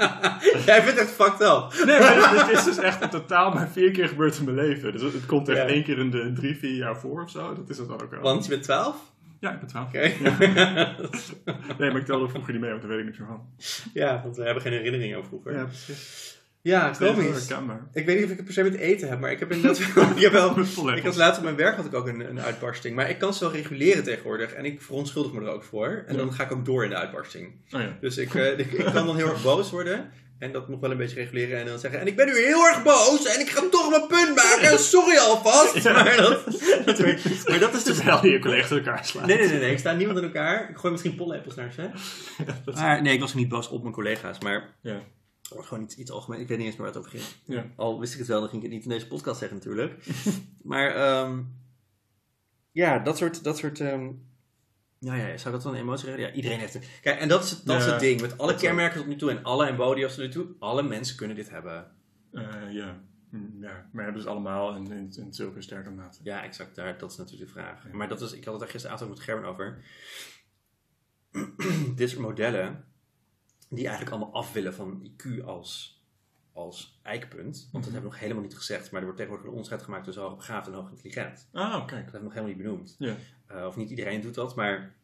Jij 0.66 0.84
bent 0.84 0.98
echt 0.98 1.10
fucked 1.10 1.40
up. 1.40 1.84
Nee, 1.86 2.00
maar 2.00 2.30
dit, 2.36 2.46
dit 2.46 2.58
is 2.58 2.64
dus 2.64 2.78
echt 2.78 3.02
in 3.02 3.08
totaal 3.08 3.50
maar 3.52 3.68
vier 3.72 3.90
keer 3.90 4.08
gebeurd 4.08 4.38
in 4.38 4.44
mijn 4.44 4.56
leven. 4.56 4.92
Dus 4.92 5.02
het, 5.02 5.12
het 5.12 5.26
komt 5.26 5.48
echt 5.48 5.58
Ja. 5.58 5.64
één 5.66 5.84
keer 5.84 5.98
in 5.98 6.10
de 6.10 6.32
drie, 6.32 6.56
vier 6.56 6.74
jaar 6.76 6.96
voor 6.96 7.22
of 7.22 7.30
zo. 7.30 7.54
Dat 7.54 7.68
is 7.68 7.78
het 7.78 7.88
dan 7.88 8.02
ook 8.02 8.10
wel. 8.10 8.20
Want 8.20 8.44
je 8.44 8.50
bent 8.50 8.65
12? 8.66 8.96
Ja, 9.40 9.52
ik 9.52 9.58
ben 9.58 9.68
twaalf. 9.68 9.88
Oké. 9.88 9.98
Nee, 11.78 11.90
maar 11.90 12.00
ik 12.00 12.06
telde 12.06 12.28
vroeger 12.28 12.52
niet 12.52 12.60
mee, 12.62 12.70
want 12.70 12.82
daar 12.82 12.90
weet 12.90 13.06
ik 13.06 13.18
meer 13.18 13.26
van. 13.28 13.46
ja, 13.92 14.20
want 14.22 14.36
we 14.36 14.42
hebben 14.44 14.62
geen 14.62 14.72
herinneringen 14.72 15.16
over 15.16 15.28
vroeger. 15.28 15.52
Ja, 15.54 15.64
precies. 15.64 16.35
Ja, 16.66 16.90
komisch. 16.98 17.48
Ik 17.92 18.06
weet 18.06 18.16
niet 18.16 18.24
of 18.24 18.30
ik 18.30 18.36
het 18.36 18.44
per 18.44 18.52
se 18.54 18.62
met 18.62 18.74
eten 18.74 19.08
heb, 19.08 19.20
maar 19.20 19.30
ik 19.30 19.38
heb 19.38 19.52
inderdaad 19.52 19.92
wel... 20.32 20.92
Ik 20.96 21.02
had 21.04 21.16
laatst 21.16 21.38
op 21.38 21.44
mijn 21.44 21.56
werk 21.56 21.76
had 21.76 21.84
ik 21.84 21.94
ook 21.94 22.06
een, 22.06 22.20
een 22.28 22.40
uitbarsting. 22.40 22.94
Maar 22.94 23.10
ik 23.10 23.18
kan 23.18 23.34
ze 23.34 23.44
wel 23.44 23.52
reguleren 23.52 24.04
tegenwoordig. 24.04 24.52
En 24.52 24.64
ik 24.64 24.82
verontschuldig 24.82 25.32
me 25.32 25.40
er 25.40 25.48
ook 25.52 25.64
voor. 25.64 26.04
En 26.06 26.12
Ja. 26.14 26.18
dan 26.18 26.32
ga 26.32 26.44
ik 26.44 26.52
ook 26.52 26.64
door 26.64 26.84
in 26.84 26.90
de 26.90 26.96
uitbarsting. 26.96 27.52
Oh 27.70 27.80
ja. 27.80 27.96
Dus 28.00 28.16
ik, 28.18 28.34
eh, 28.34 28.58
ik, 28.58 28.72
ik 28.72 28.84
kan 28.84 29.06
dan 29.06 29.16
heel 29.16 29.28
erg 29.28 29.42
boos 29.42 29.70
worden. 29.70 30.10
En 30.38 30.52
dat 30.52 30.68
nog 30.68 30.80
wel 30.80 30.90
een 30.90 30.96
beetje 30.96 31.16
reguleren. 31.16 31.58
En 31.60 31.66
dan 31.66 31.78
zeggen. 31.78 32.00
En 32.00 32.06
ik 32.06 32.16
ben 32.16 32.26
nu 32.26 32.32
heel 32.38 32.66
erg 32.66 32.82
boos. 32.82 33.34
En 33.34 33.40
ik 33.40 33.48
ga 33.48 33.62
toch 33.70 33.90
mijn 33.90 34.06
punt 34.06 34.36
maken. 34.36 34.78
Sorry 34.78 35.16
alvast. 35.16 35.74
Ja. 35.82 35.92
Maar, 35.92 36.16
dat, 36.16 37.46
maar 37.48 37.58
dat 37.58 37.74
is 37.74 37.84
dus. 37.84 37.96
Terwijl 37.96 38.26
je 38.26 38.38
collega's 38.38 38.70
elkaar 38.70 39.04
slaat. 39.04 39.26
Nee, 39.26 39.36
nee, 39.38 39.48
nee, 39.48 39.58
nee. 39.58 39.70
Ik 39.70 39.78
sta 39.78 39.92
niemand 39.92 40.18
in 40.18 40.24
elkaar. 40.24 40.70
Ik 40.70 40.76
gooi 40.76 40.92
misschien 40.92 41.14
pollepels 41.14 41.54
naar 41.54 41.72
ze. 41.72 41.88
Maar 42.74 43.02
nee, 43.02 43.14
ik 43.14 43.20
was 43.20 43.34
niet 43.34 43.48
boos 43.48 43.68
op 43.68 43.82
mijn 43.82 43.94
collega's. 43.94 44.40
Maar 44.40 44.68
Ja. 44.80 45.00
Gewoon 45.48 45.82
iets, 45.82 45.96
iets 45.96 46.10
algemeen. 46.10 46.40
Ik 46.40 46.48
weet 46.48 46.58
niet 46.58 46.66
eens 46.66 46.76
meer 46.76 46.86
waar 46.86 46.94
het 46.94 47.06
over 47.06 47.18
ging. 47.18 47.32
Ja. 47.44 47.66
Al 47.76 48.00
wist 48.00 48.12
ik 48.12 48.18
het 48.18 48.28
wel, 48.28 48.40
dan 48.40 48.48
ging 48.48 48.62
ik 48.62 48.68
het 48.68 48.76
niet 48.76 48.86
in 48.86 48.94
deze 48.94 49.06
podcast 49.06 49.38
zeggen 49.38 49.56
natuurlijk. 49.56 50.06
maar 50.62 50.94
ehm, 50.94 51.42
ja, 52.72 52.98
dat 52.98 53.16
soort... 53.16 53.44
Dat 53.44 53.58
soort 53.58 53.80
ehm, 53.80 54.08
ja, 54.98 55.14
ja, 55.14 55.36
zou 55.36 55.54
dat 55.54 55.62
dan 55.62 55.74
een 55.74 55.80
emotie 55.80 56.06
zijn? 56.06 56.20
Ja, 56.20 56.32
iedereen 56.32 56.58
heeft 56.58 56.74
het. 56.74 56.88
Kijk, 57.02 57.20
en 57.20 57.28
dat 57.28 57.44
is, 57.44 57.62
dat 57.62 57.78
is 57.78 57.84
Ja, 57.84 57.90
het 57.90 58.00
ding. 58.00 58.20
Met 58.20 58.38
alle 58.38 58.54
kenmerken 58.54 58.98
tot 58.98 59.06
nu 59.06 59.16
toe 59.16 59.30
en 59.30 59.42
alle 59.42 59.66
embodies 59.66 60.14
tot 60.14 60.18
nu 60.18 60.28
toe. 60.28 60.46
Alle 60.58 60.82
mensen 60.82 61.16
kunnen 61.16 61.36
dit 61.36 61.50
hebben. 61.50 61.90
Eh, 62.32 62.72
ja. 62.72 63.00
Hm, 63.30 63.62
ja. 63.62 63.88
Maar 63.92 64.04
hebben 64.04 64.22
ze 64.22 64.28
allemaal 64.28 64.76
in, 64.76 64.92
in, 64.92 65.12
in 65.16 65.34
zulke 65.34 65.62
sterke 65.62 65.90
mate. 65.90 66.18
Ja, 66.22 66.42
exact. 66.42 66.74
Daar, 66.74 66.98
dat 66.98 67.10
is 67.10 67.16
natuurlijk 67.16 67.46
de 67.52 67.60
vraag. 67.60 67.84
Ja. 67.84 67.96
Maar 67.96 68.08
dat 68.08 68.20
is, 68.20 68.32
ik 68.32 68.44
had 68.44 68.52
het 68.52 68.62
daar 68.62 68.70
gisteravond 68.70 69.10
met 69.10 69.20
Gerben 69.20 69.48
over. 69.48 69.84
Dit 71.96 72.10
soort 72.10 72.22
modellen, 72.22 72.84
die 73.68 73.86
eigenlijk 73.86 74.16
allemaal 74.16 74.34
af 74.34 74.52
willen 74.52 74.74
van 74.74 75.10
IQ 75.10 75.42
als, 75.44 76.00
als 76.52 76.98
eikpunt. 77.02 77.42
Want 77.42 77.56
dat 77.56 77.72
Mhm. 77.72 77.82
hebben 77.82 78.00
we 78.02 78.08
nog 78.08 78.18
helemaal 78.18 78.42
niet 78.42 78.56
gezegd. 78.56 78.90
Maar 78.90 79.00
er 79.00 79.06
wordt 79.06 79.16
tegenwoordig 79.16 79.46
een 79.46 79.52
onderscheid 79.52 79.82
gemaakt 79.82 80.04
tussen 80.04 80.22
hoogbegaafd 80.22 80.66
en 80.66 80.72
hoogintelligent. 80.74 81.48
Ah, 81.52 81.70
kijk. 81.72 81.88
Dat 81.88 81.90
hebben 81.98 82.12
we 82.12 82.18
nog 82.24 82.32
helemaal 82.32 82.54
niet 82.54 82.62
benoemd. 82.62 82.96
Ja. 82.98 83.16
Eh, 83.46 83.66
of 83.66 83.76
niet 83.76 83.90
iedereen 83.90 84.20
doet 84.20 84.34
dat, 84.34 84.54
maar 84.56 84.94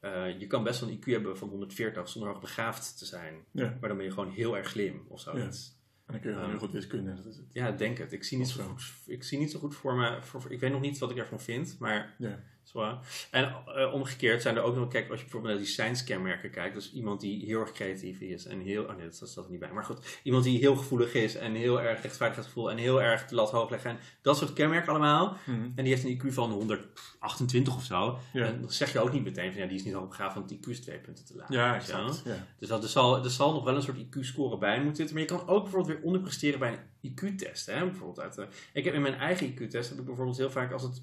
eh, 0.00 0.38
je 0.40 0.46
kan 0.46 0.64
best 0.64 0.80
wel 0.80 0.88
een 0.90 0.96
IQ 0.98 1.04
hebben 1.04 1.38
van 1.38 1.48
140 1.48 2.08
zonder 2.08 2.30
hoog 2.30 2.40
begaafd 2.40 2.98
te 2.98 3.04
zijn. 3.04 3.34
Ja. 3.50 3.76
Maar 3.80 3.88
dan 3.88 3.96
ben 3.96 4.06
je 4.06 4.12
gewoon 4.12 4.30
heel 4.32 4.56
erg 4.56 4.68
slim 4.70 5.04
of 5.08 5.20
zoiets. 5.20 5.76
En 6.06 6.12
dan 6.12 6.20
kun 6.22 6.30
je 6.30 6.36
gewoon 6.36 6.50
heel 6.50 6.58
goed 6.60 6.72
wiskunde. 6.72 7.14
Dat 7.14 7.26
is 7.26 7.36
het. 7.36 7.46
Ja, 7.52 7.70
denk 7.70 7.98
het. 7.98 8.12
Ik 8.12 8.24
zie 8.24 8.38
niet 8.38 8.48
zo 8.48 8.58
Of 8.58 8.64
zo. 8.64 8.70
goed, 8.70 8.92
ik 9.06 9.22
zie 9.24 9.38
niet 9.38 9.50
zo 9.50 9.58
goed 9.58 9.74
voor 9.74 9.94
me. 9.94 10.22
Voor, 10.22 10.42
voor- 10.42 10.52
ik 10.52 10.60
weet 10.60 10.72
nog 10.72 10.80
niet 10.80 10.98
wat 10.98 11.10
ik 11.10 11.16
ervan 11.16 11.40
vind, 11.40 11.76
maar 11.78 12.14
Ja. 12.18 12.42
Zo. 12.68 12.98
En 13.30 13.54
eh, 13.66 13.92
omgekeerd 13.92 14.42
zijn 14.42 14.56
er 14.56 14.62
ook 14.62 14.76
nog, 14.76 14.88
kijk, 14.88 15.10
als 15.10 15.18
je 15.18 15.24
bijvoorbeeld 15.24 15.52
naar 15.54 15.62
die 15.62 15.72
science-kenmerken 15.72 16.50
kijkt, 16.50 16.74
dus 16.74 16.92
iemand 16.92 17.20
die 17.20 17.44
heel 17.44 17.60
erg 17.60 17.72
creatief 17.72 18.20
is 18.20 18.46
en 18.46 18.60
heel, 18.60 18.82
oh 18.84 18.96
nee, 18.96 19.04
dat 19.04 19.14
staat 19.14 19.44
er 19.44 19.50
niet 19.50 19.60
bij, 19.60 19.72
maar 19.72 19.84
goed, 19.84 20.20
iemand 20.22 20.44
die 20.44 20.58
heel 20.58 20.76
gevoelig 20.76 21.14
is 21.14 21.36
en 21.36 21.54
heel 21.54 21.80
erg 21.80 22.02
rechtvaardigheidsgevoel 22.02 22.70
en 22.70 22.76
heel 22.76 23.02
erg 23.02 23.26
de 23.26 23.34
lat 23.34 23.50
hoog 23.50 23.70
leggen 23.70 23.90
en 23.90 23.98
dat 24.22 24.36
soort 24.36 24.52
kenmerken 24.52 24.88
allemaal. 24.88 25.36
Mhm. 25.46 25.62
En 25.74 25.84
die 25.84 25.94
heeft 25.94 26.04
een 26.04 26.20
IQ 26.20 26.32
van 26.32 26.50
128 26.50 27.76
of 27.76 27.84
zo. 27.84 28.18
Ja. 28.32 28.46
En 28.46 28.60
dan 28.60 28.70
zeg 28.70 28.92
je 28.92 29.00
ook 29.00 29.12
niet 29.12 29.24
meteen 29.24 29.52
van 29.52 29.60
ja, 29.60 29.66
die 29.66 29.76
is 29.76 29.84
niet 29.84 29.94
hoogbegaafd, 29.94 30.34
want 30.34 30.48
die 30.48 30.58
IQ 30.58 30.68
is 30.68 30.80
twee 30.80 30.98
punten 30.98 31.24
te 31.24 31.36
laag. 31.36 31.48
Ja, 31.48 31.74
exact. 31.74 32.22
Ja. 32.24 32.46
Dus 32.58 32.68
dat, 32.68 32.82
er, 32.82 32.88
zal, 32.88 33.24
er 33.24 33.30
zal 33.30 33.52
nog 33.52 33.64
wel 33.64 33.76
een 33.76 33.82
soort 33.82 33.98
IQ-score 33.98 34.58
bij 34.58 34.76
moeten 34.76 34.96
zitten. 34.96 35.14
Maar 35.14 35.24
je 35.24 35.30
kan 35.30 35.48
ook 35.48 35.62
bijvoorbeeld 35.62 35.96
weer 35.96 36.06
onderpresteren 36.06 36.58
bij 36.58 36.78
een 37.00 37.12
IQ-test. 37.12 37.66
Hè? 37.66 37.84
Bijvoorbeeld 37.84 38.20
uit, 38.20 38.48
ik 38.72 38.84
heb 38.84 38.94
in 38.94 39.02
mijn 39.02 39.14
eigen 39.14 39.52
IQ-test 39.52 39.88
heb 39.88 39.98
ik 39.98 40.04
bijvoorbeeld 40.04 40.36
heel 40.36 40.50
vaak 40.50 40.72
als, 40.72 40.82
het, 40.82 41.02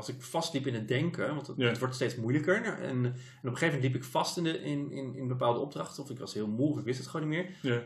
als 0.00 0.08
ik 0.08 0.22
vastliep 0.22 0.66
in 0.66 0.74
het 0.74 0.88
denken, 0.88 1.34
want 1.34 1.46
het, 1.46 1.56
Ja. 1.56 1.68
het 1.68 1.78
wordt 1.78 1.94
steeds 1.94 2.16
moeilijker. 2.16 2.64
En, 2.64 2.74
en 2.82 2.96
op 2.98 3.04
een 3.04 3.12
gegeven 3.42 3.66
moment 3.66 3.82
liep 3.82 3.94
ik 3.94 4.04
vast 4.04 4.36
in, 4.36 4.44
de, 4.44 4.58
in, 4.62 4.90
in, 4.92 5.14
in 5.14 5.28
bepaalde 5.28 5.58
opdrachten, 5.60 6.02
of 6.02 6.10
ik 6.10 6.18
was 6.18 6.34
heel 6.34 6.48
moe, 6.48 6.70
of 6.70 6.78
ik 6.78 6.84
wist 6.84 6.98
het 6.98 7.08
gewoon 7.08 7.28
niet 7.28 7.38
meer. 7.38 7.50
Ja. 7.72 7.82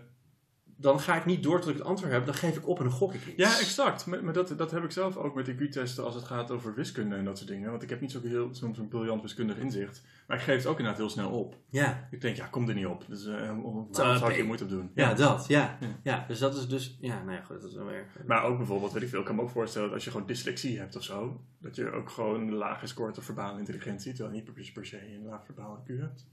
Dan 0.76 1.00
ga 1.00 1.16
ik 1.16 1.24
niet 1.24 1.42
door 1.42 1.60
tot 1.60 1.68
ik 1.68 1.76
het 1.76 1.86
antwoord 1.86 2.12
heb, 2.12 2.26
dan 2.26 2.34
geef 2.34 2.56
ik 2.56 2.68
op 2.68 2.78
en 2.78 2.84
dan 2.84 2.92
gok 2.92 3.14
ik 3.14 3.26
iets. 3.26 3.36
Ja, 3.36 3.58
exact. 3.58 4.06
Maar, 4.06 4.24
maar 4.24 4.32
dat, 4.32 4.54
dat 4.56 4.70
heb 4.70 4.84
ik 4.84 4.90
zelf 4.90 5.16
ook 5.16 5.34
met 5.34 5.48
IQ-testen 5.48 6.04
als 6.04 6.14
het 6.14 6.24
gaat 6.24 6.50
over 6.50 6.74
wiskunde 6.74 7.16
en 7.16 7.24
dat 7.24 7.38
soort 7.38 7.50
dingen. 7.50 7.70
Want 7.70 7.82
ik 7.82 7.88
heb 7.88 8.00
niet 8.00 8.12
zo'n 8.12 8.22
heel, 8.26 8.48
zo'n 8.52 8.88
briljant 8.88 9.22
wiskundig 9.22 9.56
inzicht. 9.56 10.02
Maar 10.26 10.36
ik 10.36 10.42
geef 10.42 10.56
het 10.56 10.66
ook 10.66 10.76
inderdaad 10.78 11.00
heel 11.00 11.10
snel 11.10 11.30
op. 11.30 11.56
Ja. 11.68 12.08
Ik 12.10 12.20
denk, 12.20 12.36
ja, 12.36 12.46
kom 12.46 12.68
er 12.68 12.74
niet 12.74 12.86
op. 12.86 13.04
Dus 13.08 13.26
waarom 13.26 13.88
Zou 13.90 14.30
ik 14.30 14.36
hier 14.36 14.44
moeite 14.44 14.64
op 14.64 14.70
doen? 14.70 14.90
Ja, 14.94 15.14
dat. 15.14 15.44
Ja. 15.48 15.78
Ja. 15.80 15.88
Ja. 16.02 16.24
dus 16.28 16.38
dat 16.38 16.56
is 16.56 16.68
dus... 16.68 16.96
Ja, 17.00 17.22
nou 17.22 17.36
ja, 17.36 17.42
goed, 17.42 17.60
dat 17.60 17.70
is 17.70 17.76
wel 17.76 17.86
weer... 17.86 18.06
Maar 18.26 18.44
ook 18.44 18.56
bijvoorbeeld, 18.56 18.92
weet 18.92 19.02
ik 19.02 19.08
veel, 19.08 19.20
ik 19.20 19.26
kan 19.26 19.34
me 19.34 19.42
ook 19.42 19.50
voorstellen 19.50 19.86
dat 19.86 19.96
als 19.96 20.04
je 20.04 20.10
gewoon 20.10 20.26
dyslexie 20.26 20.78
hebt 20.78 20.96
of 20.96 21.02
zo, 21.02 21.40
dat 21.60 21.76
je 21.76 21.90
ook 21.90 22.10
gewoon 22.10 22.52
lager 22.52 22.88
scoort 22.88 23.18
op 23.18 23.24
verbale 23.24 23.58
intelligentie, 23.58 24.12
terwijl 24.12 24.34
je 24.34 24.42
niet 24.42 24.54
per, 24.54 24.70
per 24.72 24.86
se 24.86 25.14
een 25.14 25.24
laag 25.24 25.44
verbaal 25.44 25.84
IQ 25.84 25.98
hebt. 25.98 26.26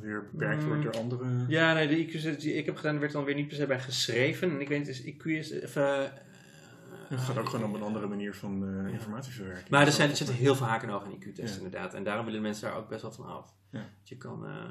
Weer 0.00 0.28
beperkt 0.32 0.64
wordt 0.64 0.82
door 0.82 0.96
andere... 0.96 1.44
Ja, 1.48 1.72
nee, 1.72 1.88
de 1.88 2.06
IQ 2.06 2.38
die 2.40 2.54
ik 2.54 2.66
heb 2.66 2.76
gedaan 2.76 2.98
werd 2.98 3.12
dan 3.12 3.24
weer 3.24 3.34
niet 3.34 3.48
per 3.48 3.56
se 3.56 3.66
bij 3.66 3.80
geschreven. 3.80 4.50
En 4.50 4.60
ik 4.60 4.68
weet 4.68 4.78
niet, 4.78 4.86
dus 4.86 5.02
IQ 5.02 5.22
is 5.24 5.50
even... 5.50 6.04
eh, 6.04 6.10
Het 7.08 7.20
gaat 7.20 7.38
ook 7.38 7.48
gewoon 7.48 7.64
om 7.66 7.74
een 7.74 7.82
andere 7.82 8.06
manier 8.06 8.34
van 8.34 8.84
eh, 8.86 8.92
informatieverwerking. 8.92 9.68
Maar 9.68 9.86
er, 9.86 9.92
zijn, 9.92 10.10
er 10.10 10.16
zitten 10.16 10.34
heel 10.34 10.54
veel 10.56 10.66
haken 10.66 10.88
en 10.88 10.94
ogen 10.94 11.10
in 11.10 11.16
IQ-testen 11.16 11.46
Ja. 11.60 11.64
inderdaad. 11.64 11.94
En 11.94 12.04
daarom 12.04 12.24
willen 12.24 12.42
mensen 12.42 12.68
daar 12.68 12.76
ook 12.78 12.88
best 12.88 13.02
wel 13.02 13.12
van 13.12 13.26
af. 13.26 13.54
Ja. 13.70 13.88
Je 14.02 14.16
kan, 14.16 14.46
eh, 14.46 14.64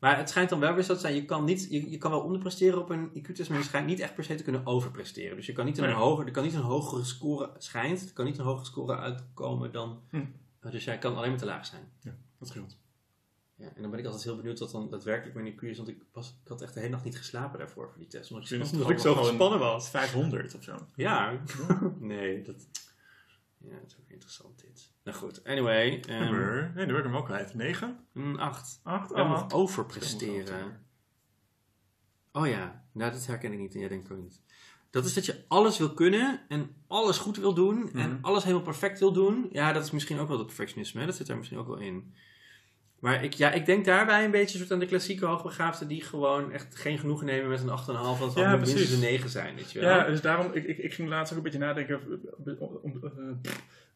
Maar 0.00 0.16
het 0.18 0.28
schijnt 0.28 0.48
dan 0.50 0.60
wel 0.60 0.74
weer 0.74 0.82
zo 0.84 0.94
te 0.94 1.00
zijn, 1.00 1.14
je 1.14 1.24
kan, 1.24 1.44
niet, 1.44 1.66
je, 1.70 1.90
je 1.90 1.98
kan 1.98 2.10
wel 2.10 2.20
onderpresteren 2.20 2.78
op 2.80 2.90
een 2.90 3.10
IQ-test, 3.14 3.48
maar 3.50 3.58
je 3.58 3.64
schijnt 3.64 3.86
niet 3.86 4.00
echt 4.00 4.14
per 4.14 4.24
se 4.24 4.34
te 4.34 4.42
kunnen 4.42 4.66
overpresteren. 4.66 5.36
Dus 5.36 5.46
je 5.46 5.52
kan 5.52 5.64
niet 5.64 5.78
een, 5.78 5.84
Nee. 5.84 5.94
hoger, 5.94 6.26
er 6.26 6.30
kan 6.32 6.44
niet 6.44 6.54
een 6.54 6.60
hogere 6.60 7.04
score, 7.04 7.50
schijnt, 7.58 8.06
er 8.06 8.12
kan 8.12 8.24
niet 8.24 8.38
een 8.38 8.44
hogere 8.44 8.64
score 8.66 8.96
uitkomen 8.96 9.72
dan... 9.72 10.00
Hm. 10.10 10.24
Dus 10.70 10.84
jij 10.84 10.98
kan 10.98 11.16
alleen 11.16 11.30
maar 11.30 11.38
te 11.38 11.44
laag 11.44 11.66
zijn. 11.66 11.82
Dat 12.38 12.48
scheelt. 12.48 12.76
Ja, 13.56 13.66
en 13.74 13.82
dan 13.82 13.90
ben 13.90 14.00
ik 14.00 14.04
altijd 14.06 14.24
heel 14.24 14.36
benieuwd 14.36 14.58
wat 14.58 14.70
dan 14.70 14.88
daadwerkelijk 14.90 15.54
IQ 15.54 15.60
is, 15.62 15.76
want 15.76 15.88
ik, 15.88 16.02
was, 16.12 16.38
ik 16.42 16.48
had 16.48 16.62
echt 16.62 16.74
de 16.74 16.80
hele 16.80 16.92
nacht 16.92 17.04
niet 17.04 17.16
geslapen 17.16 17.58
daarvoor, 17.58 17.88
voor 17.90 17.98
die 17.98 18.06
test. 18.08 18.30
Omdat 18.30 18.90
ik 18.90 18.98
zo 18.98 19.14
gespannen 19.14 19.58
was. 19.58 19.90
500 19.90 20.54
of 20.54 20.62
zo. 20.62 20.76
Ja, 20.94 21.40
nee, 21.98 22.42
dat... 22.42 22.68
Ja, 23.58 23.74
dat 23.80 23.86
is 23.86 23.96
ook 24.00 24.08
interessant 24.10 24.60
dit. 24.60 24.90
Nou 25.04 25.16
goed, 25.18 25.44
anyway. 25.44 26.00
ehm, 26.00 26.18
Nummer, 26.22 26.62
nee, 26.74 26.74
dan 26.74 26.86
ben 26.86 26.96
ik 26.96 27.02
hem 27.02 27.12
wel 27.12 27.22
kwijt. 27.22 27.54
9? 27.54 28.06
een 28.14 28.38
acht. 28.38 28.80
8? 28.82 29.10
Ja, 29.10 29.22
Oh. 29.22 29.30
nog 29.30 29.52
overpresteren. 29.52 30.86
Oh 32.32 32.46
ja, 32.46 32.84
nou 32.92 33.12
dat 33.12 33.26
herken 33.26 33.52
ik 33.52 33.58
niet 33.58 33.74
en 33.74 33.80
jij 33.80 33.88
denkt 33.88 34.10
ook 34.12 34.18
niet. 34.18 34.40
Dat 34.90 35.04
is 35.04 35.14
dat 35.14 35.26
je 35.26 35.44
alles 35.48 35.78
wil 35.78 35.94
kunnen 35.94 36.40
en 36.48 36.74
alles 36.86 37.18
goed 37.18 37.36
wil 37.36 37.54
doen 37.54 37.92
en 37.92 38.10
Mhm. 38.10 38.18
alles 38.24 38.42
helemaal 38.42 38.64
perfect 38.64 38.98
wil 38.98 39.12
doen. 39.12 39.48
Ja, 39.52 39.72
dat 39.72 39.84
is 39.84 39.90
misschien 39.90 40.18
ook 40.18 40.28
wel 40.28 40.36
het 40.38 40.46
perfectionisme, 40.46 41.00
hè? 41.00 41.06
dat 41.06 41.16
zit 41.16 41.26
daar 41.26 41.36
misschien 41.36 41.58
ook 41.58 41.66
wel 41.66 41.78
in. 41.78 42.14
Maar 43.04 43.24
ik, 43.24 43.32
ja, 43.34 43.52
ik 43.52 43.66
denk 43.66 43.84
daarbij 43.84 44.24
een 44.24 44.30
beetje 44.30 44.58
soort 44.58 44.72
aan 44.72 44.78
de 44.78 44.86
klassieke 44.86 45.26
hoogbegaafden 45.26 45.88
die 45.88 46.02
gewoon 46.02 46.52
echt 46.52 46.76
geen 46.76 46.98
genoegen 46.98 47.26
nemen 47.26 47.48
met 47.48 47.60
een 47.60 47.68
8,5, 47.68 47.74
want 47.86 48.20
het 48.20 48.34
Ja, 48.34 48.56
minstens 48.56 48.90
een 48.90 49.00
9 49.00 49.30
zijn, 49.30 49.54
weet 49.54 49.72
je 49.72 49.80
wel. 49.80 49.88
Ja, 49.88 50.06
dus 50.06 50.20
daarom, 50.20 50.50
ik, 50.52 50.64
ik, 50.64 50.78
ik 50.78 50.94
ging 50.94 51.08
laatst 51.08 51.32
ook 51.32 51.38
een 51.38 51.44
beetje 51.44 51.58
nadenken, 51.58 52.00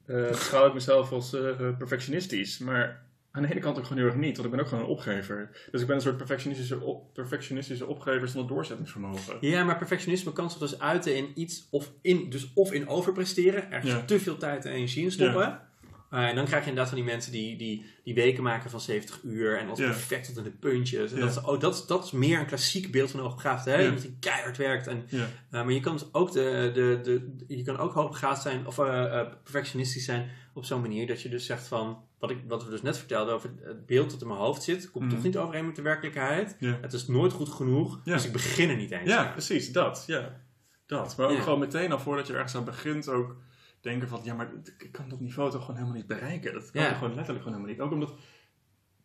eh, 0.07 0.29
beschouw 0.29 0.66
ik 0.66 0.75
mezelf 0.75 1.12
als 1.12 1.31
perfectionistisch, 1.79 2.59
maar 2.59 3.07
aan 3.31 3.42
de 3.42 3.51
ene 3.51 3.61
kant 3.61 3.79
ook 3.79 3.85
gewoon 3.85 3.99
heel 3.99 4.07
erg 4.07 4.21
niet, 4.21 4.37
want 4.37 4.49
ik 4.49 4.55
ben 4.55 4.61
ook 4.61 4.68
gewoon 4.68 4.85
een 4.85 4.90
opgever. 4.90 5.68
Dus 5.71 5.81
ik 5.81 5.87
ben 5.87 5.97
een 5.97 6.03
soort 6.03 6.16
perfectionistische, 6.16 6.81
op, 6.81 7.14
perfectionistische 7.14 7.87
opgever 7.87 8.29
zonder 8.29 8.55
doorzettingsvermogen. 8.55 9.37
Ja, 9.40 9.64
maar 9.64 9.79
perfectionisme 9.79 10.33
kan 10.33 10.51
zich 10.51 10.59
dus 10.59 10.81
uiten 10.81 11.16
in 11.16 11.31
iets 11.35 11.66
of 11.71 11.92
in, 12.03 12.31
dus 12.31 12.53
of 12.55 12.73
in 12.73 12.88
overpresteren, 12.88 13.71
ergens 13.71 13.92
Ja. 13.92 14.05
te 14.05 14.21
veel 14.21 14.37
tijd 14.37 14.64
en 14.64 14.73
energie 14.73 15.05
in 15.05 15.12
stoppen. 15.12 15.67
Eh, 16.11 16.29
en 16.29 16.35
dan 16.35 16.44
krijg 16.44 16.62
je 16.64 16.68
inderdaad 16.68 16.92
van 16.94 17.03
die 17.03 17.12
mensen 17.12 17.33
die, 17.33 17.57
die, 17.57 17.87
die 18.05 18.14
weken 18.14 18.42
maken 18.42 18.71
van 18.71 18.81
70 18.81 19.21
uur 19.23 19.59
en 19.59 19.68
als 19.68 19.79
Ja. 19.79 19.87
perfect 19.87 20.27
tot 20.27 20.37
in 20.37 20.42
de 20.42 20.51
puntjes. 20.51 21.12
En 21.12 21.21
dat, 21.21 21.31
is, 21.31 21.40
oh, 21.40 21.61
dat, 21.61 21.75
is- 21.75 21.87
dat 21.87 22.05
is 22.05 22.11
meer 22.11 22.38
een 22.38 22.47
klassiek 22.47 22.90
beeld 22.92 23.11
van 23.11 23.21
een 23.21 23.27
hoogbegaafde. 23.27 23.71
Hè? 23.71 23.83
Iemand 23.83 24.03
die 24.03 24.16
keihard 24.21 24.57
werkt. 24.57 24.87
En, 24.87 25.07
eh, 25.11 25.21
maar 25.51 25.73
je 25.73 25.81
kan 25.81 25.92
dus 25.92 26.05
ook, 26.12 26.33
de, 26.33 26.71
de, 26.75 27.01
de, 27.03 27.44
je 27.57 27.62
kan 27.62 27.79
ook 27.79 27.92
hoogbegaafd 27.92 28.42
zijn 28.42 28.66
of 28.66 28.79
eh, 28.79 29.27
perfectionistisch 29.42 30.05
zijn 30.05 30.31
op 30.55 30.64
zo'n 30.64 30.81
manier 30.81 31.07
dat 31.07 31.23
je 31.23 31.29
dus 31.29 31.47
zegt 31.47 31.66
van, 31.66 32.03
wat, 32.18 32.31
ik, 32.31 32.38
wat 32.47 32.64
we 32.64 32.71
dus 32.71 32.83
net 32.83 32.99
vertelden 32.99 33.35
over 33.35 33.51
het 33.62 33.87
beeld 33.87 34.11
dat 34.11 34.21
in 34.21 34.27
mijn 34.29 34.40
hoofd 34.40 34.62
zit, 34.62 34.90
komt 34.90 35.05
Mhm. 35.05 35.14
toch 35.14 35.25
niet 35.25 35.37
overeen 35.37 35.66
met 35.66 35.77
de 35.77 35.83
werkelijkheid. 35.83 36.57
Het 36.81 36.92
is 36.92 37.07
nooit 37.07 37.33
goed 37.33 37.49
genoeg, 37.49 38.01
dus 38.05 38.25
ik 38.25 38.33
begin 38.33 38.68
er 38.71 38.77
niet 38.77 38.90
eens 38.90 39.09
Ja, 39.11 39.25
precies, 39.25 39.73
dat. 39.73 40.05
Ja. 40.07 40.40
dat. 40.87 41.16
Maar 41.16 41.29
ook 41.29 41.42
gewoon 41.42 41.59
meteen 41.59 41.92
al 41.92 41.99
voordat 41.99 42.27
je 42.27 42.33
ergens 42.33 42.55
aan 42.55 42.64
begint 42.64 43.09
ook 43.09 43.37
denken 43.81 44.09
van, 44.09 44.21
ja, 44.25 44.35
maar 44.35 44.51
ik 44.79 44.93
kan 44.93 45.09
dat 45.09 45.21
niveau 45.21 45.51
toch 45.51 45.61
gewoon 45.61 45.77
helemaal 45.77 45.97
niet 45.99 46.07
bereiken. 46.07 46.53
Dat 46.53 46.71
kan 46.71 46.83
Ja. 46.83 46.88
ik 46.91 46.95
gewoon 46.97 47.14
letterlijk 47.14 47.45
gewoon 47.45 47.59
helemaal 47.61 47.77
niet. 47.87 47.87
Ook 47.87 47.93
omdat 47.93 48.19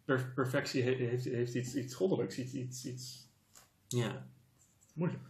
per- 0.05 0.31
perfectie 0.35 0.83
he- 0.83 1.05
heeft, 1.05 1.23
heeft 1.25 1.53
iets, 1.53 1.75
iets 1.75 1.95
goddelijks, 1.95 2.37
iets, 2.37 2.53
iets, 2.53 2.85
iets 2.85 3.29
Ja. 3.87 4.27
moeilijk. 4.93 5.21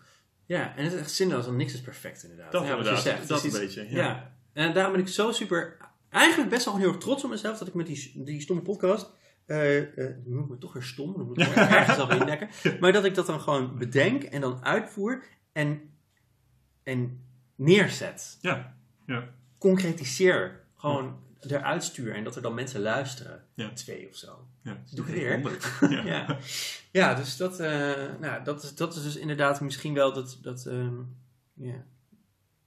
Ja, 0.45 0.75
en 0.75 0.83
het 0.83 0.93
is 0.93 0.99
echt 0.99 1.11
zinloos, 1.11 1.45
want 1.45 1.57
niks 1.57 1.73
is 1.73 1.81
perfect 1.81 2.23
inderdaad. 2.23 2.51
Dat 2.51 2.65
ja, 2.65 2.75
wat 2.75 2.85
je 2.87 2.97
zegt. 2.97 3.27
dat 3.27 3.43
is 3.43 3.53
een 3.53 3.63
iets- 3.63 3.75
beetje, 3.75 3.95
Ja. 3.95 4.03
ja. 4.05 4.35
en 4.53 4.73
daarom 4.73 4.91
ben 4.93 5.01
ik 5.01 5.07
zo 5.07 5.31
super, 5.31 5.77
eigenlijk 6.09 6.49
best 6.49 6.65
wel 6.65 6.77
heel 6.77 6.87
erg 6.87 6.97
trots 6.97 7.23
op 7.23 7.29
mezelf 7.29 7.57
dat 7.57 7.67
ik 7.67 7.73
met 7.73 7.85
die, 7.85 8.23
die 8.23 8.41
stomme 8.41 8.61
podcast, 8.61 9.11
nu 9.45 10.23
moet 10.25 10.43
ik 10.43 10.49
me 10.49 10.57
toch 10.57 10.73
weer 10.73 10.83
stom, 10.83 11.13
dan 11.17 11.25
moet 11.25 11.39
ik 11.41 11.47
er 11.47 11.57
ergens 11.57 11.95
zelf 12.07 12.13
indekken, 12.13 12.79
maar 12.79 12.91
dat 12.91 13.05
ik 13.05 13.15
dat 13.15 13.25
dan 13.25 13.39
gewoon 13.41 13.77
bedenk 13.77 14.23
en 14.23 14.41
dan 14.41 14.63
uitvoer 14.65 15.23
en, 15.51 15.93
en 16.83 17.23
neerzet. 17.55 18.37
Ja, 18.41 18.72
ja. 19.05 19.29
Concretiseer. 19.57 20.61
Gewoon 20.75 21.21
eruit 21.39 21.83
stuur 21.83 22.15
en 22.15 22.23
dat 22.23 22.35
er 22.35 22.41
dan 22.41 22.53
mensen 22.53 22.81
luisteren. 22.81 23.43
Ja. 23.53 23.69
Twee 23.73 24.07
of 24.09 24.15
zo. 24.15 24.47
ja. 24.63 24.83
Doe 24.91 25.05
ik 25.05 25.13
weer. 25.13 25.59
Ja. 26.05 26.37
Ja, 26.91 27.13
dus 27.13 27.37
dat, 27.37 27.59
eh, 27.59 27.93
nou, 28.19 28.43
dat, 28.43 28.63
is, 28.63 28.75
dat 28.75 28.95
is 28.95 29.03
dus 29.03 29.15
inderdaad 29.15 29.61
misschien 29.61 29.93
wel 29.93 30.13
dat. 30.13 30.37
dat 30.41 30.65
ehm. 30.65 31.01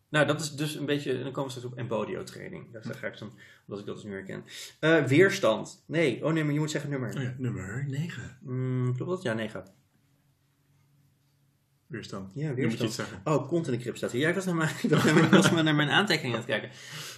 Nou, 0.09 0.27
dat 0.27 0.40
is 0.40 0.53
dus 0.53 0.75
een 0.75 0.87
beetje. 0.87 1.12
Dan 1.22 1.33
komen 1.33 1.44
we 1.44 1.51
straks 1.51 1.66
op 1.66 1.79
embodio 1.79 2.22
training. 2.22 2.72
Daar 2.72 2.94
ga 2.94 3.07
ik 3.07 3.18
dan, 3.18 3.33
omdat 3.66 3.81
ik 3.81 3.87
dat 3.87 3.94
dus 3.94 4.05
nu 4.05 4.12
herken. 4.12 4.44
Eh, 4.81 5.05
weerstand. 5.05 5.83
Nee, 5.87 6.25
oh 6.25 6.33
nee, 6.33 6.44
maar 6.44 6.53
je 6.53 6.59
moet 6.59 6.70
zeggen 6.70 6.90
nummer. 6.90 7.16
Oh 7.16 7.22
ja, 7.22 7.35
nummer 7.38 7.85
9. 7.88 8.38
Mm, 8.40 8.96
klopt 8.96 9.11
dat? 9.11 9.22
Ja, 9.22 9.33
9. 9.33 9.64
Weerstand. 11.87 12.31
Ja, 12.35 12.53
Nu 12.53 12.62
moet 12.62 12.72
je 12.72 12.79
weerstand. 12.79 13.09
Oh, 13.25 13.49
kont 13.49 13.66
in 13.66 13.72
de 13.72 13.79
krip 13.79 13.96
staat 13.96 14.12
mijn, 14.12 14.29
ik 14.29 14.35
was 14.35 14.44
naar 14.44 14.55
mijn, 14.55 14.70
ik 15.25 15.31
was 15.31 15.51
maar 15.51 15.64
naar 15.64 15.75
mijn 15.75 15.90
aantekeningen 15.90 16.38
aan 16.38 16.44
het 16.46 16.51
kijken. 16.51 16.70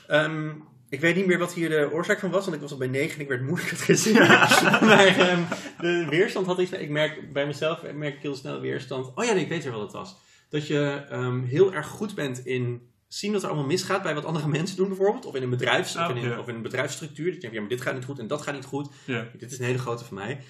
Ehm, 0.06 0.50
ik 0.88 1.00
weet 1.00 1.16
niet 1.16 1.26
meer 1.26 1.38
wat 1.38 1.54
hier 1.54 1.68
de 1.68 1.90
oorzaak 1.92 2.18
van 2.18 2.30
was, 2.30 2.42
want 2.44 2.56
ik 2.56 2.62
was 2.62 2.72
al 2.72 2.78
bij 2.78 2.88
9 2.88 3.14
en 3.14 3.20
ik 3.20 3.28
werd 3.28 3.42
moe. 3.42 3.60
Ik 3.60 3.68
had 3.68 3.80
geen 3.80 3.96
zin 3.96 4.12
meer. 4.18 4.28
maar 4.28 5.06
ehm, 5.06 5.42
de 5.80 6.06
weerstand 6.10 6.46
had 6.46 6.58
iets. 6.58 6.70
Ik 6.70 6.90
merk 6.90 7.32
bij 7.32 7.46
mezelf 7.46 7.92
merk 7.92 8.14
ik 8.14 8.22
heel 8.22 8.34
snel 8.34 8.60
weerstand. 8.60 9.14
Oh 9.14 9.24
ja, 9.24 9.32
nee, 9.32 9.42
ik 9.42 9.48
weet 9.48 9.62
weer 9.62 9.72
wat 9.72 9.82
het 9.82 9.92
was. 9.92 10.16
Dat 10.48 10.66
je 10.66 11.04
ehm, 11.10 11.42
heel 11.42 11.74
erg 11.74 11.86
goed 11.86 12.14
bent 12.14 12.46
in 12.46 12.88
zien 13.08 13.32
dat 13.32 13.42
er 13.42 13.48
allemaal 13.48 13.66
misgaat 13.66 14.02
bij 14.02 14.14
wat 14.14 14.24
andere 14.24 14.48
mensen 14.48 14.76
doen, 14.76 14.88
bijvoorbeeld. 14.88 15.26
Of 15.26 15.34
in 15.34 15.42
een, 15.42 15.50
bedrijfs, 15.50 15.96
Oh, 15.96 16.04
of 16.04 16.10
in 16.10 16.16
een, 16.16 16.30
ja. 16.30 16.38
of 16.38 16.48
in 16.48 16.54
een 16.54 16.62
bedrijfsstructuur. 16.62 17.24
Dat 17.24 17.34
je 17.34 17.40
denkt, 17.40 17.54
ja, 17.54 17.60
maar 17.60 17.70
dit 17.70 17.80
gaat 17.80 17.94
niet 17.94 18.04
goed 18.04 18.18
en 18.18 18.26
dat 18.26 18.42
gaat 18.42 18.54
niet 18.54 18.64
goed. 18.64 18.88
Ja. 19.04 19.28
Dit 19.38 19.52
is 19.52 19.58
een 19.58 19.64
hele 19.64 19.78
grote 19.78 20.04
van 20.04 20.16
mij. 20.16 20.40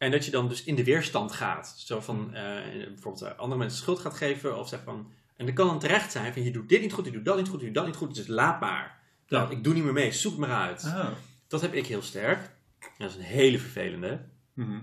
En 0.00 0.10
dat 0.10 0.24
je 0.24 0.30
dan 0.30 0.48
dus 0.48 0.64
in 0.64 0.74
de 0.74 0.84
weerstand 0.84 1.32
gaat. 1.32 1.74
Zo 1.76 2.00
van 2.00 2.34
eh, 2.34 2.42
bijvoorbeeld 2.86 3.22
eh, 3.22 3.38
andere 3.38 3.58
mensen 3.58 3.78
schuld 3.78 3.98
gaat 3.98 4.14
geven. 4.14 4.58
Of 4.58 4.68
zeg 4.68 4.82
van. 4.84 5.12
En 5.36 5.46
dat 5.46 5.54
kan 5.54 5.66
dan 5.66 5.78
terecht 5.78 6.12
zijn 6.12 6.32
van 6.32 6.42
je 6.42 6.50
doet 6.50 6.68
dit 6.68 6.80
niet 6.80 6.92
goed, 6.92 7.04
je 7.04 7.10
doet 7.10 7.24
dat 7.24 7.36
niet 7.36 7.48
goed, 7.48 7.60
je 7.60 7.66
doet 7.66 7.74
dat 7.74 7.86
niet 7.86 7.96
goed. 7.96 8.14
Dus 8.14 8.26
laat 8.26 8.60
maar. 8.60 9.00
Nou, 9.28 9.50
ik 9.50 9.64
doe 9.64 9.74
niet 9.74 9.84
meer 9.84 9.92
mee, 9.92 10.12
zoek 10.12 10.36
maar 10.36 10.50
uit. 10.50 10.84
Ah. 10.84 11.08
Dat 11.48 11.60
heb 11.60 11.74
ik 11.74 11.86
heel 11.86 12.02
sterk. 12.02 12.50
Dat 12.98 13.10
is 13.10 13.16
een 13.16 13.22
hele 13.22 13.58
vervelende. 13.58 14.20
Mhm. 14.54 14.78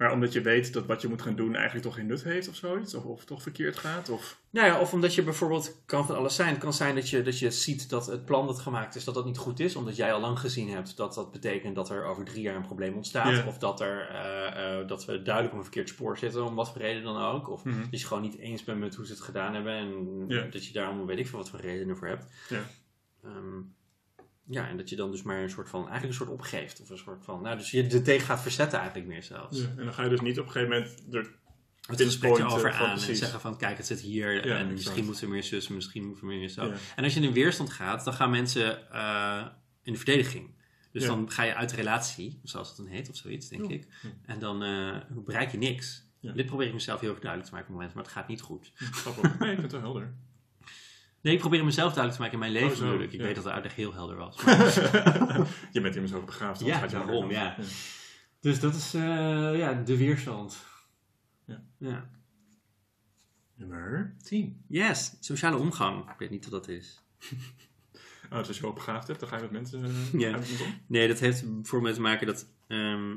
Maar 0.00 0.12
omdat 0.12 0.32
je 0.32 0.40
weet 0.40 0.72
dat 0.72 0.86
wat 0.86 1.02
je 1.02 1.08
moet 1.08 1.22
gaan 1.22 1.34
doen 1.34 1.54
eigenlijk 1.54 1.84
toch 1.84 1.94
geen 1.94 2.06
nut 2.06 2.22
heeft 2.24 2.48
of 2.48 2.54
zoiets? 2.54 2.94
Of, 2.94 3.04
of 3.04 3.24
toch 3.24 3.42
verkeerd 3.42 3.76
gaat? 3.78 4.08
Of... 4.08 4.38
Nou 4.50 4.66
ja, 4.66 4.80
of 4.80 4.92
omdat 4.92 5.14
je 5.14 5.22
bijvoorbeeld, 5.22 5.82
kan 5.86 6.06
van 6.06 6.16
alles 6.16 6.34
zijn. 6.34 6.48
Het 6.48 6.58
kan 6.58 6.72
zijn 6.72 6.94
dat 6.94 7.08
je, 7.08 7.22
dat 7.22 7.38
je 7.38 7.50
ziet 7.50 7.90
dat 7.90 8.06
het 8.06 8.24
plan 8.24 8.46
dat 8.46 8.58
gemaakt 8.58 8.94
is, 8.94 9.04
dat 9.04 9.14
dat 9.14 9.24
niet 9.24 9.38
goed 9.38 9.60
is. 9.60 9.76
Omdat 9.76 9.96
jij 9.96 10.12
al 10.12 10.20
lang 10.20 10.38
gezien 10.38 10.68
hebt 10.70 10.96
dat 10.96 11.14
dat 11.14 11.32
betekent 11.32 11.74
dat 11.74 11.90
er 11.90 12.04
over 12.04 12.24
drie 12.24 12.42
jaar 12.42 12.56
een 12.56 12.66
probleem 12.66 12.94
ontstaat. 12.94 13.36
Ja. 13.36 13.46
Of 13.46 13.58
dat, 13.58 13.80
er, 13.80 14.08
eh, 14.08 14.78
eh, 14.80 14.88
dat 14.88 15.04
we 15.04 15.22
duidelijk 15.22 15.52
op 15.54 15.58
een 15.58 15.64
verkeerd 15.66 15.88
spoor 15.88 16.18
zitten, 16.18 16.44
om 16.46 16.54
wat 16.54 16.70
voor 16.72 16.80
reden 16.80 17.02
dan 17.02 17.22
ook. 17.22 17.48
Of 17.50 17.64
Mhm. 17.64 17.80
dat 17.90 18.00
je 18.00 18.06
gewoon 18.06 18.22
niet 18.22 18.38
eens 18.38 18.64
bent 18.64 18.78
met 18.78 18.94
hoe 18.94 19.06
ze 19.06 19.12
het 19.12 19.20
gedaan 19.20 19.54
hebben. 19.54 19.72
En 19.72 20.24
Ja. 20.28 20.42
dat 20.50 20.66
je 20.66 20.72
daarom 20.72 21.06
weet 21.06 21.18
ik 21.18 21.26
veel 21.28 21.38
wat 21.38 21.50
voor 21.50 21.60
redenen 21.60 21.96
voor 21.96 22.08
hebt. 22.08 22.26
Ja. 22.48 22.62
Ehm, 23.24 23.58
ja, 24.50 24.68
en 24.68 24.76
dat 24.76 24.88
je 24.88 24.96
dan 24.96 25.10
dus 25.10 25.22
maar 25.22 25.42
een 25.42 25.50
soort 25.50 25.68
van, 25.68 25.80
eigenlijk 25.80 26.08
een 26.08 26.26
soort 26.26 26.30
opgeeft. 26.38 26.80
Of 26.80 26.90
een 26.90 26.98
soort 26.98 27.24
van, 27.24 27.42
nou, 27.42 27.56
dus 27.56 27.70
je 27.70 27.86
er 27.86 28.02
tegen 28.02 28.26
gaat 28.26 28.42
verzetten 28.42 28.78
eigenlijk 28.78 29.08
meer 29.08 29.22
zelfs. 29.22 29.58
Ja. 29.60 29.66
En 29.76 29.84
dan 29.84 29.94
ga 29.94 30.02
je 30.02 30.08
dus 30.08 30.20
niet 30.20 30.38
op 30.38 30.46
een 30.46 30.52
gegeven 30.52 30.76
moment 30.76 31.14
er 31.14 31.30
Het 31.86 32.00
gesprek 32.02 32.32
pinpointen 32.32 32.56
over 32.58 32.72
aan 32.72 32.98
en 33.00 33.16
zeggen 33.16 33.40
van 33.40 33.56
kijk, 33.56 33.76
het 33.76 33.86
zit 33.86 34.00
hier 34.00 34.34
Ja, 34.34 34.40
en 34.40 34.50
exact. 34.60 34.72
misschien 34.74 35.04
moeten 35.04 35.24
we 35.24 35.30
meer 35.30 35.42
zus, 35.42 35.68
misschien 35.68 36.06
moeten 36.06 36.26
we 36.26 36.34
meer 36.34 36.48
zo. 36.48 36.64
Ja. 36.66 36.74
En 36.96 37.04
als 37.04 37.14
je 37.14 37.20
in 37.20 37.32
weerstand 37.32 37.70
gaat, 37.70 38.04
dan 38.04 38.14
gaan 38.14 38.30
mensen 38.30 38.90
eh, 38.92 39.46
in 39.82 39.92
de 39.92 39.98
verdediging. 39.98 40.58
Dus 40.92 41.02
Ja. 41.02 41.08
dan 41.08 41.30
ga 41.30 41.42
je 41.42 41.54
uit 41.54 41.70
de 41.70 41.76
relatie, 41.76 42.40
zoals 42.42 42.68
het 42.68 42.76
dan 42.76 42.86
heet 42.86 43.10
of 43.10 43.16
zoiets, 43.16 43.48
denk 43.48 43.70
ik. 43.70 43.86
En 44.26 44.38
dan 44.38 44.62
eh, 44.62 44.96
bereik 45.24 45.50
je 45.50 45.58
niks. 45.58 46.08
Dit 46.20 46.46
probeer 46.46 46.66
ik 46.66 46.72
mezelf 46.72 47.00
heel 47.00 47.10
erg 47.10 47.20
duidelijk 47.20 47.50
te 47.50 47.56
maken 47.56 47.74
op 47.74 47.80
het 47.80 47.86
moment, 47.90 47.94
maar 47.94 48.04
het 48.04 48.12
gaat 48.12 48.28
niet 48.28 48.40
goed. 48.40 48.72
Grappig. 48.74 49.38
Nee, 49.38 49.50
ik 49.50 49.58
vind 49.58 49.72
het 49.72 49.72
wel 49.72 49.80
helder. 49.80 50.14
Nee, 51.22 51.34
ik 51.34 51.40
probeer 51.40 51.64
mezelf 51.64 51.92
duidelijk 51.92 52.14
te 52.14 52.20
maken 52.20 52.32
in 52.46 52.52
mijn 52.52 52.52
leven 52.64 52.76
Oh, 52.76 52.82
natuurlijk. 52.84 53.12
Ik 53.12 53.18
ja. 53.20 53.26
weet 53.26 53.34
dat 53.34 53.44
de 53.44 53.50
uitleg 53.50 53.74
heel 53.74 53.92
helder 53.92 54.16
was. 54.16 54.36
je 55.72 55.80
bent 55.80 55.94
immers 55.94 56.12
ook 56.14 56.26
begraafd. 56.26 56.60
Ja, 56.60 56.78
gaat 56.78 56.90
je 56.90 56.96
daarom, 56.96 57.30
ja. 57.30 57.54
dan- 57.56 57.64
dus 58.40 58.60
dat 58.60 58.74
is 58.74 58.94
eh, 58.94 59.00
ja, 59.58 59.72
de 59.84 59.96
weerstand. 59.96 60.56
Ja. 61.46 61.62
ja. 61.78 62.10
Nummer 63.54 64.14
10. 64.22 64.64
Yes, 64.68 65.16
sociale 65.20 65.56
omgang. 65.56 66.10
Ik 66.10 66.18
weet 66.18 66.30
niet 66.30 66.44
wat 66.48 66.64
dat 66.64 66.68
is. 66.68 67.02
Oh, 68.30 68.38
dus 68.38 68.48
als 68.48 68.58
je 68.58 68.66
ook 68.66 68.74
begraafd 68.74 69.06
hebt, 69.08 69.20
dan 69.20 69.28
ga 69.28 69.36
je 69.36 69.42
met 69.42 69.50
mensen 69.50 69.84
eh, 69.84 70.20
Ja. 70.20 70.36
om? 70.36 70.42
Nee, 70.86 71.08
dat 71.08 71.18
heeft 71.18 71.44
voor 71.62 71.82
mij 71.82 71.92
te 71.92 72.00
maken 72.00 72.26
dat, 72.26 72.46
ehm, 72.68 73.16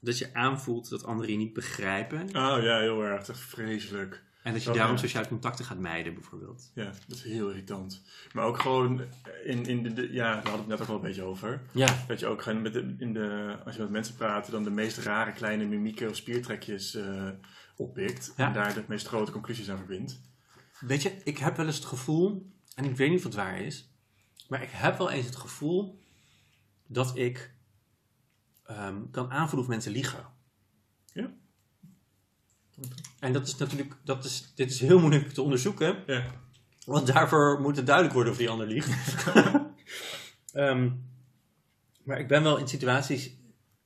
dat 0.00 0.18
je 0.18 0.34
aanvoelt 0.34 0.88
dat 0.88 1.04
anderen 1.04 1.32
je 1.32 1.38
niet 1.38 1.52
begrijpen. 1.52 2.22
Oh 2.22 2.62
ja, 2.62 2.78
heel 2.78 3.02
erg. 3.04 3.28
Echt 3.28 3.38
vreselijk. 3.38 4.22
En 4.46 4.52
dat 4.52 4.62
je 4.62 4.68
Oh, 4.70 4.74
daarom 4.76 4.94
ja. 4.94 5.00
sociale 5.00 5.28
contacten 5.28 5.64
gaat 5.64 5.78
mijden, 5.78 6.14
bijvoorbeeld. 6.14 6.70
Ja, 6.74 6.92
dat 7.06 7.16
is 7.16 7.22
heel 7.22 7.48
irritant. 7.48 8.02
Maar 8.32 8.44
ook 8.44 8.60
gewoon 8.60 9.00
in, 9.44 9.66
in 9.66 9.82
de, 9.82 9.92
de- 9.92 10.12
ja, 10.12 10.24
daar 10.34 10.34
hadden 10.34 10.52
we 10.52 10.58
het 10.58 10.66
net 10.68 10.80
ook 10.80 10.86
wel 10.86 10.96
een 10.96 11.02
beetje 11.02 11.22
over. 11.22 11.62
Ja. 11.72 12.04
Dat 12.08 12.20
je 12.20 12.26
ook 12.26 12.42
gewoon 12.42 12.62
met 12.62 12.72
de, 12.72 12.94
in 12.98 13.12
de, 13.12 13.56
als 13.64 13.74
je 13.76 13.80
met 13.82 13.90
mensen 13.90 14.14
praat, 14.14 14.50
dan 14.50 14.64
de 14.64 14.70
meest 14.70 14.98
rare 14.98 15.32
kleine 15.32 15.64
mimieken 15.64 16.08
of 16.08 16.16
spiertrekjes 16.16 16.94
eh, 16.94 17.28
oppikt. 17.76 18.32
Ja. 18.36 18.46
En 18.46 18.52
daar 18.52 18.74
de 18.74 18.84
meest 18.88 19.06
grote 19.06 19.32
conclusies 19.32 19.70
aan 19.70 19.76
verbindt. 19.76 20.20
Weet 20.80 21.02
je, 21.02 21.16
ik 21.24 21.38
heb 21.38 21.56
wel 21.56 21.66
eens 21.66 21.76
het 21.76 21.84
gevoel, 21.84 22.50
en 22.74 22.84
ik 22.84 22.96
weet 22.96 23.08
niet 23.08 23.18
of 23.18 23.24
het 23.24 23.34
waar 23.34 23.60
is, 23.60 23.90
maar 24.48 24.62
ik 24.62 24.70
heb 24.72 24.98
wel 24.98 25.10
eens 25.10 25.26
het 25.26 25.36
gevoel 25.36 26.00
dat 26.86 27.16
ik 27.16 27.54
ehm, 28.66 28.96
kan 29.10 29.30
aanvoelen 29.30 29.64
of 29.64 29.68
mensen 29.72 29.92
liegen. 29.92 30.26
Ja. 31.12 31.30
En 33.18 33.32
dat 33.32 33.46
is 33.46 33.56
natuurlijk, 33.56 33.96
dat 34.04 34.24
is, 34.24 34.52
dit 34.54 34.70
is 34.70 34.80
heel 34.80 34.98
moeilijk 34.98 35.32
te 35.32 35.42
onderzoeken, 35.42 36.02
Ja. 36.06 36.24
want 36.86 37.06
daarvoor 37.06 37.60
moet 37.60 37.76
het 37.76 37.86
duidelijk 37.86 38.14
worden 38.14 38.32
of 38.32 38.38
die 38.38 38.50
ander 38.50 38.66
liegt. 38.66 38.90
Ehm, 40.52 40.90
maar 42.04 42.18
ik 42.18 42.28
ben 42.28 42.42
wel 42.42 42.56
in 42.56 42.68
situaties 42.68 43.30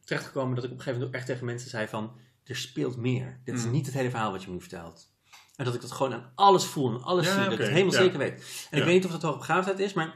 terechtgekomen 0.04 0.54
dat 0.54 0.64
ik 0.64 0.70
op 0.70 0.76
een 0.76 0.82
gegeven 0.82 0.98
moment 1.00 1.08
ook 1.16 1.20
echt 1.20 1.26
tegen 1.30 1.46
mensen 1.46 1.70
zei 1.70 1.88
van, 1.88 2.12
er 2.44 2.56
speelt 2.56 2.96
meer. 2.96 3.40
Dit 3.44 3.54
is 3.54 3.64
Mm. 3.64 3.70
niet 3.70 3.86
het 3.86 3.94
hele 3.94 4.10
verhaal 4.10 4.30
wat 4.32 4.42
je 4.42 4.50
me 4.50 4.60
vertelt. 4.60 5.08
En 5.56 5.64
dat 5.64 5.74
ik 5.74 5.80
dat 5.80 5.92
gewoon 5.92 6.12
aan 6.14 6.32
alles 6.34 6.64
voel 6.64 6.94
en 6.94 7.02
alles 7.02 7.26
Ja, 7.26 7.32
zie. 7.34 7.42
Dat 7.44 7.52
ik 7.52 7.58
het 7.58 7.68
helemaal 7.68 7.92
ja. 7.92 7.98
zeker 8.00 8.18
weet. 8.18 8.66
En 8.70 8.78
ik 8.78 8.84
weet 8.84 8.94
niet 8.94 9.04
of 9.04 9.10
dat 9.10 9.22
hoogbegaafdheid 9.22 9.78
is, 9.78 9.92
maar 9.92 10.14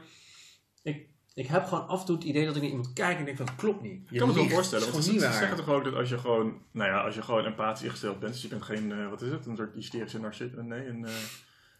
ik, 1.35 1.47
heb 1.47 1.65
gewoon 1.65 1.87
af 1.87 1.99
en 1.99 2.05
toe 2.05 2.15
het 2.15 2.23
idee 2.23 2.45
dat 2.45 2.55
ik 2.55 2.61
naar 2.61 2.71
iemand 2.71 2.93
kijk 2.93 3.17
en 3.17 3.25
denk 3.25 3.37
van, 3.37 3.55
klopt 3.55 3.81
niet. 3.81 4.09
Je 4.09 4.13
Ik 4.13 4.19
kan 4.19 4.27
me 4.27 4.33
het 4.33 4.43
wel 4.43 4.53
voorstellen, 4.53 4.85
Het 4.85 4.93
want 4.93 5.07
is 5.07 5.13
ze, 5.13 5.19
zeggen 5.19 5.57
toch 5.57 5.69
ook 5.69 5.83
dat 5.83 5.93
als 5.93 6.09
je 6.09 6.17
gewoon, 6.17 6.61
nou 6.71 6.89
ja, 6.89 7.01
als 7.01 7.15
je 7.15 7.21
gewoon 7.21 7.45
empathisch 7.45 7.85
ingesteld 7.85 8.19
bent, 8.19 8.33
dus 8.33 8.41
je 8.41 8.47
bent 8.47 8.63
geen, 8.63 8.91
eh, 8.91 9.09
wat 9.09 9.21
is 9.21 9.31
het, 9.31 9.45
een 9.45 9.55
soort 9.55 9.73
hysterische 9.73 10.19
narcist, 10.19 10.55
nee, 10.55 10.87
een, 10.87 11.05
eh, 11.05 11.13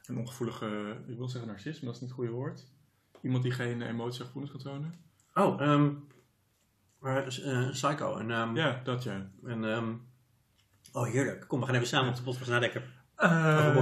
een 0.05 0.17
ongevoelige, 0.17 0.97
ik 1.07 1.17
wil 1.17 1.29
zeggen 1.29 1.49
narcist, 1.49 1.81
maar 1.81 1.85
dat 1.85 1.95
is 1.95 2.01
niet 2.01 2.09
het 2.09 2.19
goede 2.19 2.31
woord. 2.31 2.65
Iemand 3.21 3.43
die 3.43 3.51
geen 3.51 3.81
eh, 3.81 3.89
emoties 3.89 4.19
of 4.19 4.25
gevoelens 4.25 4.51
kan 4.51 4.61
tonen. 4.61 4.93
Oh, 5.33 5.61
ehm 5.61 5.89
maar, 7.05 7.27
eh, 7.27 7.69
psycho. 7.69 8.17
En, 8.17 8.31
ehm, 8.31 8.55
Ja, 8.55 8.81
dat 8.83 9.03
ja. 9.03 9.29
en 9.43 9.63
ehm, 9.63 9.93
oh 10.91 11.05
heerlijk. 11.05 11.47
Kom, 11.47 11.59
we 11.59 11.65
gaan 11.65 11.75
even 11.75 11.87
samen 11.87 12.09
op 12.09 12.15
de 12.15 12.21
podcast 12.21 12.49
nadenken. 12.49 12.83
Uh, 13.17 13.75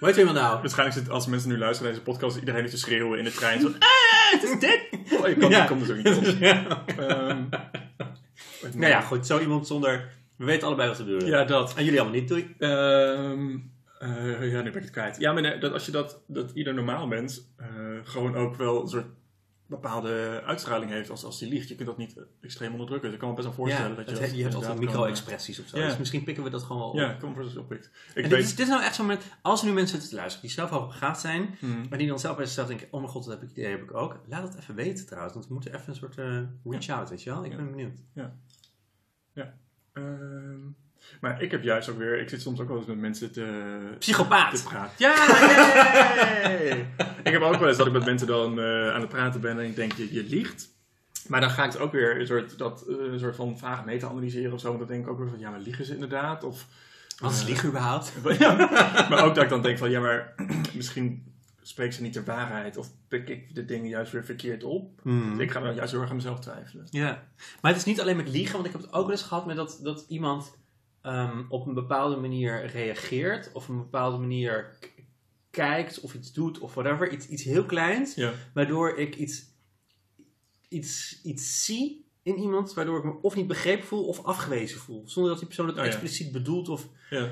Weet 0.00 0.14
je 0.14 0.20
iemand 0.20 0.38
nou? 0.38 0.60
waarschijnlijk 0.60 0.98
zit 0.98 1.10
als 1.10 1.26
mensen 1.26 1.48
nu 1.50 1.58
luisteren 1.58 1.92
naar 1.92 2.00
deze 2.00 2.12
podcast, 2.12 2.36
iedereen 2.36 2.62
niet 2.62 2.70
te 2.70 2.78
schreeuwen 2.78 3.18
in 3.18 3.24
de 3.24 3.32
trein. 3.32 3.60
Zo, 3.60 3.66
ah, 3.78 4.30
het 4.30 4.42
is 4.42 4.58
dit! 4.58 4.88
Oh, 5.20 5.28
ik 5.28 5.38
kan, 5.38 5.50
Ja. 5.50 5.66
dus 5.66 5.90
ook 5.90 5.96
niet 5.96 6.16
op. 6.16 6.36
ja. 6.40 6.84
Ehm, 6.86 7.42
Nou 8.74 8.86
ja, 8.90 9.00
goed. 9.00 9.26
Zo 9.26 9.38
iemand 9.38 9.66
zonder... 9.66 10.08
We 10.36 10.44
weten 10.44 10.66
allebei 10.66 10.88
wat 10.88 10.98
we 10.98 11.04
bedoelen. 11.04 11.28
Ja, 11.28 11.44
dat. 11.44 11.74
En 11.74 11.84
jullie 11.84 12.00
allemaal 12.00 12.18
niet, 12.18 12.28
doei. 12.28 12.54
Ehm, 12.58 13.56
eh, 13.98 14.52
ja, 14.52 14.62
nu 14.62 14.70
ben 14.70 14.74
ik 14.74 14.82
het 14.82 14.90
kwijt. 14.90 15.16
Ja, 15.18 15.32
maar 15.32 15.42
nee, 15.42 15.58
dat 15.58 15.72
als 15.72 15.86
je 15.86 15.92
dat, 15.92 16.20
dat 16.26 16.50
ieder 16.54 16.74
normaal 16.74 17.06
mens 17.06 17.40
eh, 17.56 17.66
gewoon 18.04 18.34
ook 18.36 18.56
wel 18.56 18.82
een 18.82 18.88
soort 18.88 19.06
bepaalde 19.68 20.42
uitstraling 20.44 20.90
heeft 20.90 21.10
als, 21.10 21.24
als 21.24 21.38
die 21.38 21.48
liegt. 21.48 21.68
Je 21.68 21.74
kunt 21.74 21.88
dat 21.88 21.96
niet 21.98 22.16
extreem 22.40 22.72
onderdrukken. 22.72 23.04
Dus 23.08 23.12
ik 23.14 23.18
kan 23.20 23.28
me 23.28 23.34
best 23.34 23.46
wel 23.46 23.56
voorstellen 23.56 23.90
Ja, 23.90 23.96
dat 23.96 24.04
je 24.04 24.12
het 24.12 24.20
dat 24.20 24.36
je 24.36 24.42
hebt 24.42 24.54
altijd 24.54 24.78
micro-expressies 24.78 25.60
of 25.60 25.66
zo. 25.68 25.78
Ja. 25.78 25.86
Dus 25.86 25.96
misschien 25.98 26.24
pikken 26.24 26.44
we 26.44 26.50
dat 26.50 26.62
gewoon 26.62 26.78
wel 26.78 26.90
op. 26.90 26.96
Ja, 26.96 27.10
voorstellen 27.20 27.44
dat 27.44 27.52
je 27.52 27.60
oppikt. 27.60 27.86
Ik 27.86 28.14
En 28.14 28.22
weet... 28.22 28.30
dit, 28.30 28.38
is, 28.38 28.50
dit 28.50 28.58
is 28.66 28.68
nou 28.68 28.82
echt 28.82 28.94
zo'n 28.94 29.06
moment, 29.06 29.24
als 29.42 29.60
er 29.60 29.66
nu 29.66 29.72
mensen 29.72 29.90
zitten 29.92 30.08
te 30.08 30.16
luisteren 30.16 30.46
die 30.46 30.56
zelf 30.56 30.70
hoogbegaafd 30.70 31.20
zijn, 31.20 31.56
Hmm. 31.58 31.86
maar 31.88 31.98
die 31.98 32.08
dan 32.08 32.18
zelf 32.18 32.36
bij 32.36 32.44
zichzelf 32.44 32.68
denken, 32.68 32.86
oh 32.90 33.00
mijn 33.00 33.12
god, 33.12 33.24
dat 33.24 33.40
heb 33.40 33.42
ik, 33.42 33.56
idee 33.56 33.70
heb 33.70 33.82
ik 33.82 33.94
ook. 33.94 34.20
Laat 34.26 34.42
het 34.42 34.58
even 34.62 34.74
weten 34.74 35.06
trouwens, 35.06 35.34
want 35.34 35.46
we 35.46 35.52
moeten 35.54 35.74
even 35.74 35.88
een 35.88 35.94
soort 35.94 36.18
eh 36.18 36.40
reach 36.64 36.88
out, 36.88 37.10
weet 37.10 37.22
je 37.22 37.30
wel? 37.30 37.44
Ik 37.44 37.50
Ja. 37.50 37.56
ben 37.56 37.70
benieuwd. 37.70 37.98
Ehm, 39.92 40.60
maar 41.20 41.42
ik 41.42 41.50
heb 41.50 41.62
juist 41.62 41.88
ook 41.88 41.98
weer... 41.98 42.20
Ik 42.20 42.28
zit 42.28 42.42
soms 42.42 42.60
ook 42.60 42.68
wel 42.68 42.76
eens 42.76 42.86
met 42.86 42.98
mensen 42.98 43.32
te, 43.32 43.40
te 43.90 43.96
Psychopaat! 43.98 44.64
praten. 44.64 44.94
Ja, 44.96 45.14
ik 47.28 47.32
heb 47.32 47.42
ook 47.42 47.58
wel 47.58 47.68
eens 47.68 47.76
dat 47.76 47.86
ik 47.86 47.92
met 47.92 48.04
mensen 48.04 48.26
dan 48.26 48.60
eh, 48.60 48.94
aan 48.94 49.00
het 49.00 49.08
praten 49.08 49.40
ben 49.40 49.58
en 49.58 49.64
ik 49.64 49.76
denk, 49.76 49.92
je, 49.92 50.12
je 50.14 50.24
liegt. 50.24 50.68
Maar 51.26 51.40
dan 51.40 51.50
ga 51.50 51.64
ik 51.64 51.72
het 51.72 51.80
ook 51.80 51.92
weer 51.92 52.20
een 52.20 52.26
soort, 52.26 52.58
dat, 52.58 52.84
eh, 52.88 53.12
een 53.12 53.18
soort 53.18 53.36
van 53.36 53.58
vragen 53.58 53.84
meta-analyseren 53.84 54.52
of 54.52 54.60
zo. 54.60 54.72
En 54.72 54.78
dan 54.78 54.88
denk 54.88 55.04
ik 55.04 55.10
ook 55.10 55.18
weer 55.18 55.28
van, 55.28 55.38
ja, 55.38 55.50
maar 55.50 55.60
liegen 55.60 55.84
ze 55.84 55.94
inderdaad? 55.94 56.44
Of, 56.44 56.66
Wat 57.18 57.32
is 57.32 57.40
eh, 57.40 57.46
liegen 57.46 57.68
überhaupt? 57.68 58.12
Ja, 58.38 58.54
maar 59.10 59.24
ook 59.24 59.34
dat 59.34 59.44
ik 59.44 59.50
dan 59.50 59.62
denk 59.62 59.78
van, 59.78 59.90
ja, 59.90 60.00
maar 60.00 60.34
misschien 60.74 61.32
spreekt 61.62 61.94
ze 61.94 62.02
niet 62.02 62.14
de 62.14 62.24
waarheid. 62.24 62.76
Of 62.76 62.88
pik 63.08 63.28
ik 63.28 63.54
de 63.54 63.64
dingen 63.64 63.88
juist 63.88 64.12
weer 64.12 64.24
verkeerd 64.24 64.64
op. 64.64 65.00
Hmm. 65.02 65.30
Dus 65.30 65.44
ik 65.44 65.50
ga 65.50 65.60
dan 65.60 65.74
juist 65.74 65.90
heel 65.90 66.00
erg 66.00 66.10
aan 66.10 66.16
mezelf 66.16 66.40
twijfelen. 66.40 66.86
Ja, 66.90 67.22
maar 67.60 67.70
het 67.70 67.80
is 67.80 67.86
niet 67.86 68.00
alleen 68.00 68.16
met 68.16 68.28
liegen, 68.28 68.54
want 68.54 68.66
ik 68.66 68.72
heb 68.72 68.80
het 68.80 68.92
ook 68.92 69.02
wel 69.02 69.10
eens 69.10 69.22
gehad 69.22 69.46
met 69.46 69.56
dat, 69.56 69.80
dat 69.82 70.04
iemand 70.08 70.56
ehm, 71.08 71.42
op 71.48 71.66
een 71.66 71.74
bepaalde 71.74 72.16
manier 72.16 72.66
reageert, 72.66 73.50
of 73.52 73.62
op 73.62 73.68
een 73.68 73.76
bepaalde 73.82 74.18
manier 74.18 74.78
kijkt, 75.50 76.00
of 76.00 76.14
iets 76.14 76.32
doet, 76.32 76.58
of 76.58 76.74
whatever. 76.74 77.12
Iets, 77.12 77.28
iets 77.28 77.42
heel 77.42 77.64
kleins, 77.64 78.14
Ja. 78.14 78.32
waardoor 78.54 78.98
ik 78.98 79.16
iets, 79.16 79.44
iets, 80.68 81.20
iets 81.22 81.64
zie 81.64 82.06
in 82.22 82.38
iemand, 82.38 82.74
waardoor 82.74 82.98
ik 82.98 83.04
me 83.04 83.14
of 83.22 83.34
niet 83.34 83.46
begrepen 83.46 83.86
voel 83.86 84.04
of 84.06 84.24
afgewezen 84.24 84.78
voel. 84.78 85.02
Zonder 85.06 85.30
dat 85.30 85.38
die 85.38 85.46
persoon 85.48 85.66
het 85.66 85.76
Oh 85.78 85.82
ja. 85.84 85.88
expliciet 85.90 86.32
bedoelt, 86.32 86.68
of 86.68 86.86
Ja. 87.10 87.30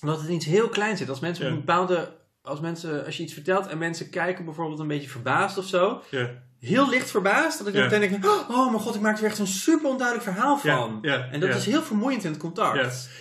omdat 0.00 0.20
het 0.20 0.30
iets 0.30 0.46
heel 0.46 0.68
kleins 0.68 0.98
zit. 0.98 1.08
Als 1.08 1.20
mensen 1.20 1.44
op 1.46 1.50
een 1.52 1.58
bepaalde. 1.58 2.18
Als, 2.42 2.60
mensen, 2.60 3.04
als 3.04 3.16
je 3.16 3.22
iets 3.22 3.32
vertelt 3.32 3.66
en 3.66 3.78
mensen 3.78 4.10
kijken 4.10 4.44
bijvoorbeeld 4.44 4.80
een 4.80 4.86
beetje 4.88 5.08
verbaasd 5.08 5.58
of 5.58 5.66
zo, 5.66 6.02
Ja. 6.10 6.42
Heel 6.60 6.88
licht 6.88 7.10
verbaasd. 7.10 7.58
Dat 7.58 7.66
ik 7.66 7.74
dan 7.88 8.00
denk, 8.00 8.24
oh 8.50 8.68
mijn 8.70 8.82
god, 8.82 8.94
ik 8.94 9.00
maak 9.00 9.18
er 9.18 9.24
echt 9.24 9.36
zo'n 9.36 9.46
super 9.46 9.88
onduidelijk 9.90 10.28
verhaal 10.28 10.58
van. 10.58 10.68
En 11.30 11.40
dat 11.40 11.48
is 11.58 11.66
heel 11.66 11.82
vermoeiend 11.82 12.24
in 12.24 12.30
het 12.30 12.40
contact. 12.40 12.76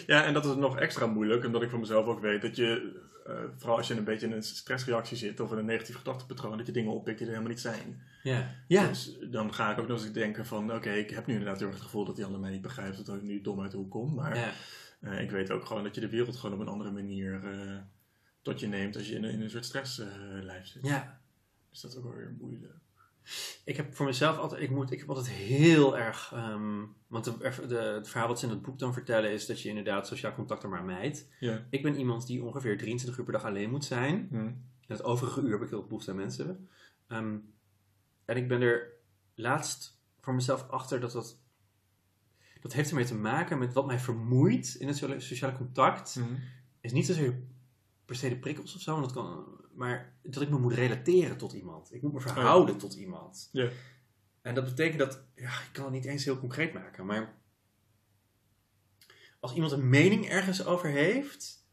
Ja. 0.07 0.15
ja, 0.15 0.25
en 0.25 0.33
dat 0.33 0.45
is 0.45 0.55
nog 0.55 0.77
extra 0.77 1.05
moeilijk, 1.05 1.45
omdat 1.45 1.61
ik 1.61 1.69
van 1.69 1.79
mezelf 1.79 2.05
ook 2.05 2.19
weet 2.19 2.41
dat 2.41 2.55
je, 2.55 2.99
eh, 3.25 3.35
vooral 3.57 3.77
als 3.77 3.87
je 3.87 3.93
een 3.95 4.03
beetje 4.03 4.27
in 4.27 4.33
een 4.33 4.43
stressreactie 4.43 5.17
zit 5.17 5.39
of 5.39 5.51
in 5.51 5.57
een 5.57 5.65
negatief 5.65 5.95
gedachtepatroon, 5.97 6.57
dat 6.57 6.65
je 6.65 6.71
dingen 6.71 6.91
oppikt 6.93 7.17
die 7.17 7.27
er 7.27 7.33
helemaal 7.33 7.53
niet 7.53 7.61
zijn. 7.61 8.01
Ja. 8.23 8.55
ja. 8.67 8.87
Dus 8.87 9.17
dan 9.31 9.53
ga 9.53 9.71
ik 9.71 9.79
ook 9.79 9.87
nog 9.87 10.01
eens 10.03 10.11
denken 10.11 10.45
van, 10.45 10.73
oké, 10.73 10.89
ik 10.91 11.09
heb 11.09 11.25
nu 11.25 11.33
inderdaad 11.33 11.57
heel 11.59 11.67
erg 11.67 11.75
het 11.77 11.85
gevoel 11.85 12.05
dat 12.05 12.15
die 12.15 12.25
ander 12.25 12.39
mij 12.39 12.51
niet 12.51 12.61
begrijpt, 12.61 13.05
dat 13.05 13.15
ik 13.15 13.21
nu 13.21 13.41
dom 13.41 13.61
uit 13.61 13.71
de 13.71 13.77
hoek 13.77 13.91
kom. 13.91 14.13
Maar 14.13 14.35
Ja. 14.37 14.51
eh, 15.01 15.21
ik 15.21 15.31
weet 15.31 15.51
ook 15.51 15.65
gewoon 15.65 15.83
dat 15.83 15.95
je 15.95 16.01
de 16.01 16.09
wereld 16.09 16.35
gewoon 16.35 16.55
op 16.55 16.61
een 16.61 16.71
andere 16.73 16.91
manier 16.91 17.41
eh, 17.43 17.75
tot 18.41 18.59
je 18.59 18.67
neemt 18.67 18.95
als 18.95 19.07
je 19.07 19.15
in, 19.15 19.23
een- 19.23 19.31
in 19.31 19.41
een 19.41 19.49
soort 19.49 19.65
stresslijf 19.65 20.65
zit. 20.67 20.85
ja. 20.87 21.19
Dus 21.69 21.81
dat 21.81 21.91
is 21.91 21.97
ook 21.97 22.03
wel 22.03 22.13
weer 22.15 22.35
moeilijk. 22.39 22.73
Ik 23.65 23.77
heb 23.77 23.95
voor 23.95 24.05
mezelf 24.05 24.37
altijd, 24.37 24.61
ik, 24.61 24.69
moet, 24.69 24.91
ik 24.91 24.99
heb 24.99 25.09
altijd 25.09 25.29
heel 25.29 25.97
erg, 25.97 26.31
ehm, 26.33 26.85
want 27.07 27.23
de, 27.23 27.67
de, 27.67 27.75
het 27.75 28.09
verhaal 28.09 28.27
wat 28.27 28.39
ze 28.39 28.45
in 28.45 28.51
het 28.51 28.61
boek 28.61 28.79
dan 28.79 28.93
vertellen 28.93 29.31
is 29.31 29.45
dat 29.45 29.61
je 29.61 29.69
inderdaad 29.69 30.07
sociaal 30.07 30.33
contact 30.33 30.63
er 30.63 30.69
maar 30.69 30.83
mijdt. 30.83 31.27
Ja. 31.39 31.67
Ik 31.69 31.83
ben 31.83 31.95
iemand 31.95 32.27
die 32.27 32.43
ongeveer 32.43 32.77
23 32.77 33.17
uur 33.17 33.23
per 33.23 33.33
dag 33.33 33.45
alleen 33.45 33.69
moet 33.69 33.85
zijn. 33.85 34.27
Het 34.87 35.03
overige 35.03 35.41
uur 35.41 35.51
heb 35.51 35.61
ik 35.61 35.69
heel 35.69 35.77
veel 35.77 35.87
behoefte 35.87 36.11
aan 36.11 36.17
mensen. 36.17 36.69
Ehm, 37.07 37.37
en 38.25 38.37
ik 38.37 38.47
ben 38.47 38.61
er 38.61 38.91
laatst 39.35 39.99
voor 40.19 40.33
mezelf 40.33 40.69
achter 40.69 40.99
dat 40.99 41.11
dat... 41.11 41.41
dat 42.61 42.73
heeft 42.73 42.89
ermee 42.89 43.05
te 43.05 43.15
maken 43.15 43.57
met 43.57 43.73
wat 43.73 43.85
mij 43.85 43.99
vermoeit 43.99 44.75
in 44.79 44.87
het 44.87 44.97
sociale- 44.97 45.19
sociale 45.19 45.57
contact. 45.57 46.15
Mhm. 46.15 46.33
Is 46.81 46.91
niet 46.91 47.05
zozeer 47.05 47.41
per 48.05 48.15
se 48.15 48.29
de 48.29 48.39
prikkels 48.39 48.75
of 48.75 48.81
zo, 48.81 48.91
want 48.91 49.03
dat 49.03 49.13
kan, 49.13 49.45
maar 49.73 50.13
dat 50.23 50.41
ik 50.41 50.49
me 50.49 50.57
moet 50.57 50.73
relateren 50.73 51.37
tot 51.37 51.53
iemand. 51.53 51.93
Ik 51.93 52.01
moet 52.01 52.13
me 52.13 52.19
verhouden 52.19 52.77
tot 52.77 52.93
iemand. 52.93 53.49
Ja. 53.51 53.69
En 54.41 54.55
dat 54.55 54.65
betekent 54.65 54.99
dat, 54.99 55.23
ja, 55.35 55.49
ik 55.49 55.69
kan 55.71 55.83
het 55.83 55.93
niet 55.93 56.05
eens 56.05 56.25
heel 56.25 56.39
concreet 56.39 56.73
maken, 56.73 57.05
maar 57.05 57.37
als 59.39 59.53
iemand 59.53 59.71
een 59.71 59.89
mening 59.89 60.29
ergens 60.29 60.65
over 60.65 60.89
heeft, 60.89 61.67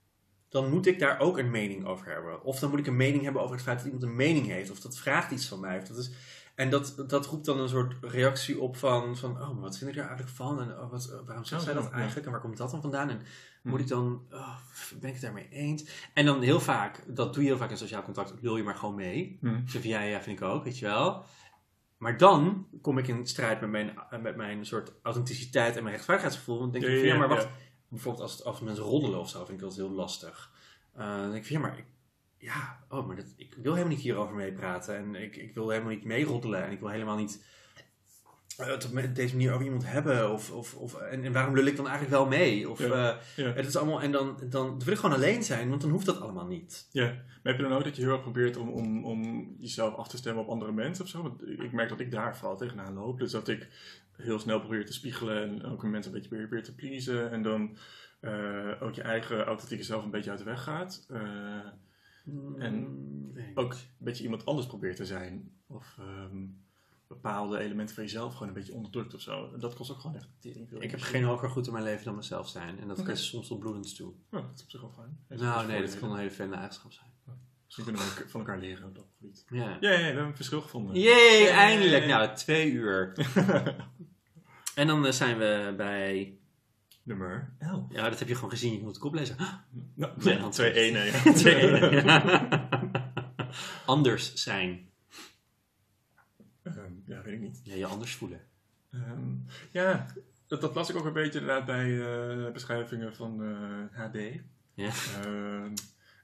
dan 0.49 0.71
moet 0.71 0.87
ik 0.87 0.99
daar 0.99 1.21
ook 1.21 1.39
een 1.39 1.51
mening 1.51 1.85
over 1.85 2.07
hebben. 2.07 2.43
Of 2.43 2.59
dan 2.59 2.71
moet 2.71 2.79
ik 2.79 2.87
een 2.87 2.97
mening 2.97 3.23
hebben 3.23 3.43
over 3.43 3.55
het 3.55 3.65
feit 3.65 3.77
dat 3.77 3.87
iemand 3.87 4.05
een 4.05 4.17
mening 4.17 4.47
heeft, 4.47 4.71
of 4.71 4.81
dat 4.81 4.99
vraagt 4.99 5.31
iets 5.31 5.47
van 5.47 5.61
mij. 5.61 5.79
Of 5.79 5.85
dat 5.85 5.97
is, 5.97 6.11
en 6.57 6.71
dat, 6.71 7.05
dat 7.07 7.27
roept 7.27 7.45
dan 7.45 7.61
een 7.61 7.69
soort 7.69 7.95
reactie 8.01 8.61
op 8.61 8.77
van, 8.77 9.17
van 9.17 9.31
oh, 9.31 9.51
maar 9.51 9.61
wat 9.61 9.79
vind 9.79 9.91
ik 9.91 9.97
er 9.97 10.03
eigenlijk 10.07 10.37
van? 10.37 10.61
En 10.61 10.79
oh, 10.81 10.91
wat, 10.91 11.23
waarom 11.27 11.45
zegt 11.45 11.61
Oh, 11.61 11.67
zij 11.67 11.75
dat 11.77 11.85
ja. 11.85 11.91
eigenlijk? 11.91 12.27
En 12.27 12.33
waar 12.33 12.41
komt 12.41 12.57
dat 12.57 12.71
dan 12.71 12.81
vandaan? 12.81 13.09
En 13.11 13.21
Hm. 13.63 13.69
moet 13.73 13.81
ik 13.81 13.89
dan, 13.89 14.23
oh, 14.31 14.57
ben 15.01 15.09
ik 15.09 15.13
het 15.15 15.23
daarmee 15.23 15.49
eens? 15.51 16.09
En 16.15 16.27
dan 16.27 16.43
heel 16.43 16.61
vaak, 16.61 17.05
dat 17.17 17.35
doe 17.35 17.43
je 17.43 17.49
heel 17.49 17.59
vaak 17.59 17.71
in 17.71 17.77
sociaal 17.77 18.03
contact, 18.03 18.33
lul 18.43 18.57
je 18.57 18.63
maar 18.63 18.75
gewoon 18.75 18.95
mee. 18.95 19.39
Ik 19.43 19.71
zeg 19.71 19.83
ja, 19.83 20.01
ja, 20.01 20.23
vind 20.23 20.41
ik 20.41 20.45
ook, 20.47 20.65
weet 20.65 20.79
je 20.79 20.87
wel. 20.87 21.25
Maar 21.99 22.17
dan 22.19 22.67
kom 22.83 22.99
ik 22.99 23.09
in 23.09 23.27
strijd 23.27 23.61
met 23.61 23.71
mijn, 23.71 23.99
met 24.23 24.37
mijn 24.37 24.67
soort 24.67 24.93
authenticiteit 25.03 25.77
en 25.77 25.83
mijn 25.83 25.95
rechtvaardigheidsgevoel. 25.95 26.59
Dan 26.59 26.71
denk 26.71 26.85
Ja, 26.85 26.91
ik 26.91 26.99
van 26.99 27.07
ja, 27.09 27.17
maar 27.17 27.29
wacht. 27.29 27.49
Bijvoorbeeld 27.89 28.23
als, 28.23 28.33
het- 28.33 28.45
als 28.45 28.61
mensen 28.61 28.85
roddelen 28.85 29.21
of 29.21 29.29
zo, 29.29 29.39
vind 29.45 29.59
ik 29.61 29.65
dat 29.67 29.77
heel 29.77 29.91
lastig. 29.91 30.51
Eh, 30.93 31.17
dan 31.17 31.31
denk 31.31 31.45
ik 31.45 31.47
van 31.53 31.57
ja, 31.61 31.63
maar 31.69 31.79
ik, 31.79 31.85
ja, 32.47 32.85
oh, 32.89 33.07
maar 33.07 33.17
dat, 33.17 33.35
ik 33.37 33.55
wil 33.63 33.73
helemaal 33.73 33.95
niet 33.95 34.05
hierover 34.05 34.35
meepraten. 34.35 34.97
En 34.97 35.15
ik, 35.15 35.37
ik 35.37 35.55
wil 35.55 35.69
helemaal 35.69 35.93
niet 35.93 36.05
meeroddelen. 36.05 36.65
En 36.65 36.73
ik 36.73 36.81
wil 36.81 36.89
helemaal 36.89 37.17
niet 37.17 37.45
eh, 38.57 38.67
het 38.67 38.85
op 38.85 39.15
deze 39.15 39.35
manier 39.35 39.53
over 39.53 39.65
iemand 39.65 39.87
hebben. 39.87 40.33
Of, 40.33 40.53
of, 40.53 40.75
of, 40.75 40.95
en, 40.95 41.25
en 41.25 41.33
waarom 41.33 41.55
lul 41.55 41.67
ik 41.67 41.77
dan 41.77 41.89
eigenlijk 41.89 42.17
wel 42.17 42.27
mee? 42.27 42.71
Of, 42.71 42.79
Ja, 42.79 43.11
eh, 43.11 43.17
ja. 43.37 43.53
Het 43.53 43.67
is 43.67 43.77
allemaal, 43.77 44.03
en 44.03 44.13
dan, 44.13 44.39
dan, 44.51 44.79
wil 44.85 44.93
ik 44.93 44.99
gewoon 44.99 45.17
alleen 45.17 45.43
zijn, 45.43 45.69
want 45.69 45.81
dan 45.81 45.91
hoeft 45.91 46.07
dat 46.07 46.21
allemaal 46.21 46.47
niet. 46.47 46.89
Ja, 46.93 47.05
maar 47.05 47.41
heb 47.43 47.57
je 47.57 47.63
dan 47.63 47.73
ook 47.73 47.85
dat 47.85 47.97
je 47.97 48.03
heel 48.03 48.13
erg 48.13 48.23
probeert 48.23 48.57
om, 48.57 48.69
om, 48.69 49.05
om 49.05 49.51
jezelf 49.59 49.95
af 49.95 50.09
te 50.09 50.17
stemmen 50.17 50.43
op 50.43 50.51
andere 50.51 50.73
mensen 50.73 51.05
of 51.05 51.11
zo? 51.11 51.23
Want 51.23 51.49
ik 51.49 51.73
merk 51.73 51.89
dat 51.89 52.01
ik 52.01 52.11
daar 52.11 52.37
vooral 52.37 52.57
tegenaan 52.57 52.95
loop. 52.95 53.19
Dus 53.19 53.31
dat 53.31 53.49
ik 53.49 53.69
heel 54.17 54.39
snel 54.39 54.61
probeer 54.61 54.87
te 54.87 54.93
spiegelen 54.93 55.43
en 55.43 55.65
ook 55.65 55.83
mensen 55.83 56.13
een 56.13 56.21
beetje 56.21 56.37
probeer 56.37 56.63
te 56.63 56.75
pleasen. 56.75 57.31
En 57.31 57.43
dan 57.43 57.77
eh, 58.21 58.83
ook 58.83 58.95
je 58.95 59.03
eigen 59.03 59.45
authentieke 59.45 59.85
zelf 59.85 60.05
een 60.05 60.11
beetje 60.11 60.31
uit 60.31 60.39
de 60.39 60.45
weg 60.45 60.63
gaat. 60.63 61.07
Mm, 62.27 63.33
weet 63.33 63.47
ik 63.49 63.59
ook 63.59 63.73
een 63.73 63.79
beetje 63.99 64.23
iemand 64.23 64.47
anders 64.47 64.67
probeert 64.67 64.97
te 64.97 65.07
zijn. 65.07 65.53
Of 65.67 65.97
ehm, 65.99 66.47
bepaalde 67.07 67.59
elementen 67.59 67.95
van 67.95 68.05
jezelf 68.05 68.33
gewoon 68.33 68.49
een 68.49 68.55
beetje 68.55 68.75
onderdrukt 68.75 69.15
of 69.15 69.21
zo. 69.21 69.51
En 69.53 69.61
dat 69.61 69.75
kost 69.75 69.91
ook 69.91 70.01
gewoon 70.01 70.17
echt 70.17 70.29
tering 70.39 70.69
veel 70.69 70.83
Ik 70.83 70.91
heb 70.91 71.01
geen 71.01 71.25
hoger 71.25 71.51
goed 71.51 71.67
in 71.67 71.73
mijn 71.73 71.85
leven 71.85 72.05
dan 72.05 72.17
mezelf 72.17 72.49
zijn. 72.49 72.81
En 72.81 72.89
dat 72.89 72.99
Oké. 72.99 73.11
is 73.11 73.29
soms 73.29 73.47
tot 73.49 73.59
bloedens 73.59 73.95
toe. 73.95 74.13
Ja, 74.31 74.41
dat 74.41 74.51
is 74.55 74.63
op 74.63 74.71
zich 74.71 74.81
wel 74.81 74.93
fijn. 74.93 75.19
Heeft 75.29 75.43
Nou, 75.43 75.67
nee, 75.67 75.81
dat 75.81 75.99
kan 75.99 76.11
een 76.11 76.19
hele 76.19 76.31
fijne 76.31 76.55
eigenschap 76.55 76.93
zijn. 76.93 77.11
Misschien 77.65 77.85
kunnen 77.85 78.03
we 78.03 78.29
van 78.29 78.41
elkaar 78.41 78.59
leren 78.59 78.89
op 78.89 78.95
dat 78.95 79.09
gebied. 79.17 79.45
Ja. 79.49 79.77
Ja, 79.81 79.91
ja, 79.91 79.99
we 79.99 80.03
hebben 80.03 80.25
een 80.25 80.37
verschil 80.37 80.61
gevonden. 80.61 81.01
Jee, 81.01 81.49
eindelijk. 81.49 82.07
Nou, 82.07 82.35
twee 82.35 82.73
uur. 82.73 83.13
En 84.77 84.87
dan 84.87 85.07
eh, 85.07 85.13
zijn 85.13 85.39
we 85.39 85.75
bij... 85.77 86.39
Nummer 87.07 87.53
11. 87.59 87.85
Ja, 87.91 88.09
dat 88.09 88.19
heb 88.19 88.29
je 88.29 88.35
gewoon 88.35 88.51
gezien. 88.51 88.73
Je 88.73 88.83
moet 88.83 88.95
het 88.97 89.05
oplezen. 89.05 89.37
Nou, 89.95 90.13
Twee 90.21 90.39
hand. 90.39 90.55
2 90.55 90.71
1 90.71 91.05
ja. 91.05 91.33
Twee 91.33 91.57
ene. 91.81 92.69
Anders 93.85 94.35
zijn. 94.35 94.91
Ehm, 96.63 96.77
ja, 97.05 97.23
weet 97.23 97.35
ik 97.35 97.41
niet. 97.41 97.61
Ja, 97.63 97.75
je 97.75 97.87
anders 97.87 98.15
voelen. 98.15 98.41
Ehm, 98.93 99.35
ja, 99.71 100.07
dat, 100.47 100.61
dat 100.61 100.75
las 100.75 100.91
ik 100.91 100.97
ook 100.97 101.05
een 101.05 101.13
beetje 101.13 101.41
inderdaad 101.41 101.67
bij 101.67 102.01
eh, 102.01 102.53
beschrijvingen 102.53 103.15
van 103.15 103.43
eh, 103.43 104.01
HD. 104.01 104.19
Ja. 104.75 104.91
Ehm, 105.25 105.73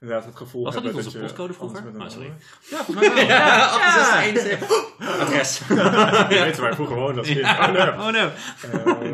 inderdaad, 0.01 0.25
het 0.25 0.37
gevoel 0.37 0.65
Was 0.65 0.75
dat 0.75 0.83
niet 0.85 0.95
onze 0.95 1.19
postcode 1.19 1.53
vroeger? 1.53 2.01
Oh, 2.01 2.09
sorry. 2.09 2.33
Ja, 2.71 2.85
volgens 2.85 3.09
mij 3.09 3.15
wel. 3.17 3.27
Ja, 3.37 3.67
68 3.67 4.91
Adres. 5.21 5.67
Waar 6.59 6.69
ik 6.69 6.75
vroeger 6.75 6.97
woonde 6.97 7.19
als 7.19 7.29
kind. 7.29 7.41
Ja. 7.41 8.07
Oh, 8.07 8.13
nee. 8.13 8.31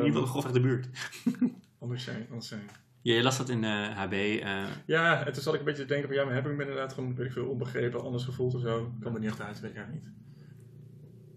Ieder 0.09 0.21
geval 0.27 0.41
grofweg 0.41 0.53
de 0.53 0.69
buurt. 0.69 0.89
anders 1.81 2.05
zijn, 2.05 2.27
anders 2.29 2.49
zijn. 2.49 2.63
Ja, 3.03 3.15
je 3.15 3.23
las 3.23 3.37
dat 3.37 3.49
in 3.49 3.65
eh, 3.65 3.97
HB. 3.99 4.13
eh, 4.13 4.65
Ja, 4.87 5.25
en 5.27 5.33
toen 5.33 5.43
zat 5.43 5.55
ik 5.55 5.59
een 5.61 5.67
beetje 5.67 5.83
te 5.83 5.89
denken 5.89 6.09
van 6.09 6.17
ja, 6.17 6.25
maar 6.25 6.35
heb 6.35 6.47
ik 6.47 6.57
me 6.57 6.63
inderdaad 6.63 6.93
gewoon, 6.93 7.15
weet 7.15 7.27
ik 7.27 7.33
veel, 7.33 7.47
onbegrepen, 7.47 8.03
anders 8.03 8.25
gevoeld 8.25 8.55
of 8.55 8.61
zo. 8.61 8.85
Ik 8.97 9.01
kan 9.01 9.15
er 9.15 9.21
niet 9.21 9.29
echt 9.31 9.41
uit, 9.41 9.61
weet 9.61 9.71
ik 9.71 9.77
eigenlijk 9.77 10.07
niet. 10.07 10.15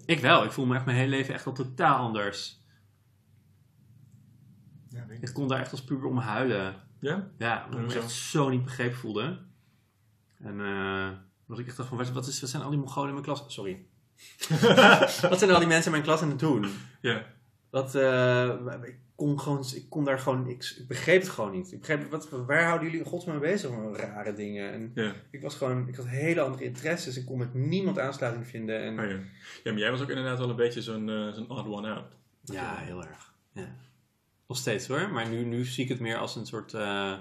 ik 0.06 0.20
wel. 0.20 0.44
Ik 0.44 0.52
voel 0.52 0.66
me 0.66 0.76
echt 0.76 0.86
mijn 0.86 0.98
hele 0.98 1.10
leven 1.10 1.34
echt 1.34 1.46
al 1.46 1.54
totaal 1.54 1.98
anders. 1.98 2.60
Ja, 4.90 5.06
weet 5.08 5.24
ik 5.24 5.34
kon 5.34 5.48
daar 5.48 5.60
echt 5.60 5.72
als 5.72 5.84
puber 5.84 6.08
om 6.10 6.18
huilen. 6.18 6.76
Ja? 7.00 7.32
Ja, 7.38 7.66
omdat 7.66 7.80
ik 7.80 7.88
me 7.88 7.94
echt 7.94 8.12
zo 8.12 8.50
niet 8.50 8.64
begrepen 8.64 8.98
voelde. 8.98 9.40
En 10.40 10.60
eh 10.62 11.10
dat 11.48 11.60
ik 11.60 11.68
echt 11.68 11.78
dacht 11.78 11.90
van, 11.90 11.98
wat, 11.98 12.12
wat, 12.12 12.28
is, 12.28 12.42
wat 12.42 12.50
zijn 12.50 12.64
al 12.64 12.70
die 12.70 12.80
Mongolen 12.80 13.08
in 13.08 13.14
mijn 13.14 13.26
klas? 13.26 13.44
Sorry. 13.48 13.86
wat 15.30 15.40
zijn 15.40 15.52
al 15.52 15.60
die 15.60 15.68
mensen 15.68 15.86
in 15.86 15.92
mijn 15.92 16.04
klas 16.04 16.22
aan 16.22 16.30
het 16.30 16.40
doen? 16.40 16.66
Ja. 17.02 17.26
Wat, 17.72 17.96
eh, 17.96 18.50
ik 18.84 18.96
kon 19.16 19.40
gewoon, 19.40 19.66
ik 19.76 19.86
kon 19.90 20.04
daar 20.06 20.20
gewoon, 20.20 20.48
ik, 20.48 20.74
ik 20.78 20.88
begreep 20.88 21.22
het 21.22 21.30
gewoon 21.30 21.52
niet. 21.52 21.72
Ik 21.72 21.80
begreep, 21.80 22.12
wat, 22.12 22.30
waar 22.30 22.64
houden 22.64 22.86
jullie 22.88 23.04
in 23.04 23.10
godsnaam 23.12 23.40
mee 23.40 23.52
bezig 23.52 23.72
met 23.72 23.96
rare 23.96 24.34
dingen? 24.34 24.72
En 24.72 24.92
Ja. 24.96 25.14
ik 25.32 25.42
was 25.42 25.56
gewoon, 25.56 25.88
ik 25.88 25.96
had 25.96 26.08
hele 26.08 26.42
andere 26.42 26.64
interesses. 26.64 27.18
Ik 27.18 27.26
kon 27.26 27.38
met 27.38 27.54
niemand 27.54 28.00
aansluiting 28.00 28.48
vinden. 28.48 28.82
En, 28.84 29.00
Oh, 29.00 29.06
ja. 29.06 29.18
ja, 29.64 29.72
maar 29.72 29.78
jij 29.80 29.92
was 29.92 30.02
ook 30.02 30.10
inderdaad 30.10 30.38
wel 30.38 30.50
een 30.50 30.56
beetje 30.56 30.82
zo'n 30.82 31.10
eh, 31.10 31.34
zo'n 31.34 31.50
odd 31.50 31.68
one 31.68 31.94
out. 31.94 32.06
Ja, 32.44 32.76
heel 32.76 33.06
erg. 33.06 33.34
Ja. 33.54 33.76
Nog 34.48 34.58
steeds 34.58 34.88
hoor, 34.88 35.10
maar 35.10 35.30
nu, 35.30 35.44
nu 35.46 35.66
zie 35.66 35.84
ik 35.84 35.90
het 35.90 36.00
meer 36.00 36.18
als 36.18 36.36
een 36.36 36.46
soort. 36.46 36.74
eh, 36.74 37.18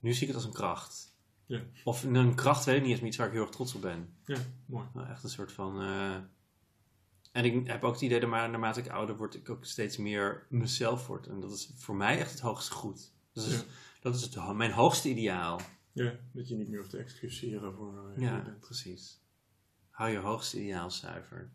nu 0.00 0.12
zie 0.12 0.20
ik 0.22 0.26
het 0.26 0.36
als 0.36 0.44
een 0.44 0.52
kracht. 0.52 1.14
Ja. 1.46 1.60
Of 1.84 2.02
een 2.04 2.34
kracht 2.34 2.64
weet 2.64 2.76
ik 2.76 2.82
niet, 2.82 2.96
is 2.96 3.02
iets 3.02 3.16
waar 3.16 3.26
ik 3.26 3.32
heel 3.32 3.42
erg 3.42 3.50
trots 3.50 3.74
op 3.74 3.80
ben. 3.80 4.08
Ja, 4.24 4.36
mooi. 4.66 4.86
Nou, 4.94 5.08
echt 5.08 5.22
een 5.22 5.28
soort 5.30 5.52
van. 5.52 5.82
En 7.36 7.44
ik 7.44 7.66
heb 7.66 7.84
ook 7.84 7.92
het 7.92 8.02
idee 8.02 8.20
dat 8.20 8.28
maar 8.30 8.50
naarmate 8.50 8.80
ik 8.80 8.88
ouder 8.88 9.16
word, 9.16 9.34
ik 9.34 9.50
ook 9.50 9.64
steeds 9.64 9.96
meer 9.96 10.46
mezelf 10.48 11.06
word. 11.06 11.26
En 11.26 11.40
dat 11.40 11.52
is 11.52 11.70
voor 11.76 11.96
mij 11.96 12.18
echt 12.18 12.30
het 12.30 12.40
hoogste 12.40 12.72
goed. 12.72 13.12
Ja. 13.32 13.42
dat 14.00 14.14
is 14.14 14.22
het, 14.22 14.34
ho- 14.34 14.54
mijn 14.54 14.70
hoogste 14.72 15.08
ideaal. 15.08 15.60
Ja, 15.92 16.12
dat 16.32 16.48
je 16.48 16.54
niet 16.56 16.68
meer 16.68 16.78
hoeft 16.78 16.90
te 16.90 16.98
excuseren 16.98 17.74
voor 17.74 18.12
eh, 18.16 18.22
Ja, 18.22 18.42
bent. 18.42 18.60
precies. 18.60 19.20
Hou 19.90 20.10
je 20.10 20.18
hoogste 20.18 20.60
ideaal 20.60 20.90
zuiver. 20.90 21.50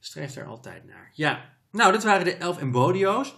Streef 0.00 0.36
er 0.36 0.46
altijd 0.46 0.84
naar. 0.86 1.10
Ja, 1.14 1.54
nou, 1.70 1.92
dat 1.92 2.04
waren 2.04 2.24
de 2.24 2.34
elf 2.36 2.58
embodio's. 2.58 3.34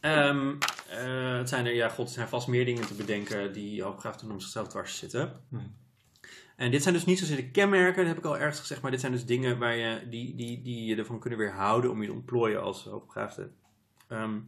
Ehm, 0.00 0.54
eh, 0.88 1.36
het 1.36 1.48
zijn 1.48 1.66
er, 1.66 1.74
ja, 1.74 1.88
god, 1.88 2.06
er 2.06 2.12
zijn 2.14 2.28
vast 2.28 2.46
meer 2.48 2.64
dingen 2.64 2.86
te 2.86 2.94
bedenken 2.94 3.52
die 3.52 3.82
hooggraaf 3.82 4.16
toen 4.16 4.30
om 4.30 4.40
zichzelf 4.40 4.68
dwars 4.68 4.98
zitten. 4.98 5.40
Hmm. 5.48 5.76
En 6.56 6.70
dit 6.70 6.82
zijn 6.82 6.94
dus 6.94 7.04
niet 7.04 7.18
zozeer 7.18 7.36
de 7.36 7.50
kenmerken, 7.50 7.96
dat 8.04 8.14
heb 8.14 8.18
ik 8.24 8.30
al 8.30 8.38
ergens 8.38 8.60
gezegd, 8.60 8.82
maar 8.82 8.90
dit 8.90 9.00
zijn 9.00 9.12
dus 9.12 9.26
dingen 9.26 9.58
waar 9.58 9.76
je, 9.76 10.08
die, 10.08 10.34
die, 10.34 10.62
die 10.62 10.84
je 10.84 10.96
ervan 10.96 11.18
kunnen 11.20 11.38
weerhouden 11.38 11.90
om 11.90 12.00
je 12.00 12.06
te 12.08 12.12
ontplooien 12.14 12.62
als 12.62 12.84
hoogbegaafde. 12.84 13.50
Ehm, 14.08 14.38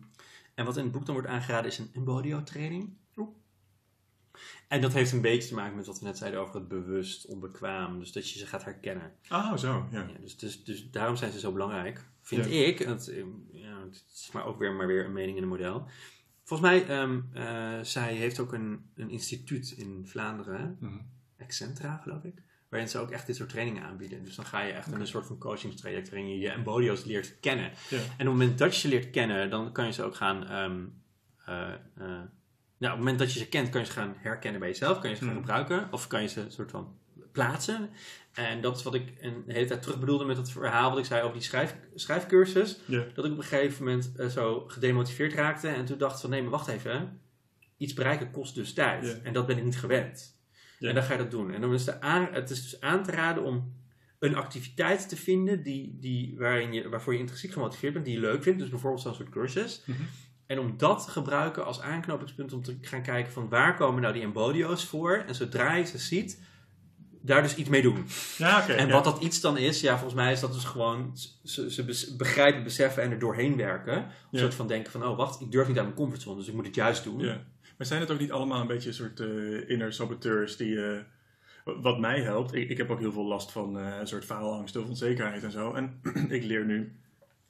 en 0.55 0.65
wat 0.65 0.77
in 0.77 0.83
het 0.83 0.93
boek 0.93 1.05
dan 1.07 1.15
wordt 1.15 1.31
aangeraden 1.31 1.71
is 1.71 1.79
een 1.79 1.91
embodio-training. 1.93 2.97
En 4.69 4.81
dat 4.81 4.93
heeft 4.93 5.13
een 5.13 5.21
beetje 5.21 5.49
te 5.49 5.55
maken 5.55 5.77
met 5.77 5.87
wat 5.87 5.99
we 5.99 6.05
net 6.05 6.19
zeiden 6.19 6.41
over 6.41 6.55
het 6.55 6.69
bewust, 6.69 7.27
onbekwaam. 7.27 7.99
Dus 7.99 8.13
dat 8.13 8.31
je 8.31 8.39
ze 8.39 8.47
gaat 8.47 8.65
herkennen. 8.65 9.13
Oh, 9.29 9.57
zo, 9.57 9.89
ja. 9.91 9.99
Ja, 10.01 10.19
dus, 10.21 10.37
dus, 10.37 10.65
dus 10.65 10.91
daarom 10.91 11.17
zijn 11.17 11.33
ze 11.33 11.39
zo 11.39 11.53
belangrijk, 11.53 12.05
vind 12.21 12.45
Ja. 12.45 12.51
ik. 12.51 12.79
Het, 12.79 13.09
eh, 13.09 13.25
ja, 13.53 13.81
het 13.85 14.05
is 14.13 14.31
maar 14.33 14.47
ook 14.47 14.59
weer, 14.59 14.73
maar 14.73 14.87
weer 14.87 15.05
een 15.05 15.13
mening 15.13 15.37
in 15.37 15.43
een 15.43 15.49
model. 15.49 15.87
Volgens 16.45 16.69
mij, 16.71 16.87
ehm 16.87 17.21
eh, 17.33 17.81
zij 17.83 18.15
heeft 18.15 18.39
ook 18.39 18.53
een, 18.53 18.91
een 18.95 19.11
instituut 19.11 19.71
in 19.71 20.03
Vlaanderen. 20.07 20.79
Excentra 21.37 21.97
geloof 21.97 22.23
ik, 22.25 22.43
waarin 22.69 22.89
ze 22.89 22.99
ook 22.99 23.11
echt 23.11 23.27
dit 23.27 23.37
soort 23.37 23.49
trainingen 23.49 23.83
aanbieden. 23.83 24.25
Dus 24.25 24.35
dan 24.35 24.45
ga 24.47 24.61
je 24.63 24.73
echt 24.73 24.93
in 24.93 25.01
een 25.01 25.07
soort 25.07 25.27
van 25.27 25.39
coachingstraject 25.39 26.11
waarin 26.11 26.29
je 26.29 26.39
je 26.39 26.51
embodio's 26.51 27.05
leert 27.05 27.41
kennen. 27.41 27.65
En 27.91 27.99
op 28.01 28.17
het 28.17 28.27
moment 28.27 28.59
dat 28.59 28.75
je 28.75 28.81
ze 28.81 28.89
leert 28.89 29.11
kennen, 29.11 29.51
dan 29.51 29.73
kan 29.73 29.87
je 29.87 29.93
ze 29.93 30.03
ook 30.03 30.15
gaan... 30.15 30.45
eh, 31.45 31.55
nou, 32.79 32.93
op 32.93 32.99
het 32.99 32.99
moment 32.99 33.19
dat 33.19 33.33
je 33.33 33.39
ze 33.39 33.49
kent, 33.49 33.69
kan 33.69 33.81
je 33.81 33.87
ze 33.87 33.93
gaan 33.93 34.15
herkennen 34.19 34.61
bij 34.61 34.69
jezelf. 34.69 34.99
Kan 34.99 35.11
je 35.11 35.17
ze 35.17 35.23
gaan 35.25 35.33
Mhm. 35.33 35.41
gebruiken. 35.41 35.89
Of 35.93 36.07
kan 36.07 36.23
je 36.23 36.29
ze 36.29 36.45
soort 36.49 36.71
van 36.71 36.99
plaatsen. 37.33 37.91
En 38.33 38.61
dat 38.61 38.77
is 38.77 38.83
wat 38.83 38.95
ik 38.95 39.13
een 39.21 39.45
hele 39.47 39.67
tijd 39.67 39.83
terug 39.83 39.99
bedoelde 40.01 40.25
met 40.25 40.37
het 40.37 40.51
verhaal 40.51 40.91
wat 40.91 40.99
ik 40.99 41.05
zei 41.05 41.23
over 41.23 41.35
die 41.35 41.43
schrijf, 41.43 41.77
schrijfcursus. 41.95 42.79
Dat 43.15 43.25
ik 43.25 43.33
op 43.33 43.39
een 43.39 43.45
gegeven 43.45 43.85
moment 43.85 44.13
eh, 44.17 44.27
zo 44.27 44.65
gedemotiveerd 44.69 45.33
raakte. 45.33 45.69
En 45.69 45.85
toen 45.85 45.99
dacht 45.99 46.21
van 46.21 46.31
nee, 46.31 46.43
maar 46.43 46.51
wacht 46.51 46.69
even. 46.69 47.21
Iets 47.77 47.93
bereiken 47.95 48.31
kost 48.31 48.55
dus 48.55 48.73
tijd. 48.73 49.23
En 49.23 49.33
dat 49.33 49.47
ben 49.47 49.57
ik 49.59 49.65
niet 49.65 49.79
gewend. 49.79 50.36
Ja. 50.79 50.89
En 50.89 50.95
dan 50.95 51.05
ga 51.05 51.13
je 51.13 51.19
dat 51.19 51.31
doen. 51.31 51.53
En 51.53 51.61
dan 51.61 51.75
is 51.75 51.85
de 51.85 52.01
aan, 52.01 52.29
het 52.33 52.51
is 52.51 52.63
dus 52.63 52.81
aan 52.81 53.03
te 53.03 53.11
raden 53.11 53.43
om 53.43 53.75
een 54.19 54.37
activiteit 54.37 55.09
te 55.09 55.17
vinden 55.17 55.63
die, 55.63 55.97
die, 56.01 56.35
waarin 56.39 56.73
je, 56.73 56.89
waarvoor 56.89 57.13
je 57.13 57.19
intrinsiek 57.19 57.53
gemotiveerd 57.53 57.93
bent, 57.93 58.05
die 58.05 58.15
je 58.15 58.21
leuk 58.21 58.43
vindt. 58.43 58.59
Dus 58.59 58.69
bijvoorbeeld 58.69 59.03
zo'n 59.03 59.15
soort 59.15 59.29
cursus. 59.29 59.83
Mhm. 59.85 60.03
En 60.47 60.59
om 60.59 60.77
dat 60.77 61.05
te 61.05 61.11
gebruiken 61.11 61.65
als 61.65 61.81
aanknopingspunt 61.81 62.53
om 62.53 62.63
te 62.63 62.79
gaan 62.81 63.03
kijken 63.03 63.33
van 63.33 63.49
waar 63.49 63.77
komen 63.77 64.01
nou 64.03 64.13
die 64.15 64.23
embodio's 64.23 64.85
voor. 64.85 65.25
En 65.27 65.35
zodra 65.35 65.75
je 65.75 65.85
ze 65.85 65.99
ziet, 65.99 66.43
daar 67.23 67.43
dus 67.43 67.55
iets 67.55 67.69
mee 67.69 67.83
doen. 67.83 68.07
Ja. 68.39 68.69
En 68.69 68.87
ja. 68.87 68.93
wat 68.93 69.05
dat 69.05 69.23
iets 69.23 69.41
dan 69.41 69.57
is, 69.59 69.81
ja, 69.81 69.93
volgens 69.93 70.15
mij 70.15 70.33
is 70.33 70.41
dat 70.41 70.53
dus 70.53 70.65
gewoon 70.65 71.17
ze, 71.45 71.71
ze 71.73 72.15
begrijpen, 72.17 72.63
beseffen 72.63 73.03
en 73.03 73.11
er 73.11 73.19
doorheen 73.19 73.57
werken. 73.57 73.97
Een 73.97 74.09
Ja. 74.31 74.39
soort 74.39 74.55
van 74.55 74.67
denken 74.67 74.93
van, 74.93 75.05
oh 75.05 75.17
wacht, 75.17 75.41
ik 75.41 75.51
durf 75.51 75.69
niet 75.69 75.79
aan 75.79 75.85
mijn 75.85 75.97
comfortzone, 75.97 76.37
dus 76.37 76.49
ik 76.49 76.55
moet 76.55 76.67
het 76.67 76.75
juist 76.75 77.05
doen. 77.05 77.21
Maar 77.77 77.87
zijn 77.87 78.01
het 78.01 78.11
ook 78.11 78.19
niet 78.19 78.33
allemaal 78.33 78.61
een 78.61 78.67
beetje 78.67 78.89
een 78.89 78.95
soort 78.95 79.21
eh 79.21 79.69
inner 79.69 79.93
saboteurs 79.93 80.57
die... 80.57 80.87
eh, 80.87 81.01
wat 81.65 81.99
mij 81.99 82.21
helpt, 82.21 82.55
ik, 82.55 82.69
ik 82.69 82.77
heb 82.77 82.91
ook 82.91 82.99
heel 82.99 83.13
veel 83.13 83.27
last 83.27 83.53
van 83.53 83.79
eh, 83.79 83.97
een 84.01 84.07
soort 84.07 84.25
faalangst 84.25 84.77
of 84.77 84.89
onzekerheid 84.89 85.43
en 85.43 85.51
zo. 85.51 85.73
En 85.73 86.01
ik 86.29 86.45
leer 86.45 86.65
nu 86.65 86.93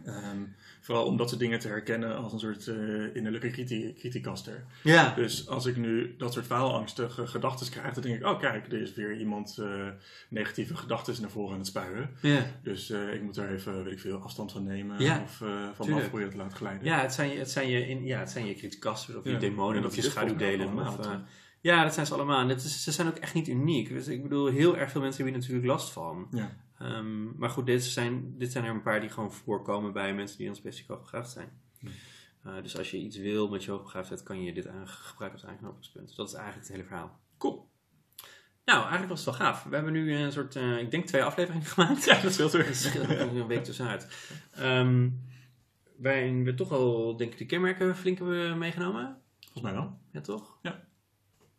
ehm, 0.06 0.42
vooral 0.80 1.04
om 1.06 1.16
dat 1.16 1.28
soort 1.28 1.40
dingen 1.40 1.58
te 1.58 1.68
herkennen 1.68 2.16
als 2.16 2.32
een 2.32 2.38
soort 2.38 2.66
eh, 2.66 3.14
innerlijke 3.14 3.50
kriti 3.50 3.92
kritiekaster. 3.92 4.64
Ja. 4.82 5.14
Dus 5.14 5.48
als 5.48 5.66
ik 5.66 5.76
nu 5.76 6.14
dat 6.18 6.32
soort 6.32 6.46
faalangstige 6.46 7.26
gedachten 7.26 7.70
krijg, 7.70 7.94
dan 7.94 8.02
denk 8.02 8.16
ik, 8.16 8.26
oh 8.26 8.38
kijk, 8.38 8.66
er 8.66 8.80
is 8.80 8.94
weer 8.94 9.18
iemand 9.18 9.58
eh, 9.58 9.88
negatieve 10.28 10.76
gedachten 10.76 11.20
naar 11.20 11.30
voren 11.30 11.52
aan 11.52 11.58
het 11.58 11.66
spuien. 11.66 12.10
Ja. 12.22 12.46
Dus 12.62 12.90
eh, 12.90 13.14
ik 13.14 13.22
moet 13.22 13.36
er 13.36 13.50
even, 13.50 13.84
weet 13.84 13.92
ik 13.92 14.00
veel, 14.00 14.18
afstand 14.18 14.52
van 14.52 14.64
nemen 14.64 15.00
Ja, 15.00 15.22
of 15.22 15.36
van 15.74 15.92
af 15.92 16.08
proberen 16.08 16.30
te 16.30 16.36
laten 16.36 16.56
glijden. 16.56 16.84
Ja, 16.84 17.00
het 17.00 17.12
zijn 17.12 17.30
je, 17.30 17.38
het 17.38 17.50
zijn 17.50 17.68
je, 17.68 17.88
in, 17.88 18.04
ja, 18.04 18.18
het 18.18 18.30
zijn 18.30 18.46
je 18.46 18.54
kritiekasters 18.54 19.16
of 19.16 19.24
je 19.24 19.36
demonen 19.36 19.76
En 19.76 19.82
dat 19.82 19.90
of 19.90 19.96
je 19.96 20.02
schaduwdelen. 20.02 20.78
Of, 20.78 20.98
ja, 21.60 21.82
dat 21.82 21.94
zijn 21.94 22.06
ze 22.06 22.14
allemaal. 22.14 22.40
En 22.40 22.48
het 22.48 22.64
is, 22.64 22.82
ze 22.82 22.92
zijn 22.92 23.08
ook 23.08 23.16
echt 23.16 23.34
niet 23.34 23.48
uniek. 23.48 23.88
Dus 23.88 24.06
ik 24.06 24.22
bedoel, 24.22 24.46
heel 24.46 24.76
erg 24.76 24.90
veel 24.90 25.00
mensen 25.00 25.22
hebben 25.22 25.40
hier 25.40 25.48
natuurlijk 25.48 25.78
last 25.78 25.92
van. 25.92 26.28
Ja. 26.30 26.56
Ehm, 26.78 27.38
maar 27.38 27.50
goed, 27.50 27.66
dit 27.66 27.84
zijn, 27.84 28.38
dit 28.38 28.52
zijn 28.52 28.64
er 28.64 28.70
een 28.70 28.82
paar 28.82 29.00
die 29.00 29.10
gewoon 29.10 29.32
voorkomen 29.32 29.92
bij 29.92 30.14
mensen 30.14 30.36
die 30.38 30.46
dan 30.46 30.56
specifiek 30.56 30.88
hoogbegaafd 30.88 31.30
zijn. 31.30 31.48
Eh, 32.42 32.62
dus 32.62 32.78
als 32.78 32.90
je 32.90 32.96
iets 32.98 33.16
wil 33.16 33.48
met 33.48 33.64
je 33.64 33.70
hoogbegaafdheid, 33.70 34.22
kan 34.22 34.42
je 34.42 34.52
dit 34.52 34.68
gebruiken 34.84 35.40
als 35.40 35.50
aanknopingspunt. 35.50 36.16
Dat 36.16 36.28
is 36.28 36.34
eigenlijk 36.34 36.66
het 36.66 36.76
hele 36.76 36.88
verhaal. 36.88 37.20
Cool. 37.38 37.68
Nou, 38.64 38.78
eigenlijk 38.78 39.08
was 39.08 39.24
het 39.24 39.36
wel 39.36 39.46
gaaf. 39.46 39.64
We 39.64 39.74
hebben 39.74 39.92
nu 39.92 40.14
een 40.14 40.32
soort, 40.32 40.56
eh, 40.56 40.78
ik 40.78 40.90
denk 40.90 41.06
twee 41.06 41.22
afleveringen 41.22 41.66
gemaakt. 41.74 42.04
Ja, 42.04 42.20
dat 42.20 42.32
scheelt. 42.32 42.54
Er 42.54 42.74
scheelt 42.74 43.08
een 43.08 43.46
week 43.46 43.64
tussenuit. 43.64 44.34
Ehm 44.54 45.08
wij 45.98 46.28
hebben 46.28 46.56
toch 46.56 46.72
al, 46.72 47.16
denk 47.16 47.32
ik, 47.32 47.38
de 47.38 47.46
kenmerken 47.46 47.96
flink 47.96 48.18
hebben 48.18 48.58
meegenomen. 48.58 49.16
Volgens 49.40 49.62
mij 49.62 49.72
wel. 49.72 49.98
Ja, 50.12 50.20
toch? 50.20 50.58
Ja. 50.62 50.70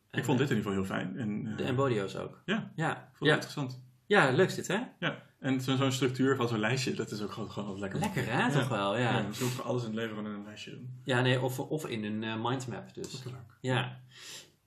En, 0.09 0.19
Ik 0.19 0.25
vond 0.25 0.39
eh, 0.39 0.47
dit 0.47 0.57
in 0.57 0.57
ieder 0.57 0.71
geval 0.71 0.71
heel 0.71 0.95
fijn. 0.95 1.17
En, 1.17 1.55
De 1.55 1.63
embodio's 1.63 2.15
ook. 2.15 2.41
Ja. 2.45 2.71
Ja, 2.75 2.91
ik 2.91 2.97
vond 2.97 3.19
het 3.19 3.27
ja. 3.29 3.33
interessant. 3.33 3.85
Ja 4.07 4.31
leuk 4.31 4.55
dit, 4.55 4.67
hè? 4.67 4.79
Ja. 4.99 5.25
En 5.39 5.61
zo- 5.61 5.75
zo'n 5.75 5.91
structuur 5.91 6.35
van 6.35 6.47
zo'n 6.47 6.59
lijstje, 6.59 6.93
dat 6.93 7.11
is 7.11 7.21
ook 7.21 7.31
gewoon, 7.31 7.51
gewoon 7.51 7.69
altijd 7.69 7.93
lekker. 7.93 7.99
Lekker, 8.15 8.33
hè? 8.33 8.39
Ja. 8.39 8.49
Toch 8.49 8.67
wel, 8.67 8.97
ja. 8.97 9.01
Ja, 9.01 9.17
Ja, 9.17 9.31
voor 9.33 9.65
alles 9.65 9.81
in 9.81 9.87
het 9.87 9.97
leven 9.97 10.17
in 10.17 10.25
een 10.25 10.43
lijstje 10.43 10.71
doen. 10.71 10.89
nee, 11.23 11.41
of, 11.41 11.59
of 11.59 11.85
in 11.87 12.03
een 12.03 12.23
eh, 12.23 12.43
mindmap 12.43 12.93
dus. 12.93 13.11
Dat 13.11 13.25
leuk. 13.25 13.57
Ja. 13.61 13.99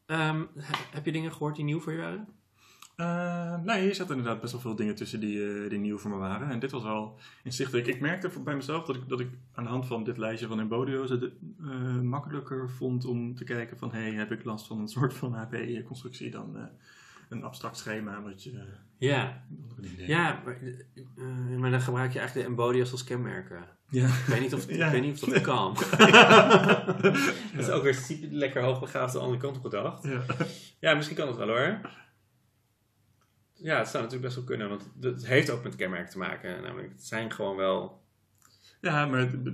Ehm, 0.07 0.41
he- 0.59 0.85
heb 0.91 1.05
je 1.05 1.13
dingen 1.13 1.33
gehoord 1.33 1.57
die 1.57 1.65
nieuw 1.65 1.81
voor 1.81 1.93
je 1.93 1.99
waren? 1.99 2.29
Eh, 2.97 3.61
nee, 3.63 3.81
hier 3.83 3.95
zaten 3.95 4.17
inderdaad 4.17 4.41
best 4.41 4.53
wel 4.53 4.61
veel 4.61 4.75
dingen 4.77 4.95
tussen 4.95 5.21
die, 5.21 5.63
eh, 5.63 5.71
die 5.71 5.79
nieuw 5.79 5.99
voor 5.99 6.11
me 6.11 6.17
waren. 6.17 6.51
En 6.51 6.59
dit 6.59 6.71
was 6.71 6.83
wel 6.83 7.19
inzichtelijk. 7.45 7.87
Ik 7.87 8.01
merkte 8.01 8.31
bij 8.45 8.55
mezelf 8.57 8.85
dat 8.85 8.97
ik, 8.97 9.09
dat 9.09 9.21
ik 9.21 9.29
aan 9.53 9.65
de 9.65 9.71
hand 9.71 9.87
van 9.87 10.05
dit 10.05 10.17
lijstje 10.19 10.47
van 10.47 10.61
Embodio's 10.61 11.11
het 11.11 11.31
makkelijker 12.03 12.71
vond 12.71 13.05
om 13.05 13.35
te 13.35 13.45
kijken 13.45 13.79
van... 13.79 13.93
hey, 13.93 14.13
heb 14.13 14.33
ik 14.33 14.45
last 14.45 14.67
van 14.67 14.79
een 14.79 14.89
soort 14.89 15.15
van 15.15 15.35
HP-constructie 15.35 16.31
dan 16.31 16.57
een 17.31 17.43
abstract 17.43 17.77
schema 17.77 18.23
wat 18.23 18.43
je... 18.43 18.53
Ja. 18.99 19.43
deed. 19.81 20.07
Ja, 20.07 20.43
maar, 20.45 20.59
eh, 21.17 21.57
maar 21.59 21.71
dan 21.71 21.81
gebruik 21.81 22.13
je 22.13 22.19
eigenlijk 22.19 22.49
de 22.49 22.55
embodio's 22.55 22.93
als 22.93 23.05
kenmerken. 23.05 23.65
Ja. 23.89 24.07
Ik 24.07 24.25
weet 24.27 24.41
niet 24.41 24.55
of, 24.55 24.71
Ja. 24.71 24.87
ik 24.87 24.93
weet 24.93 25.03
niet 25.03 25.23
of 25.23 25.29
dat 25.29 25.43
kan. 25.43 25.75
dat 27.03 27.17
is 27.55 27.69
ook 27.71 27.83
weer 27.83 27.95
super 27.95 28.29
lekker 28.31 28.63
hoogbegaafd 28.63 29.13
de 29.13 29.19
andere 29.19 29.41
kant 29.41 29.57
op 29.57 29.63
gedacht. 29.63 30.03
Ja. 30.05 30.23
Ja, 30.81 30.95
misschien 30.95 31.17
kan 31.17 31.29
het 31.29 31.37
wel 31.37 31.47
hoor. 31.49 31.81
Ja, 33.55 33.79
het 33.79 33.89
zou 33.89 34.03
natuurlijk 34.05 34.23
best 34.23 34.35
wel 34.35 34.45
kunnen, 34.45 34.69
want 34.69 34.91
het 35.01 35.27
heeft 35.27 35.51
ook 35.51 35.63
met 35.63 35.77
kenmerken 35.77 36.11
te 36.11 36.19
maken. 36.19 36.63
Namelijk, 36.63 36.93
het 36.93 37.07
zijn 37.07 37.33
gewoon 37.33 37.57
wel... 37.57 38.03
ja, 38.81 39.07
maar... 39.07 39.21
het- 39.21 39.53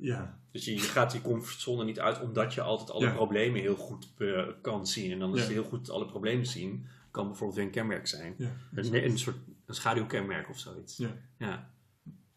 Ja. 0.00 0.38
Dus 0.52 0.64
je, 0.64 0.72
je 0.74 0.80
gaat 0.80 1.10
die 1.12 1.20
comfortzone 1.22 1.84
niet 1.84 2.00
uit 2.00 2.20
omdat 2.20 2.54
je 2.54 2.60
altijd 2.60 2.90
alle 2.90 3.06
Ja. 3.06 3.12
problemen 3.12 3.60
heel 3.60 3.76
goed 3.76 4.12
eh, 4.18 4.42
kan 4.62 4.86
zien. 4.86 5.12
En 5.12 5.18
dan 5.18 5.30
is 5.32 5.36
Ja. 5.38 5.42
het 5.44 5.52
heel 5.52 5.64
goed 5.64 5.90
alle 5.90 6.06
problemen 6.06 6.46
zien. 6.46 6.86
Kan 7.12 7.26
bijvoorbeeld 7.26 7.56
weer 7.58 7.66
een 7.66 7.72
kenmerk 7.72 8.06
zijn. 8.06 8.34
ja. 8.38 8.50
Een, 8.74 9.04
een 9.04 9.18
soort 9.18 9.36
een 9.66 9.74
schaduwkenmerk 9.74 10.48
of 10.48 10.58
zoiets. 10.58 10.96
Ja. 10.96 11.10
ja. 11.38 11.70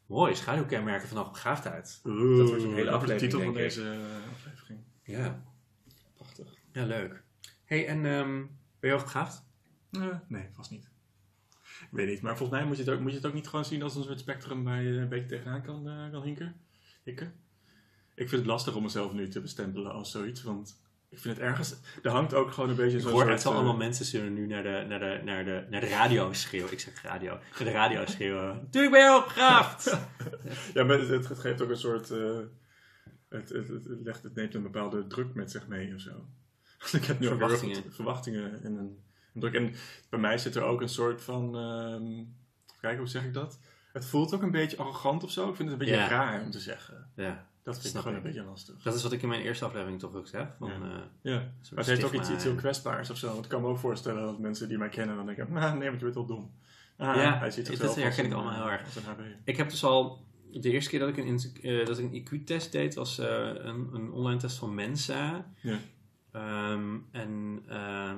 Mooi, 0.06 0.36
schaduwkenmerken 0.36 1.08
van 1.08 1.18
hoogbegaafdheid. 1.18 2.02
Oeh, 2.06 2.38
Dat 2.38 2.48
wordt 2.50 2.64
een 2.64 2.74
hele 2.74 2.74
wordt 2.74 3.08
de 3.08 3.14
aflevering, 3.14 3.20
titel 3.20 3.42
van 3.42 3.54
deze 3.54 3.92
eh, 3.92 4.32
aflevering. 4.32 4.80
Ja, 5.04 5.44
Prachtig. 6.16 6.48
ja 6.72 6.86
leuk. 6.86 7.24
hey, 7.66 7.88
en 7.88 8.06
ehm, 8.06 8.38
ben 8.80 8.90
je 8.90 8.92
hoogbegaafd? 8.92 9.44
Eh, 9.92 10.18
nee, 10.28 10.48
vast 10.52 10.72
niet. 10.72 10.90
Ik 11.82 11.88
weet 11.92 12.08
niet, 12.08 12.22
maar 12.22 12.38
volgens 12.38 12.60
mij 12.60 12.68
moet 12.68 12.78
je 12.78 12.84
het 12.84 12.92
ook, 12.94 13.00
moet 13.00 13.10
je 13.12 13.18
het 13.18 13.26
ook 13.26 13.34
niet 13.34 13.48
gewoon 13.48 13.66
zien 13.66 13.84
als 13.84 13.96
een 13.96 14.04
soort 14.04 14.20
spectrum 14.20 14.64
waar 14.64 14.82
je 14.82 15.00
een 15.00 15.10
beetje 15.10 15.28
tegenaan 15.28 15.62
kan, 15.62 15.90
eh, 15.90 16.12
kan 16.12 16.24
hinken. 16.24 16.56
Hikken. 17.04 17.34
Ik 18.16 18.30
vind 18.30 18.42
het 18.42 18.46
lastig 18.46 18.76
om 18.76 18.84
mezelf 18.84 19.14
nu 19.14 19.28
te 19.28 19.42
bestempelen 19.42 19.92
als 19.92 20.12
zoiets, 20.12 20.44
want 20.44 20.82
ik 21.16 21.22
vind 21.22 21.38
het 21.38 21.46
ergens... 21.46 21.76
Er 22.04 22.12
hangt 22.12 22.34
ook 22.34 22.52
gewoon 22.52 22.70
een 22.70 22.76
beetje 22.76 22.98
Ik 22.98 23.02
zo'n 23.04 23.12
hoor 23.12 23.22
soort... 23.22 23.34
echt 23.34 23.44
wel 23.44 23.52
eh, 23.52 23.58
allemaal 23.58 23.78
mensen 23.78 24.06
zullen 24.06 24.34
nu 24.34 24.48
naar 24.48 24.64
de, 24.64 24.86
naar, 24.88 25.00
de, 25.00 25.22
naar, 25.24 25.46
de, 25.46 25.66
naar 25.70 25.82
de 25.82 25.88
radio 25.88 26.34
schreeuwen. 26.34 26.72
Ik 26.72 26.80
zeg 26.80 27.02
radio. 27.02 27.32
Naar 27.32 27.64
de 27.64 27.72
radio 27.72 28.06
schreeuwen. 28.06 28.48
Natuurlijk 28.64 28.94
ben 28.94 29.04
je 29.04 29.10
hoogbegaafd! 29.10 29.98
Ja, 30.74 30.84
maar 30.84 31.00
het, 31.00 31.28
geeft 31.40 31.62
ook 31.62 31.70
een 31.70 31.78
soort... 31.78 32.12
eh, 32.12 32.38
het, 33.30 33.50
het, 33.50 33.68
het, 33.68 33.86
legt, 34.04 34.24
het 34.24 34.36
neemt 34.36 34.54
een 34.54 34.64
bepaalde 34.64 35.08
druk 35.08 35.34
met 35.34 35.52
zich 35.52 35.68
mee 35.68 35.94
of 35.96 36.02
zo. 36.02 36.26
ik 37.00 37.06
heb 37.06 37.20
nu 37.20 37.28
Verwachtingen. 37.28 37.84
verwachtingen 37.94 38.64
en 38.64 38.76
een, 38.76 39.00
een 39.34 39.40
druk. 39.42 39.54
En 39.54 39.74
bij 40.10 40.20
mij 40.20 40.38
zit 40.38 40.56
er 40.56 40.64
ook 40.64 40.82
een 40.82 40.90
soort 40.90 41.22
van... 41.22 41.56
ehm, 41.58 42.24
kijken, 42.82 43.00
hoe 43.00 43.08
zeg 43.10 43.24
ik 43.24 43.34
dat? 43.34 43.60
Het 43.94 44.06
voelt 44.06 44.34
ook 44.34 44.42
een 44.42 44.52
beetje 44.52 44.78
arrogant 44.78 45.24
of 45.24 45.32
zo. 45.32 45.50
Ik 45.50 45.56
vind 45.56 45.70
het 45.70 45.80
een 45.80 45.86
beetje 45.86 46.02
Ja. 46.02 46.08
raar 46.10 46.42
om 46.44 46.52
te 46.52 46.60
zeggen. 46.60 47.12
ja, 47.16 47.48
Dat 47.66 47.82
vind 47.82 47.94
ik 47.96 48.02
gewoon 48.02 48.18
een 48.18 48.24
beetje 48.24 48.44
lastig. 48.44 48.82
dat 48.84 48.96
is 48.96 49.04
wat 49.04 49.12
ik 49.12 49.22
in 49.22 49.28
mijn 49.28 49.42
eerste 49.42 49.66
aflevering 49.66 50.00
toch 50.00 50.14
ook 50.16 50.28
zeg. 50.28 50.48
Van, 50.60 50.70
Ja. 50.70 50.76
eh, 50.76 51.02
Ja. 51.22 51.38
Maar 51.40 51.50
het 51.76 51.86
heeft 51.86 52.04
ook 52.04 52.14
iets, 52.14 52.30
iets 52.30 52.44
heel 52.44 52.52
en- 52.52 52.58
kwetsbaars 52.58 53.10
of 53.10 53.18
zo. 53.18 53.32
Want 53.34 53.44
ik 53.44 53.50
kan 53.50 53.62
me 53.62 53.68
ook 53.68 53.78
voorstellen 53.78 54.22
dat 54.24 54.40
mensen 54.40 54.68
die 54.68 54.78
mij 54.78 54.90
kennen 54.90 55.16
dan 55.16 55.26
denken... 55.26 55.54
Nee, 55.54 55.62
want 55.90 56.00
je 56.00 56.06
bent 56.06 56.16
wel 56.16 56.26
dom. 56.26 56.52
Ah, 56.98 57.16
Ja, 57.16 57.38
hij 57.38 57.52
ziet 57.52 57.66
dat 57.66 57.76
zichzelf 57.76 57.96
herken 57.96 58.26
ik 58.26 58.32
een, 58.32 58.36
allemaal 58.38 58.54
heel 58.54 58.68
eh, 58.68 58.72
erg. 58.74 58.96
Een 58.96 59.04
HB. 59.04 59.20
Ik 59.44 59.58
heb 59.58 59.70
dus 59.70 59.84
al... 59.84 60.24
De 60.52 60.72
eerste 60.72 60.90
keer 60.90 61.00
dat 61.00 61.10
ik 61.10 61.18
een, 61.18 61.40
eh, 61.62 61.86
dat 61.86 62.00
ik 62.00 62.06
een 62.14 62.28
IQ-test 62.44 62.72
deed, 62.72 62.96
was 62.96 63.20
eh, 63.20 63.28
een, 63.54 63.90
een 63.94 64.12
online 64.12 64.40
test 64.40 64.58
van 64.58 64.74
Mensa. 64.76 65.52
Ja. 65.62 65.78
Ehm, 66.32 66.98
en 67.12 67.64
eh, 67.68 68.14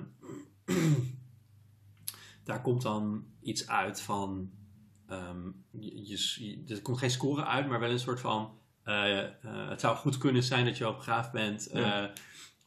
daar 2.43 2.61
komt 2.61 2.81
dan 2.81 3.25
iets 3.41 3.67
uit 3.67 4.01
van. 4.01 4.51
ehm, 5.07 5.49
je- 5.71 6.63
er 6.67 6.81
komt 6.81 6.97
geen 6.97 7.09
score 7.11 7.45
uit, 7.45 7.67
maar 7.67 7.79
wel 7.79 7.89
een 7.91 7.99
soort 7.99 8.19
van. 8.19 8.57
Eh, 8.87 9.19
eh, 9.23 9.29
het 9.69 9.79
zou 9.79 9.95
goed 9.95 10.17
kunnen 10.17 10.43
zijn 10.43 10.65
dat 10.65 10.77
je 10.77 10.83
hoogbegaafd 10.83 11.31
bent. 11.31 11.69
Ja. 11.73 12.03
eh, 12.03 12.15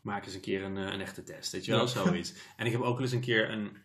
maak 0.00 0.24
eens 0.24 0.34
een 0.34 0.40
keer 0.40 0.62
een, 0.62 0.76
een 0.76 1.00
echte 1.00 1.22
test. 1.22 1.52
Weet 1.52 1.64
je 1.64 1.72
wel, 1.72 1.80
Ja. 1.80 1.86
zoiets. 2.04 2.32
En 2.56 2.66
ik 2.66 2.72
heb 2.72 2.80
ook 2.80 3.00
eens 3.00 3.12
een 3.12 3.20
keer 3.20 3.50
een, 3.50 3.76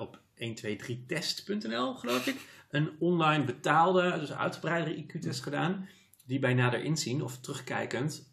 op 0.00 0.20
123test.nl, 0.34 1.94
geloof 1.94 2.26
ik, 2.26 2.36
een 2.70 2.90
online 2.98 3.44
betaalde, 3.44 4.18
dus 4.20 4.32
uitgebreidere 4.32 5.04
IQ-test 5.04 5.42
gedaan. 5.42 5.88
Die 6.26 6.38
bij 6.38 6.54
nader 6.54 6.84
inzien 6.84 7.22
of 7.22 7.38
terugkijkend 7.38 8.32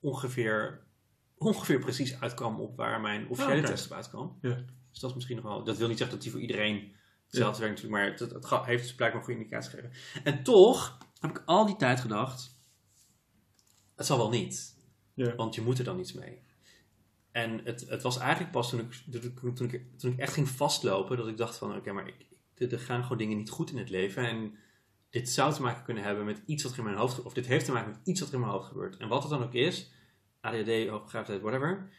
ongeveer, 0.00 0.80
ongeveer 1.38 1.78
precies 1.78 2.20
uitkwam 2.20 2.60
op 2.60 2.76
waar 2.76 3.00
mijn 3.00 3.28
officiële 3.28 3.60
Ah, 3.62 3.66
test 3.66 3.86
op 3.86 3.92
uitkwam. 3.92 4.38
Ja. 4.40 4.64
Dus 4.90 5.00
dat 5.00 5.10
is 5.10 5.14
misschien 5.14 5.36
nog 5.36 5.44
wel. 5.44 5.64
Dat 5.64 5.76
wil 5.78 5.88
niet 5.88 5.98
zeggen 5.98 6.16
dat 6.16 6.24
die 6.24 6.32
voor 6.32 6.42
iedereen 6.42 6.92
hetzelfde 7.26 7.60
werkt, 7.62 7.82
natuurlijk, 7.82 8.18
maar 8.20 8.30
het, 8.32 8.44
het 8.54 8.66
heeft 8.66 8.82
dus 8.82 8.94
blijkbaar 8.94 9.20
een 9.20 9.26
goede 9.26 9.40
indicatie 9.40 9.70
gegeven. 9.70 9.92
En 10.24 10.42
toch 10.42 10.98
heb 11.20 11.30
ik 11.30 11.42
al 11.44 11.66
die 11.66 11.76
tijd 11.76 12.00
gedacht: 12.00 12.53
het 13.96 14.06
zal 14.06 14.18
wel 14.18 14.30
niet. 14.30 14.76
Ja. 15.14 15.34
Want 15.34 15.54
je 15.54 15.60
moet 15.62 15.78
er 15.78 15.84
dan 15.84 15.98
iets 15.98 16.12
mee. 16.12 16.38
En 17.32 17.60
het, 17.64 17.88
het 17.88 18.02
was 18.02 18.18
eigenlijk 18.18 18.52
pas 18.52 18.70
toen 18.70 18.80
ik, 18.80 18.92
toen, 19.10 19.22
ik, 19.22 19.54
toen, 19.56 19.70
ik, 19.70 19.98
toen 19.98 20.12
ik 20.12 20.18
echt 20.18 20.32
ging 20.32 20.48
vastlopen, 20.48 21.16
dat 21.16 21.28
ik 21.28 21.36
dacht 21.36 21.56
van, 21.56 21.76
oké, 21.76 21.92
maar 21.92 22.08
ik, 22.08 22.14
ik- 22.54 22.72
er 22.72 22.78
gaan 22.78 23.02
gewoon 23.02 23.18
dingen 23.18 23.36
niet 23.36 23.50
goed 23.50 23.70
in 23.70 23.78
het 23.78 23.90
leven. 23.90 24.28
En 24.28 24.54
dit 25.10 25.28
zou 25.30 25.54
te 25.54 25.62
maken 25.62 25.84
kunnen 25.84 26.02
hebben 26.02 26.24
met 26.24 26.42
iets 26.46 26.62
wat 26.62 26.72
er 26.72 26.78
in 26.78 26.84
mijn 26.84 26.96
hoofd, 26.96 27.22
of 27.22 27.32
dit 27.34 27.46
heeft 27.46 27.64
te 27.64 27.72
maken 27.72 27.90
met 27.90 28.00
iets 28.04 28.20
wat 28.20 28.28
er 28.28 28.34
in 28.34 28.40
mijn 28.40 28.52
hoofd 28.52 28.66
gebeurt. 28.68 28.96
En 28.96 29.08
wat 29.08 29.22
het 29.22 29.30
dan 29.30 29.42
ook 29.42 29.52
is, 29.54 29.90
ADHD, 30.40 30.88
hoogbegaafdheid, 30.88 31.40
whatever, 31.40 31.90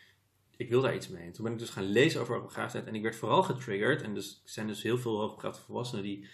ik 0.57 0.69
wil 0.69 0.81
daar 0.81 0.95
iets 0.95 1.07
mee. 1.07 1.23
En 1.25 1.31
toen 1.31 1.43
ben 1.43 1.53
ik 1.53 1.59
dus 1.59 1.69
gaan 1.69 1.83
lezen 1.91 2.21
over 2.21 2.35
hoogbegaafdheid 2.35 2.85
en 2.85 2.95
ik 2.95 3.01
werd 3.01 3.15
vooral 3.15 3.43
getriggerd. 3.43 4.01
En 4.01 4.13
dus 4.13 4.41
er 4.43 4.49
zijn 4.49 4.67
dus 4.67 4.81
heel 4.81 4.97
veel 4.97 5.19
hoogbegaafde 5.19 5.61
volwassenen 5.61 6.03
die 6.03 6.27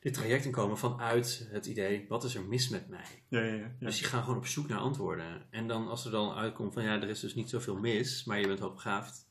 dit 0.00 0.14
traject 0.14 0.44
inkomen 0.44 0.78
vanuit 0.78 1.48
het 1.50 1.66
idee, 1.66 2.06
wat 2.08 2.24
is 2.24 2.34
er 2.34 2.44
mis 2.44 2.68
met 2.68 2.88
mij? 2.88 3.24
Ja, 3.28 3.40
ja, 3.40 3.54
ja. 3.54 3.72
Dus 3.78 3.98
die 3.98 4.06
gaan 4.06 4.22
gewoon 4.22 4.38
op 4.38 4.46
zoek 4.46 4.68
naar 4.68 4.78
antwoorden. 4.78 5.46
En 5.50 5.66
dan 5.66 5.88
als 5.88 6.04
er 6.04 6.10
dan 6.10 6.34
uitkomt 6.34 6.72
van 6.72 6.82
ja, 6.82 7.00
er 7.00 7.08
is 7.08 7.20
dus 7.20 7.34
niet 7.34 7.50
zoveel 7.50 7.76
mis, 7.76 8.24
maar 8.24 8.40
je 8.40 8.46
bent 8.46 8.58
hoogbegaafd, 8.58 9.26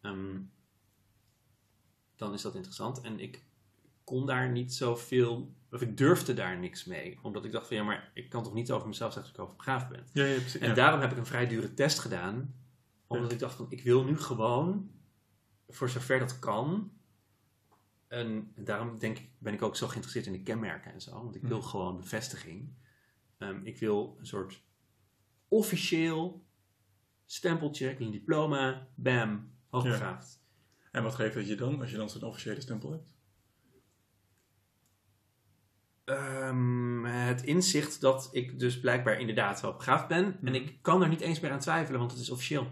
ehm, 0.00 0.40
dan 2.16 2.32
is 2.32 2.42
dat 2.42 2.54
interessant. 2.54 3.00
En 3.00 3.20
ik 3.20 3.44
kon 4.04 4.26
daar 4.26 4.50
niet 4.50 4.74
zoveel, 4.74 5.54
of 5.70 5.80
ik 5.80 5.96
durfde 5.96 6.34
daar 6.34 6.58
niks 6.58 6.84
mee. 6.84 7.18
Omdat 7.22 7.44
ik 7.44 7.52
dacht 7.52 7.66
van 7.66 7.76
ja, 7.76 7.82
maar 7.82 8.10
ik 8.14 8.28
kan 8.28 8.42
toch 8.42 8.54
niet 8.54 8.70
over 8.70 8.88
mezelf 8.88 9.12
zeggen 9.12 9.32
dat 9.32 9.42
ik 9.42 9.48
hoogbegaafd 9.48 9.88
ben. 9.88 10.06
Ja, 10.12 10.24
ja, 10.24 10.38
precies. 10.38 10.60
En 10.60 10.68
ja. 10.68 10.74
daarom 10.74 11.00
heb 11.00 11.10
ik 11.10 11.16
een 11.16 11.26
vrij 11.26 11.46
dure 11.46 11.74
test 11.74 11.98
gedaan. 11.98 12.54
Omdat 13.06 13.32
ik 13.32 13.38
dacht 13.38 13.54
van 13.54 13.66
ik 13.68 13.82
wil 13.82 14.04
nu 14.04 14.18
gewoon, 14.18 14.90
voor 15.68 15.88
zover 15.88 16.18
dat 16.18 16.38
kan, 16.38 16.92
en 18.10 18.52
daarom 18.56 18.98
denk 18.98 19.18
ik, 19.18 19.30
ben 19.38 19.52
ik 19.54 19.62
ook 19.62 19.76
zo 19.76 19.86
geïnteresseerd 19.86 20.26
in 20.26 20.32
de 20.32 20.42
kenmerken 20.42 20.92
en 20.92 21.00
zo. 21.00 21.10
Want 21.22 21.34
ik 21.34 21.42
wil 21.42 21.58
Mhm. 21.58 21.66
gewoon 21.66 21.96
bevestiging. 21.96 22.74
Ehm, 23.38 23.60
ik 23.64 23.78
wil 23.78 24.16
een 24.18 24.26
soort 24.26 24.62
officieel 25.48 26.46
stempeltje, 27.24 28.00
een 28.00 28.10
diploma, 28.10 28.88
bam, 28.94 29.50
hoogbegaafd. 29.68 30.42
En 30.92 31.02
wat 31.02 31.14
geeft 31.14 31.34
het 31.34 31.48
je 31.48 31.54
dan 31.54 31.80
als 31.80 31.90
je 31.90 31.96
dan 31.96 32.10
zo'n 32.10 32.22
officiële 32.22 32.60
stempel 32.60 32.90
hebt? 32.90 33.08
Ehm, 36.04 37.04
het 37.04 37.42
inzicht 37.42 38.00
dat 38.00 38.28
ik 38.32 38.58
dus 38.58 38.80
blijkbaar 38.80 39.20
inderdaad 39.20 39.60
wel 39.60 39.76
begaafd 39.76 40.08
ben. 40.08 40.24
En 40.24 40.38
Mhm. 40.40 40.54
ik 40.54 40.78
kan 40.82 41.02
er 41.02 41.08
niet 41.08 41.20
eens 41.20 41.40
meer 41.40 41.50
aan 41.50 41.58
twijfelen, 41.60 41.98
want 42.00 42.12
het 42.12 42.20
is 42.20 42.30
officieel. 42.30 42.70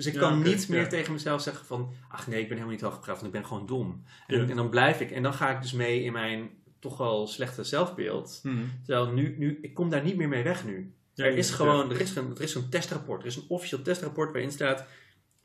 Dus 0.00 0.12
ik 0.12 0.20
Ja, 0.20 0.28
kan 0.28 0.42
niet 0.42 0.68
meer 0.68 0.80
ja. 0.80 0.86
tegen 0.86 1.12
mezelf 1.12 1.42
zeggen 1.42 1.66
van... 1.66 1.92
Ach 2.08 2.26
nee, 2.26 2.40
ik 2.40 2.48
ben 2.48 2.56
helemaal 2.56 2.76
niet 2.76 2.84
hoogbegaafd, 2.84 3.20
want 3.20 3.34
ik 3.34 3.40
ben 3.40 3.48
gewoon 3.48 3.66
dom. 3.66 4.04
En, 4.26 4.56
dan 4.56 4.70
blijf 4.70 5.00
ik. 5.00 5.10
En 5.10 5.22
dan 5.22 5.34
ga 5.34 5.50
ik 5.50 5.62
dus 5.62 5.72
mee 5.72 6.02
in 6.02 6.12
mijn 6.12 6.50
toch 6.78 6.96
wel 6.96 7.26
slechte 7.26 7.64
zelfbeeld. 7.64 8.40
Terwijl 8.84 9.12
nu, 9.12 9.34
nu, 9.38 9.58
ik 9.62 9.74
kom 9.74 9.90
daar 9.90 10.02
niet 10.02 10.16
meer 10.16 10.28
mee 10.28 10.42
weg 10.42 10.64
nu. 10.64 10.94
Er 11.14 11.36
is 11.36 11.50
gewoon, 11.50 11.90
er 11.90 12.00
is, 12.00 12.16
een, 12.16 12.30
er 12.36 12.42
is 12.42 12.52
zo'n 12.52 12.68
testrapport. 12.68 13.20
Er 13.20 13.26
is 13.26 13.36
een 13.36 13.44
officieel 13.48 13.82
testrapport 13.82 14.32
waarin 14.32 14.50
staat... 14.50 14.84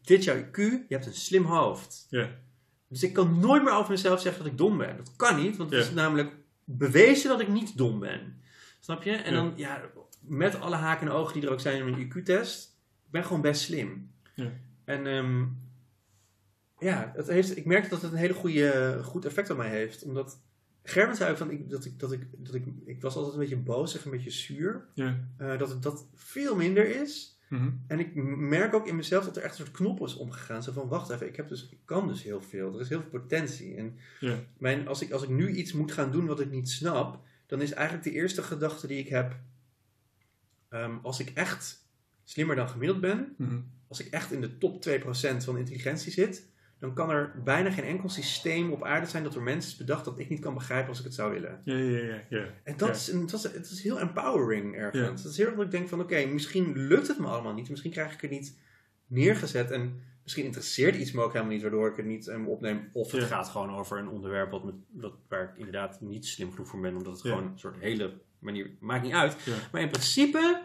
Dit 0.02 0.20
is 0.20 0.26
jouw 0.26 0.44
IQ, 0.44 0.56
je 0.56 0.86
hebt 0.88 1.06
een 1.06 1.14
slim 1.14 1.44
hoofd. 1.44 2.08
Ja. 2.10 2.30
Dus 2.88 3.04
ik 3.04 3.14
kan 3.14 3.40
nooit 3.40 3.64
meer 3.64 3.74
over 3.74 3.92
mezelf 3.92 4.22
zeggen 4.22 4.44
dat 4.44 4.52
ik 4.52 4.58
dom 4.58 4.78
ben. 4.78 4.98
Dat 4.98 5.16
kan 5.16 5.42
niet, 5.42 5.58
want 5.58 5.72
het 5.72 5.86
is 5.86 5.92
namelijk 5.92 6.36
bewezen 6.64 7.30
dat 7.30 7.40
ik 7.40 7.48
niet 7.48 7.78
dom 7.78 8.00
ben. 8.00 8.42
Snap 8.80 9.04
je? 9.04 9.12
En 9.12 9.34
dan, 9.34 9.54
ja, 9.56 9.82
met 10.20 10.60
alle 10.60 10.76
haken 10.76 11.08
en 11.08 11.14
ogen 11.14 11.34
die 11.34 11.44
er 11.44 11.52
ook 11.52 11.60
zijn 11.60 11.78
in 11.78 11.90
mijn 11.90 12.08
IQ-test, 12.08 12.78
ik 13.06 13.12
ben 13.12 13.24
gewoon 13.24 13.42
best 13.42 13.62
slim. 13.62 14.14
Ja. 14.36 14.52
En 14.84 15.08
ehm, 15.08 15.46
ja, 16.80 17.12
het 17.16 17.28
heeft, 17.28 17.58
ik 17.58 17.66
merk 17.66 17.90
dat 17.90 18.02
het 18.02 18.12
een 18.12 18.18
hele 18.18 18.34
goede, 18.34 19.00
goed 19.04 19.26
effect 19.26 19.50
op 19.50 19.58
mij 19.58 19.70
heeft. 19.70 20.04
Omdat 20.04 20.40
Gerben 20.84 21.16
zei 21.16 21.32
ook 21.32 21.38
van, 21.38 21.52
ik, 21.52 21.70
dat, 21.70 21.86
ik, 21.86 22.00
dat, 22.00 22.12
ik, 22.12 22.28
dat 22.38 22.54
ik, 22.54 22.66
ik 22.86 23.02
was 23.02 23.16
altijd 23.16 23.34
een 23.34 23.40
beetje 23.40 23.58
bozig, 23.58 24.06
een 24.06 24.12
beetje 24.12 24.30
zuur. 24.32 24.86
Ja. 24.94 25.20
eh, 25.38 25.58
dat 25.58 25.70
het 25.70 25.84
dat 25.84 26.08
veel 26.14 26.56
minder 26.56 27.02
is. 27.02 27.40
Mhm. 27.50 27.70
En 27.88 28.00
ik 28.00 28.16
merk 28.38 28.74
ook 28.74 28.88
in 28.88 28.96
mezelf 28.96 29.26
dat 29.26 29.38
er 29.38 29.44
echt 29.44 29.60
een 29.60 29.66
soort 29.66 29.78
knop 29.78 30.02
is 30.02 30.16
omgegaan. 30.16 30.64
Zo 30.64 30.72
van, 30.72 30.88
wacht 30.88 31.10
even, 31.10 31.28
ik, 31.28 31.36
heb 31.36 31.48
dus, 31.48 31.70
ik 31.70 31.78
kan 31.86 32.08
dus 32.08 32.24
heel 32.24 32.42
veel. 32.42 32.74
Er 32.76 32.82
is 32.82 32.90
heel 32.90 33.02
veel 33.02 33.10
potentie. 33.20 33.76
En 33.76 33.98
Ja. 34.20 34.40
mijn, 34.58 34.88
als, 34.88 35.02
ik, 35.02 35.12
als 35.12 35.24
ik 35.24 35.30
nu 35.30 35.50
iets 35.56 35.74
moet 35.74 35.92
gaan 35.92 36.12
doen 36.12 36.26
wat 36.26 36.40
ik 36.40 36.52
niet 36.52 36.70
snap, 36.70 37.20
dan 37.46 37.62
is 37.62 37.72
eigenlijk 37.72 38.08
de 38.08 38.14
eerste 38.14 38.44
gedachte 38.44 38.88
die 38.88 39.00
ik 39.00 39.08
heb, 39.08 39.36
ehm, 40.70 40.98
als 41.02 41.20
ik 41.20 41.30
echt 41.30 41.88
slimmer 42.24 42.56
dan 42.56 42.70
gemiddeld 42.70 43.02
ben, 43.02 43.34
Mhm. 43.38 43.60
Als 43.88 44.00
ik 44.00 44.08
echt 44.14 44.32
in 44.32 44.42
de 44.42 44.58
top 44.58 44.86
2% 44.90 44.98
van 45.38 45.58
intelligentie 45.58 46.12
zit, 46.12 46.48
dan 46.80 46.94
kan 46.94 47.10
er 47.10 47.42
bijna 47.44 47.72
geen 47.72 47.84
enkel 47.84 48.10
systeem 48.10 48.72
op 48.72 48.84
aarde 48.84 49.06
zijn 49.08 49.24
dat 49.24 49.34
door 49.34 49.44
mensen 49.44 49.72
is 49.72 49.78
bedacht 49.78 50.06
dat 50.06 50.20
ik 50.20 50.30
niet 50.30 50.40
kan 50.40 50.54
begrijpen 50.54 50.90
als 50.90 50.98
ik 51.00 51.06
het 51.06 51.14
zou 51.14 51.32
willen. 51.34 51.62
Ja, 51.64 51.76
ja, 51.76 51.98
ja, 52.06 52.22
ja. 52.30 52.48
En 52.64 52.78
dat, 52.78 52.96
is, 52.96 53.08
een- 53.12 53.26
dat, 53.26 53.46
is, 53.46 53.52
het 53.52 53.70
is 53.72 53.84
heel 53.84 54.00
empowering 54.00 54.76
ergens. 54.76 55.24
Het 55.24 55.32
is 55.32 55.38
heel 55.38 55.46
erg 55.46 55.56
dat 55.56 55.66
ik 55.66 55.72
denk 55.72 55.90
van, 55.90 56.00
oké, 56.02 56.26
misschien 56.26 56.78
lukt 56.88 57.08
het 57.08 57.20
me 57.20 57.28
allemaal 57.28 57.54
niet. 57.54 57.70
Misschien 57.70 57.92
krijg 57.92 58.14
ik 58.14 58.22
het 58.22 58.32
niet 58.32 58.58
neergezet. 59.08 59.72
En 59.72 60.02
misschien 60.24 60.46
interesseert 60.46 60.96
iets 60.96 61.12
me 61.12 61.22
ook 61.22 61.32
helemaal 61.34 61.54
niet, 61.54 61.62
waardoor 61.62 61.90
ik 61.90 61.96
het 61.96 62.06
niet 62.06 62.28
um, 62.28 62.48
opneem. 62.48 62.90
Of 62.94 63.12
het 63.12 63.22
gaat 63.28 63.48
gewoon 63.50 63.76
over 63.76 63.98
een 63.98 64.10
onderwerp 64.10 64.52
wat, 64.52 64.64
met, 64.64 64.76
wat, 64.92 65.14
waar 65.30 65.44
ik 65.44 65.58
inderdaad 65.58 66.02
niet 66.02 66.26
slim 66.26 66.52
genoeg 66.52 66.68
voor 66.68 66.80
ben. 66.80 66.96
Omdat 66.96 67.14
het 67.14 67.22
gewoon 67.22 67.44
een 67.52 67.60
soort 67.60 67.78
hele 67.80 68.14
manier... 68.40 68.70
Maakt 68.80 69.04
niet 69.04 69.14
uit. 69.14 69.36
Maar 69.72 69.82
in 69.82 69.90
principe, 69.90 70.64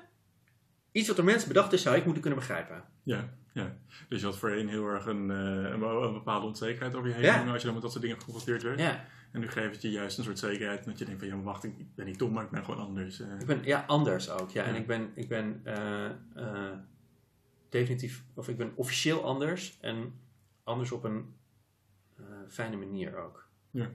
iets 0.92 1.06
wat 1.06 1.16
door 1.16 1.24
mensen 1.24 1.48
bedacht 1.48 1.72
is, 1.72 1.82
zou 1.82 1.96
ik 1.96 2.04
moeten 2.04 2.22
kunnen 2.22 2.38
begrijpen. 2.38 2.84
Ja, 3.02 3.28
ja. 3.52 3.76
Dus 4.08 4.20
je 4.20 4.26
had 4.26 4.38
voorheen 4.38 4.68
heel 4.68 4.86
erg 4.86 5.06
een, 5.06 5.30
eh, 5.30 5.36
een, 5.70 5.82
een 5.82 6.12
bepaalde 6.12 6.46
onzekerheid 6.46 6.94
over 6.94 7.08
je 7.08 7.14
heen 7.14 7.22
Ja. 7.24 7.44
als 7.52 7.58
je 7.60 7.64
dan 7.64 7.72
met 7.72 7.82
dat 7.82 7.90
soort 7.92 8.02
dingen 8.02 8.18
geconfronteerd 8.18 8.62
werd. 8.62 8.78
Ja, 8.78 9.04
En 9.32 9.40
nu 9.40 9.48
geeft 9.48 9.72
het 9.72 9.82
je 9.82 9.90
juist 9.90 10.18
een 10.18 10.24
soort 10.24 10.38
zekerheid 10.38 10.84
dat 10.84 10.98
je 10.98 11.04
denkt 11.04 11.20
van 11.20 11.28
ja, 11.28 11.34
maar 11.34 11.44
wacht, 11.44 11.64
ik 11.64 11.94
ben 11.94 12.06
niet 12.06 12.18
dom, 12.18 12.32
maar 12.32 12.44
ik 12.44 12.50
ben 12.50 12.64
gewoon 12.64 12.80
anders. 12.86 13.20
eh. 13.20 13.40
ik 13.40 13.46
ben 13.46 13.64
ja, 13.64 13.84
anders 13.86 14.30
ook. 14.30 14.50
Ja. 14.50 14.64
En 14.64 14.74
ik 14.74 14.86
ben, 14.86 15.10
ik 15.14 15.28
ben 15.28 15.60
eh, 15.64 16.70
definitief, 17.68 18.24
of 18.34 18.48
ik 18.48 18.56
ben 18.56 18.72
officieel 18.74 19.24
anders. 19.24 19.78
En 19.80 20.14
anders 20.64 20.92
op 20.92 21.04
een 21.04 21.34
fijne 22.48 22.76
manier 22.76 23.16
ook. 23.16 23.48
Ja. 23.70 23.90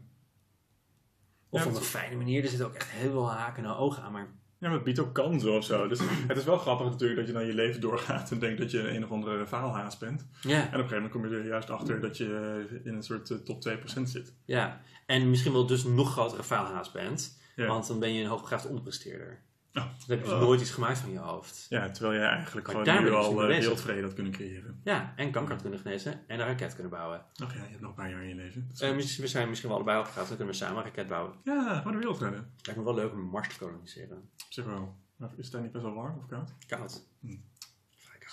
Of 1.50 1.64
Ja, 1.64 1.70
op 1.70 1.76
een 1.76 1.82
fijne 1.82 2.16
manier. 2.16 2.44
Er 2.44 2.50
zitten 2.50 2.68
ook 2.68 2.74
echt 2.74 2.90
heel 2.90 3.12
veel 3.12 3.32
haken 3.32 3.64
en 3.64 3.70
ogen 3.70 4.04
aan. 4.04 4.12
Maar 4.12 4.28
Ja, 4.58 4.68
maar 4.68 4.72
het 4.72 4.84
biedt 4.84 5.00
ook 5.00 5.14
kansen 5.14 5.52
of 5.58 5.64
zo. 5.66 5.88
Dus 5.88 6.00
het 6.28 6.38
is 6.38 6.44
wel 6.44 6.58
grappig 6.58 6.90
natuurlijk 6.90 7.20
dat 7.20 7.28
je 7.28 7.34
dan 7.34 7.46
je 7.46 7.54
leven 7.54 7.82
doorgaat 7.82 8.32
en 8.32 8.40
denkt 8.40 8.60
dat 8.60 8.72
je 8.72 8.90
een 8.90 9.04
of 9.04 9.12
andere 9.12 9.48
faalhaas 9.48 9.98
bent. 9.98 10.26
ja, 10.42 10.50
En 10.60 10.60
op 10.60 10.64
een 10.66 10.72
gegeven 10.72 10.96
moment 10.96 11.12
kom 11.12 11.28
je 11.30 11.36
er 11.36 11.46
juist 11.46 11.70
achter 11.70 12.00
dat 12.00 12.18
je 12.18 12.66
in 12.84 12.94
een 12.96 13.04
soort 13.04 13.30
eh, 13.32 13.38
top 13.38 13.68
2% 13.98 14.02
zit. 14.04 14.34
ja. 14.46 14.82
En 15.06 15.30
misschien 15.30 15.52
wel 15.54 15.66
dus 15.66 15.84
nog 15.84 16.12
grotere 16.12 16.44
faalhaas 16.44 16.92
bent. 16.92 17.38
Ja. 17.56 17.68
Want 17.68 17.88
dan 17.88 18.00
ben 18.00 18.14
je 18.14 18.22
een 18.24 18.30
hoogbegaafd 18.30 18.68
onderpresteerder. 18.68 19.40
Oh. 19.78 19.84
Dan 19.84 19.92
heb 20.08 20.18
je 20.20 20.24
dus 20.24 20.34
Oh. 20.34 20.40
nooit 20.40 20.62
iets 20.62 20.72
gemaakt 20.72 20.98
van 20.98 21.12
je 21.12 21.18
hoofd. 21.20 21.66
Ja, 21.70 21.90
terwijl 21.92 22.20
jij 22.20 22.30
eigenlijk 22.30 22.74
Maar 22.74 22.86
gewoon 22.86 23.04
nu 23.04 23.12
al 23.12 23.42
eh, 23.42 23.48
wereldvrede 23.48 24.02
had 24.02 24.14
kunnen 24.14 24.32
creëren. 24.32 24.82
Ja, 24.84 25.14
en 25.16 25.32
kanker 25.32 25.52
had 25.54 25.62
kunnen 25.62 25.80
genezen 25.80 26.14
en 26.28 26.40
een 26.40 26.46
raket 26.46 26.74
kunnen 26.74 26.92
bouwen. 26.92 27.26
Ach 27.44 27.54
ja, 27.54 27.64
je 27.64 27.70
hebt 27.70 27.82
nog 27.82 27.90
een 27.90 27.96
paar 27.96 28.10
jaar 28.10 28.22
in 28.22 28.28
je 28.28 28.36
leven. 28.36 28.70
Eh, 28.80 28.96
we 28.96 29.28
zijn 29.28 29.48
misschien 29.50 29.70
wel 29.70 29.78
allebei 29.78 30.00
opgegaan, 30.00 30.28
dan 30.28 30.36
kunnen 30.38 30.54
we 30.54 30.60
samen 30.60 30.78
een 30.78 30.84
raket 30.84 31.08
bouwen. 31.08 31.34
ja, 31.44 31.78
gewoon 31.78 31.92
de 31.92 31.98
wereld 31.98 32.22
redden. 32.22 32.52
Lijkt 32.62 32.80
me 32.80 32.86
wel 32.86 32.96
leuk 32.96 33.12
om 33.12 33.20
Mars 33.20 33.48
te 33.48 33.58
koloniseren. 33.58 34.30
Zich 34.50 34.66
wel. 34.66 34.96
Maar 35.16 35.30
is 35.36 35.44
het 35.44 35.52
daar 35.54 35.62
niet 35.62 35.72
best 35.72 35.84
wel 35.84 35.94
warm 35.94 36.18
of 36.18 36.26
koud? 36.26 36.54
Koud. 36.68 37.04
Hm. 37.20 37.36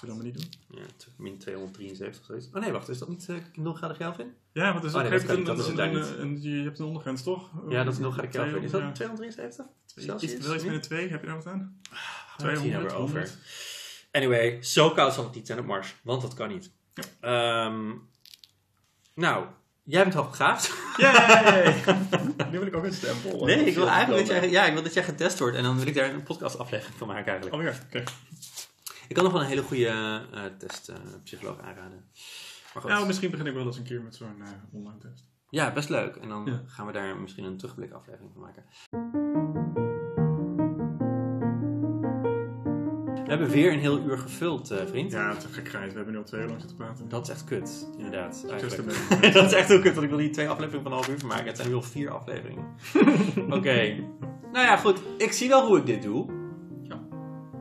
Als 0.02 0.10
je 0.10 0.16
dat 0.16 0.16
maar 0.16 0.24
niet 0.24 0.34
doen. 0.68 0.78
Ja, 0.80 0.86
min 1.16 1.38
273 1.38 2.20
of 2.20 2.26
zoiets. 2.26 2.48
Oh 2.52 2.60
nee, 2.62 2.72
wacht, 2.72 2.88
is 2.88 2.98
dat 2.98 3.08
niet 3.08 3.26
uh, 3.30 3.36
0 3.54 3.74
graden 3.74 3.96
Kelvin? 3.96 4.34
Ja, 4.52 4.72
want 4.72 4.84
is 4.84 4.94
Oh, 4.94 5.00
nee, 5.00 5.10
dat 5.10 5.20
een- 5.20 5.26
is 5.42 5.66
een- 5.66 5.94
het 5.94 6.18
een- 6.18 6.42
je 6.42 6.62
hebt 6.64 6.78
een 6.78 6.84
ondergrens 6.84 7.22
toch? 7.22 7.50
Ja, 7.68 7.84
dat 7.84 7.92
is 7.92 7.98
0 7.98 8.10
graden 8.10 8.30
Kelvin. 8.30 8.62
Is 8.62 8.70
dat 8.70 8.80
Ja. 8.80 8.92
273? 8.92 9.66
Is 9.94 10.04
Celsius? 10.04 10.32
het 10.32 10.42
wel 10.46 10.54
iets 10.54 10.62
Nee? 10.64 10.72
met 10.72 10.82
een 10.82 10.88
2? 10.88 11.08
Heb 11.08 11.20
je 11.20 11.26
daar 11.26 11.36
wat 11.36 11.46
aan? 11.46 11.80
We 12.36 12.44
weer 12.46 12.56
200, 12.56 12.94
over. 12.94 13.30
Anyway, 14.12 14.62
zo 14.62 14.90
koud 14.90 15.14
zal 15.14 15.24
het 15.24 15.34
niet 15.34 15.46
zijn 15.46 15.58
op 15.58 15.66
Mars, 15.66 15.94
want 16.02 16.22
dat 16.22 16.34
kan 16.34 16.48
niet. 16.48 16.70
Ja. 16.94 17.02
Ehm, 17.66 17.90
nou, 19.14 19.46
jij 19.82 20.02
bent 20.02 20.14
hoogbegaafd. 20.14 20.72
Yay! 20.96 21.74
nu 22.50 22.58
wil 22.58 22.66
ik 22.66 22.76
ook 22.76 22.84
een 22.84 22.92
stempel. 22.92 23.44
Nee, 23.44 23.64
ik 23.64 23.74
wil 23.74 23.88
eigenlijk 23.88 24.26
dat 24.28 24.36
jij, 24.36 24.50
ja, 24.50 24.64
ik 24.66 24.72
wil 24.72 24.82
dat 24.82 24.94
jij 24.94 25.04
getest 25.04 25.38
wordt 25.38 25.56
en 25.56 25.62
dan 25.62 25.78
wil 25.78 25.86
ik 25.86 25.94
daar 25.94 26.14
een 26.14 26.22
podcastaflevering 26.22 26.98
van 26.98 27.08
maken 27.08 27.26
eigenlijk. 27.32 27.56
Oh 27.56 27.62
ja, 27.62 27.74
oké. 27.86 28.02
Ik 29.12 29.18
kan 29.18 29.26
nog 29.26 29.36
wel 29.36 29.42
een 29.42 29.48
hele 29.54 29.62
goede 29.62 29.86
eh 30.32 30.44
testpsycholoog 30.58 31.60
aanraden. 31.60 32.04
Maar 32.74 32.82
goed. 32.82 32.90
Nou, 32.90 33.06
misschien 33.06 33.30
begin 33.30 33.46
ik 33.46 33.54
wel 33.54 33.66
eens 33.66 33.76
een 33.76 33.84
keer 33.84 34.02
met 34.02 34.14
zo'n 34.14 34.42
eh, 34.42 34.48
online 34.72 34.98
test. 34.98 35.24
Ja, 35.48 35.72
best 35.72 35.88
leuk. 35.88 36.16
En 36.16 36.28
dan 36.28 36.46
Ja. 36.46 36.62
gaan 36.66 36.86
we 36.86 36.92
daar 36.92 37.16
misschien 37.16 37.44
een 37.44 37.56
terugblikaflevering 37.56 38.30
van 38.32 38.42
maken. 38.42 38.64
We 43.24 43.28
hebben 43.30 43.48
weer 43.50 43.72
een 43.72 43.78
heel 43.78 43.98
uur 43.98 44.18
gevuld, 44.18 44.70
eh, 44.70 44.86
vriend. 44.86 45.12
Ja, 45.12 45.28
het 45.28 45.44
is. 45.50 45.56
We 45.72 45.78
hebben 45.78 46.10
nu 46.12 46.16
al 46.18 46.24
twee 46.24 46.40
uur 46.40 46.46
lang 46.48 46.60
zitten 46.60 46.76
praten. 46.78 47.08
Dat 47.08 47.22
is 47.26 47.32
echt 47.32 47.44
kut, 47.44 47.88
inderdaad. 47.96 48.44
Eigenlijk. 48.50 49.32
dat 49.34 49.44
is 49.44 49.52
echt 49.52 49.68
heel 49.68 49.80
kut, 49.80 49.92
want 49.92 50.04
ik 50.04 50.10
wil 50.10 50.18
hier 50.18 50.32
twee 50.32 50.48
afleveringen 50.48 50.82
van 50.82 50.92
een 50.92 51.04
half 51.04 51.22
uur 51.22 51.26
maken. 51.26 51.46
Het 51.46 51.56
zijn 51.56 51.68
nu 51.68 51.74
al 51.74 51.82
vier 51.82 52.10
afleveringen. 52.10 52.64
Oké. 53.58 53.94
Nou 54.52 54.66
ja, 54.66 54.76
goed. 54.76 55.00
Ik 55.18 55.32
zie 55.32 55.48
wel 55.48 55.66
hoe 55.66 55.78
ik 55.78 55.86
dit 55.86 56.02
doe. 56.02 56.40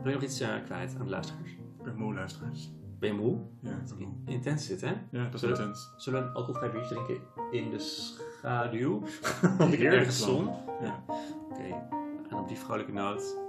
Wil 0.02 0.10
je 0.10 0.14
nog 0.14 0.22
iets 0.22 0.40
eh, 0.40 0.48
kwijt 0.64 0.94
aan 0.98 1.04
de 1.04 1.10
luisteraars? 1.10 1.50
Ik 1.50 1.82
ben 1.84 1.96
moe, 1.96 2.14
luisteraars. 2.14 2.70
Ben 2.98 3.14
je 3.14 3.20
moe? 3.20 3.38
Ja, 3.60 3.70
ik 3.70 3.96
ben 3.98 4.08
moe. 4.08 4.34
Intens 4.34 4.66
zit, 4.66 4.80
hè? 4.80 4.92
Ja, 5.10 5.24
dat 5.24 5.34
is 5.34 5.40
Zullen- 5.40 5.58
intens. 5.58 5.92
Zullen 5.96 6.22
we 6.22 6.28
een 6.28 6.34
alcoholvrij 6.34 6.70
biertje 6.70 6.94
drinken 6.94 7.20
in 7.50 7.70
de 7.70 7.78
schaduw? 7.78 9.02
Ik 9.02 9.08
Heerlijk 9.58 9.82
ergens 9.82 10.24
plan. 10.24 10.34
zon. 10.36 10.46
Ja. 10.82 11.04
Oké, 11.50 11.62
en 12.30 12.36
op 12.38 12.48
die 12.48 12.56
vrolijke 12.58 12.92
noot 12.92 13.40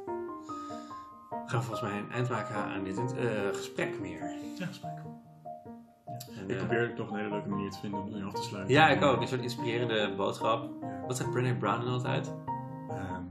gaan 1.46 1.60
we 1.60 1.66
volgens 1.66 1.82
mij 1.82 1.98
een 2.00 2.12
eind 2.12 2.30
maken 2.30 2.56
aan 2.56 2.84
dit 2.84 2.98
eh, 2.98 3.26
gesprek 3.54 4.00
meer. 4.00 4.20
Ja, 4.60 4.66
gesprek. 4.66 4.92
En, 6.38 6.44
Ik 6.44 6.50
eh, 6.50 6.58
probeer 6.58 6.94
nog 6.98 7.10
een 7.12 7.18
hele 7.18 7.30
leuke 7.30 7.50
manier 7.50 7.72
te 7.72 7.80
vinden 7.80 8.02
om 8.02 8.12
nu 8.14 8.24
af 8.26 8.34
te 8.34 8.42
sluiten. 8.42 8.74
ja, 8.74 8.90
ik 8.90 9.02
ook. 9.04 9.22
Een 9.22 9.28
soort 9.28 9.42
inspirerende 9.42 10.14
boodschap. 10.18 10.70
Ja. 10.82 11.02
Wat 11.08 11.18
zegt 11.18 11.32
Brené 11.32 11.56
Brown 11.58 11.84
dan 11.84 11.94
altijd? 11.94 12.34
Ehm, 12.90 13.22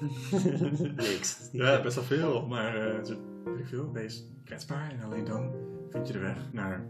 Niks. 0.96 1.48
ja, 1.52 1.82
best 1.82 1.94
wel 1.94 2.04
veel. 2.04 2.46
Maar 2.46 2.74
eh, 2.90 3.04
zo- 3.04 3.16
weet 3.44 3.58
ik 3.58 3.66
veel, 3.66 3.92
wees 3.92 4.24
kwetsbaar 4.44 4.90
en 4.90 5.02
alleen 5.04 5.24
dan 5.24 5.52
vind 5.90 6.06
je 6.06 6.12
de 6.12 6.18
weg 6.18 6.36
naar 6.52 6.86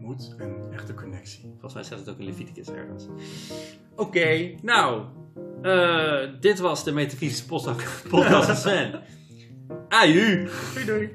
moed 0.00 0.34
en 0.38 0.54
echte 0.72 0.94
connectie. 0.94 1.42
Volgens 1.50 1.74
mij 1.74 1.82
staat 1.82 1.98
het 1.98 2.08
ook 2.08 2.18
in 2.18 2.24
Leviticus 2.24 2.68
ergens. 2.70 3.06
Oké, 3.96 4.54
nou. 4.62 5.02
eh, 5.62 6.40
dit 6.40 6.58
was 6.58 6.84
de 6.84 6.92
Metafysische 6.92 7.46
Podcast 7.46 8.02
podcast 8.08 8.46
van 8.46 8.56
Sven. 8.56 9.00
Aju! 9.88 10.48
Doei 10.74 10.84
doei! 10.86 11.10